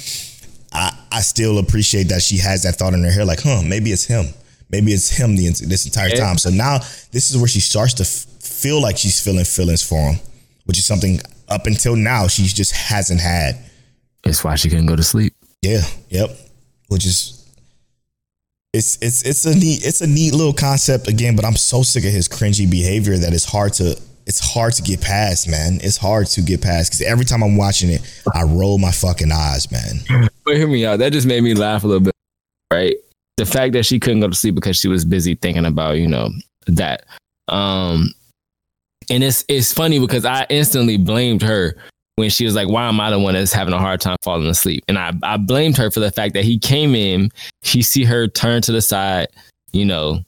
[0.72, 3.90] I I still appreciate that she has that thought in her head, like, huh, maybe
[3.90, 4.26] it's him.
[4.70, 6.38] maybe it's him the this entire time.
[6.38, 6.78] So now
[7.10, 10.20] this is where she starts to f- feel like she's feeling feelings for him,
[10.64, 13.58] which is something up until now she just hasn't had.
[14.24, 15.34] It's why she couldn't go to sleep.
[15.62, 16.30] Yeah, yep.
[16.88, 17.39] Which is
[18.72, 22.04] it's it's it's a neat it's a neat little concept again, but I'm so sick
[22.04, 25.80] of his cringy behavior that it's hard to it's hard to get past, man.
[25.82, 28.00] It's hard to get past because every time I'm watching it,
[28.32, 30.28] I roll my fucking eyes, man.
[30.44, 31.00] But hear me out.
[31.00, 32.14] That just made me laugh a little bit,
[32.72, 32.94] right?
[33.38, 36.06] The fact that she couldn't go to sleep because she was busy thinking about, you
[36.06, 36.28] know,
[36.66, 37.04] that.
[37.48, 38.12] Um,
[39.10, 41.76] and it's it's funny because I instantly blamed her
[42.20, 44.46] when she was like, "Why am I the one that's having a hard time falling
[44.46, 47.30] asleep?" And I I blamed her for the fact that he came in,
[47.62, 49.26] he see her turn to the side,
[49.72, 50.20] you know,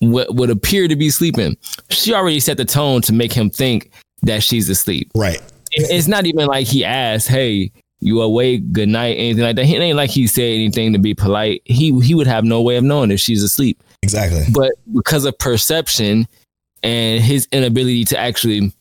[0.00, 1.56] what would appear to be sleeping.
[1.90, 3.90] She already set the tone to make him think
[4.22, 5.40] that she's asleep Right.
[5.72, 8.72] it's not even like he asked, "Hey, you awake?
[8.72, 9.66] Good night," anything like that.
[9.66, 11.62] It ain't like he said anything to be polite.
[11.64, 13.80] He he would have no way of knowing if she's asleep.
[14.02, 14.44] Exactly.
[14.52, 16.26] But because of perception
[16.82, 18.72] and his inability to actually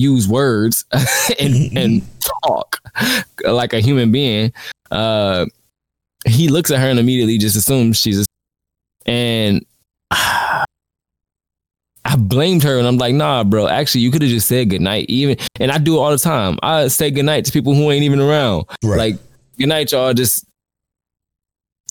[0.00, 0.84] use words
[1.40, 2.02] and and
[2.46, 2.80] talk
[3.44, 4.52] like a human being,
[4.90, 5.46] uh,
[6.26, 8.24] he looks at her and immediately just assumes she's a.
[9.10, 9.64] and.
[12.04, 13.68] I blamed her and I'm like, nah, bro.
[13.68, 15.10] Actually, you could have just said goodnight.
[15.10, 16.58] Even and I do it all the time.
[16.62, 18.64] I say goodnight to people who ain't even around.
[18.82, 18.96] Right.
[18.96, 19.16] Like,
[19.58, 20.14] good night, y'all.
[20.14, 20.46] Just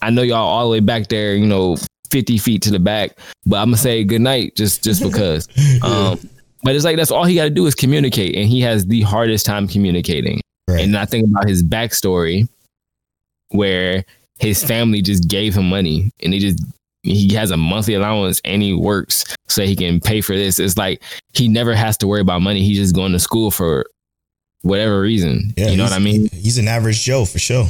[0.02, 1.78] I know y'all all the way back there, you know,
[2.10, 5.48] 50 feet to the back, but I'm gonna say good night just just because.
[5.84, 6.20] um,
[6.64, 9.46] but it's like that's all he gotta do is communicate, and he has the hardest
[9.46, 10.42] time communicating.
[10.68, 10.82] Right.
[10.82, 12.48] And I think about his backstory
[13.50, 14.04] where
[14.40, 16.64] his family just gave him money and he just
[17.04, 20.60] he has a monthly allowance and he works so he can pay for this.
[20.60, 21.02] It's like
[21.34, 22.64] he never has to worry about money.
[22.64, 23.86] He's just going to school for
[24.62, 25.54] whatever reason.
[25.56, 26.28] yeah, you know what I mean?
[26.34, 27.68] He's an average Joe for sure.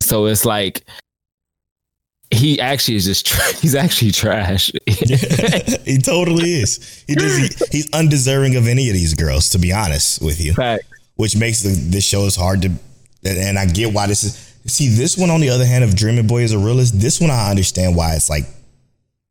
[0.00, 0.84] So it's like
[2.30, 4.72] he actually is just tra- he's actually trash.
[5.84, 7.04] he totally is.
[7.06, 7.36] He does.
[7.36, 10.54] He, he's undeserving of any of these girls, to be honest with you.
[10.54, 10.84] Fact.
[11.16, 12.72] Which makes the, this show is hard to.
[13.24, 14.46] And I get why this is.
[14.66, 17.30] See, this one on the other hand, of Dreaming Boy is a realist, this one
[17.30, 18.44] I understand why it's like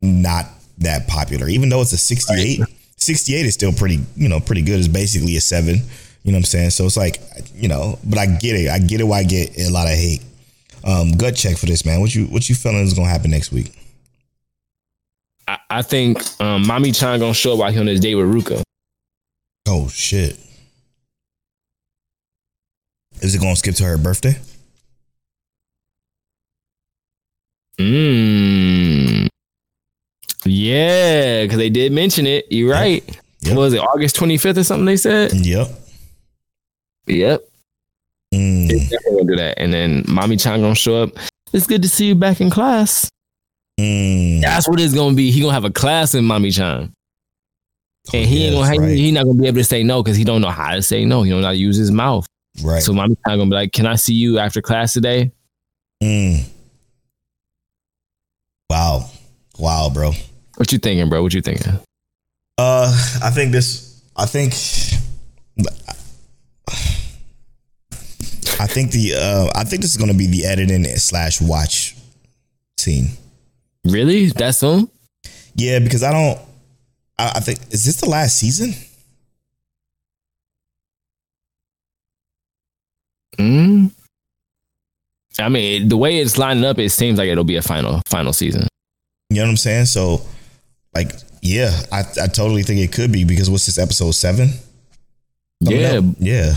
[0.02, 0.46] not
[0.78, 1.48] that popular.
[1.48, 2.60] Even though it's a 68,
[2.96, 4.78] 68 is still pretty, you know, pretty good.
[4.78, 5.76] It's basically a seven.
[6.22, 6.70] You know what I'm saying?
[6.70, 7.20] So it's like,
[7.54, 8.68] you know, but I get it.
[8.68, 10.22] I get it why I get a lot of hate.
[10.84, 12.00] Um, gut check for this, man.
[12.00, 13.72] What you what you feeling is gonna happen next week?
[15.50, 18.26] I, I think um, Mami Chan gonna show up while he on his date with
[18.26, 18.62] Ruka.
[19.66, 20.38] Oh shit.
[23.20, 24.38] Is it gonna skip to her birthday?
[27.78, 29.26] Mm.
[30.44, 32.46] Yeah, because they did mention it.
[32.50, 33.04] You're right.
[33.40, 33.56] Yep.
[33.56, 34.84] What was it August 25th or something?
[34.84, 35.32] They said.
[35.32, 35.68] Yep.
[37.06, 37.40] Yep.
[38.32, 38.68] Mm.
[38.68, 39.58] Definitely gonna do that.
[39.58, 41.10] And then Mami Chan gonna show up.
[41.52, 43.10] It's good to see you back in class.
[43.80, 44.40] Mm.
[44.42, 45.30] That's what it's gonna be.
[45.30, 46.92] He gonna have a class in Mami Chan.
[48.12, 49.82] And he Oh, Yeah, ain't gonna that's he, he not gonna be able to say
[49.82, 51.22] no because he don't know how to say no.
[51.22, 52.26] He don't know how to use his mouth.
[52.62, 52.82] Right.
[52.82, 55.30] So Mami Chan gonna be like, "Can I see you after class today?"
[56.02, 56.44] Mm.
[58.68, 59.08] Wow.
[59.58, 60.12] Wow, bro.
[60.56, 61.22] What you thinking, bro?
[61.22, 61.72] What you thinking?
[62.58, 62.90] Uh,
[63.22, 64.02] I think this.
[64.16, 64.52] I think.
[68.58, 69.14] I think the.
[69.16, 71.96] Uh, I think this is gonna be the editing slash watch
[72.78, 73.08] scene.
[73.84, 74.26] Really?
[74.26, 74.88] That's soon?
[75.54, 76.38] Yeah, because I don't.
[77.18, 78.74] I, I think is this the last season?
[83.38, 83.90] Mm.
[85.38, 88.32] I mean, the way it's lining up, it seems like it'll be a final final
[88.32, 88.66] season.
[89.30, 89.86] You know what I'm saying?
[89.86, 90.20] So,
[90.94, 94.50] like, yeah, I, I totally think it could be because what's this episode seven?
[95.64, 96.04] Coming Yeah, up?
[96.18, 96.54] yeah.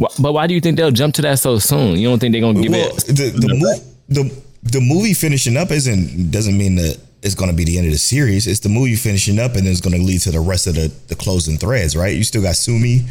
[0.00, 1.96] Wh- but why do you think they'll jump to that so soon?
[1.98, 3.06] You don't think they're gonna give well, it?
[3.06, 7.56] the the, mov- the the movie finishing up isn't doesn't mean that it's going to
[7.56, 8.46] be the end of the series.
[8.46, 10.92] It's the movie finishing up and it's going to lead to the rest of the
[11.08, 12.16] the closing threads, right?
[12.16, 13.04] You still got Sumi,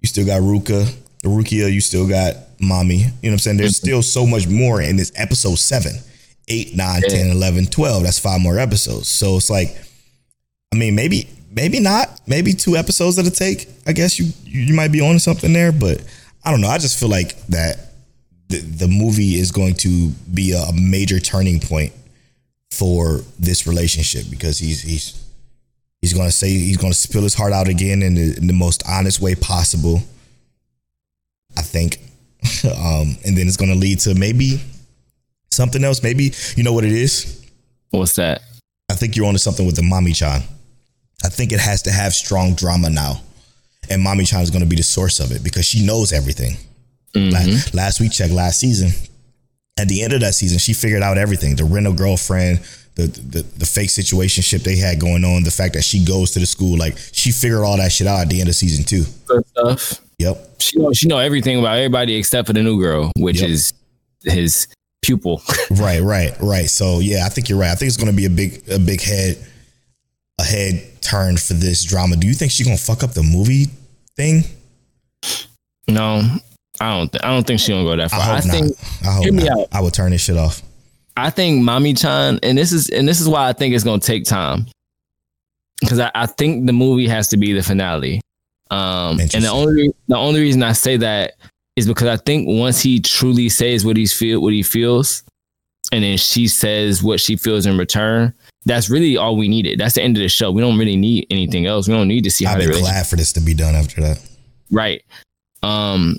[0.00, 0.84] you still got Ruka,
[1.24, 2.98] Rukia, you still got Mami.
[2.98, 3.56] You know what I'm saying?
[3.56, 5.92] There's still so much more in this episode 7,
[6.48, 8.02] 8, 9, 10, 11, 12.
[8.02, 9.08] That's five more episodes.
[9.08, 9.76] So it's like
[10.72, 12.20] I mean, maybe maybe not.
[12.26, 13.68] Maybe two episodes that'll take.
[13.86, 16.02] I guess you you might be on something there, but
[16.44, 16.68] I don't know.
[16.68, 17.85] I just feel like that
[18.48, 21.92] the, the movie is going to be a major turning point
[22.70, 25.24] for this relationship because he's he's
[26.00, 28.46] he's going to say he's going to spill his heart out again in the, in
[28.46, 30.00] the most honest way possible.
[31.56, 31.98] I think,
[32.64, 34.60] um, and then it's going to lead to maybe
[35.50, 36.02] something else.
[36.02, 37.44] Maybe you know what it is.
[37.90, 38.42] What's that?
[38.90, 40.42] I think you're onto something with the Mami Chan.
[41.24, 43.20] I think it has to have strong drama now.
[43.88, 46.56] And Mami Chan is going to be the source of it because she knows everything.
[47.16, 47.32] Mm-hmm.
[47.32, 48.90] Last, last week, check last season.
[49.78, 52.60] At the end of that season, she figured out everything the rental girlfriend,
[52.94, 56.30] the, the the fake situation ship they had going on, the fact that she goes
[56.32, 58.84] to the school, like she figured all that shit out at the end of season
[58.84, 59.04] two.
[59.26, 60.00] Good stuff.
[60.18, 60.62] Yep.
[60.62, 63.50] She know she know everything about everybody except for the new girl, which Yep.
[63.50, 63.72] is
[64.24, 64.66] his
[65.02, 65.42] pupil.
[65.70, 66.70] Right, right, right.
[66.70, 67.70] So yeah, I think you're right.
[67.70, 69.36] I think it's gonna be a big a big head
[70.40, 72.16] a head turn for this drama.
[72.16, 73.66] Do you think she's gonna fuck up the movie
[74.16, 74.44] thing?
[75.88, 76.22] no,
[76.80, 77.10] I don't.
[77.12, 78.20] Th- I don't think she gonna go that I far.
[78.20, 78.54] hope I, not.
[78.54, 78.76] think.
[79.04, 79.58] I hope hear me not.
[79.60, 79.68] out.
[79.72, 80.62] I would turn this shit off.
[81.16, 84.00] I think Mami Chan, and this is and this is why I think it's gonna
[84.00, 84.66] take time,
[85.80, 88.20] because I, I think the movie has to be the finale.
[88.70, 91.34] Um, and the only the only reason I say that
[91.76, 95.22] is because I think once he truly says what he's feel what he feels,
[95.92, 98.34] and then she says what she feels in return,
[98.64, 99.78] that's really all we needed.
[99.78, 100.50] That's the end of the show.
[100.50, 101.88] We don't really need anything else.
[101.88, 104.00] We don't need to see how I've been glad for this to be done after
[104.02, 104.20] that.
[104.70, 105.02] right.
[105.62, 106.18] Um,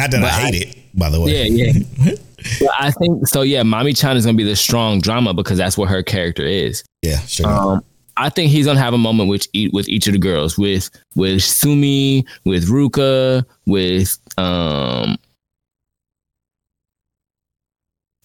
[0.00, 1.46] Not that But I I- hate it, by the way.
[1.46, 2.12] Yeah, yeah.
[2.60, 3.42] but I think so.
[3.42, 6.82] Yeah, Mami Chan is gonna be the strong drama because that's what her character is.
[7.02, 7.46] yeah, sure.
[7.48, 7.84] Um,
[8.16, 10.88] I think he's gonna have a moment with each with each of the girls, with
[11.16, 15.16] with Sumi, with Ruka, with um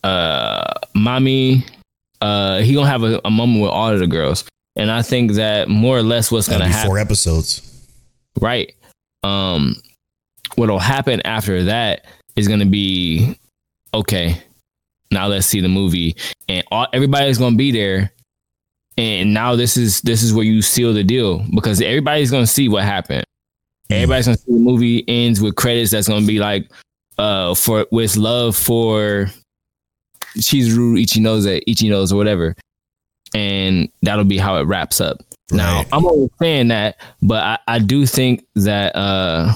[0.03, 1.65] uh Mommy.
[2.21, 4.45] Uh, he gonna have a, a moment with all of the girls,
[4.75, 7.61] and I think that more or less what's That'll gonna be happen, four episodes.
[8.41, 8.73] right?
[9.23, 9.75] Um,
[10.55, 12.05] what'll happen after that
[12.35, 13.37] is gonna be
[13.93, 14.41] okay.
[15.11, 16.15] Now let's see the movie,
[16.47, 18.11] and all, everybody's gonna be there
[18.97, 22.69] and now this is this is where you seal the deal because everybody's gonna see
[22.69, 23.25] what happened.
[23.89, 26.71] Everybody's gonna see the movie ends with credits that's gonna be like
[27.17, 29.27] uh for with love for
[30.37, 32.55] Chizuru Ichinose Ichinose or whatever.
[33.33, 35.17] And that'll be how it wraps up.
[35.51, 39.53] Now I'm always saying that, but I, I do think that uh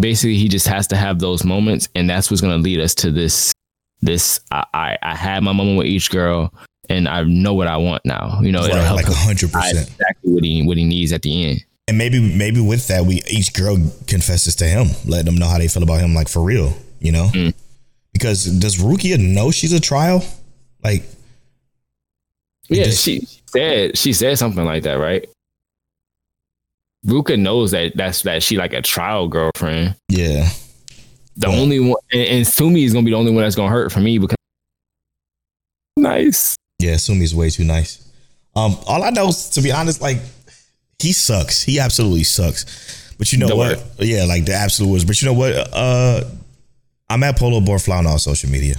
[0.00, 3.10] basically he just has to have those moments and that's what's gonna lead us to
[3.10, 3.52] this
[4.00, 6.52] this I, I I had my moment with each girl
[6.88, 8.40] and I know what I want now.
[8.40, 9.88] You know, it'll Right, help like him hundred decide percent.
[9.90, 11.64] exactly what he what he needs at the end.
[11.88, 13.76] And maybe maybe with that, we each girl
[14.06, 17.12] confesses to him, letting them know how they feel about him, like for real, you
[17.12, 17.30] know.
[17.32, 17.54] Mm.
[18.12, 20.22] Because does Rukia know she's a trial?
[20.84, 21.02] Like,
[22.68, 25.26] Yeah, just- she said she said something like that, right?
[27.06, 29.94] Ruka knows that that's that she like a trial girlfriend.
[30.08, 30.48] yeah,
[31.36, 31.56] The Yeah.
[31.56, 34.00] only one and, and Sumi is gonna be the only one that's gonna hurt for
[34.00, 34.36] me because
[35.96, 36.56] nice.
[36.78, 36.96] yeah.
[36.96, 38.04] Sumi's way too nice.
[38.56, 40.18] Um, all I know, is, to be honest, like
[40.98, 41.62] he sucks.
[41.62, 43.14] He absolutely sucks.
[43.18, 43.84] But you know The what?
[44.00, 45.06] Yeah, like the absolute worst.
[45.06, 45.52] But you know what?
[45.72, 46.24] Uh,
[47.08, 48.76] I'm at Polo Borfla on all social media.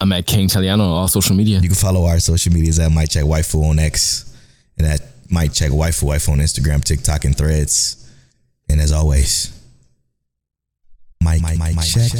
[0.00, 1.60] I'm at King Taliano on all social media.
[1.60, 4.34] You can follow our social medias at Mike Check Waifu on X
[4.78, 5.00] and at
[5.32, 7.96] Mike Check Waifu Waifu on Instagram, TikTok, and Threads.
[8.68, 9.58] And as always,
[11.22, 12.12] Mike, Mike, Mike, check.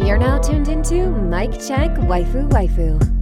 [0.00, 3.19] You're now tuned into Mike Check Waifu Waifu.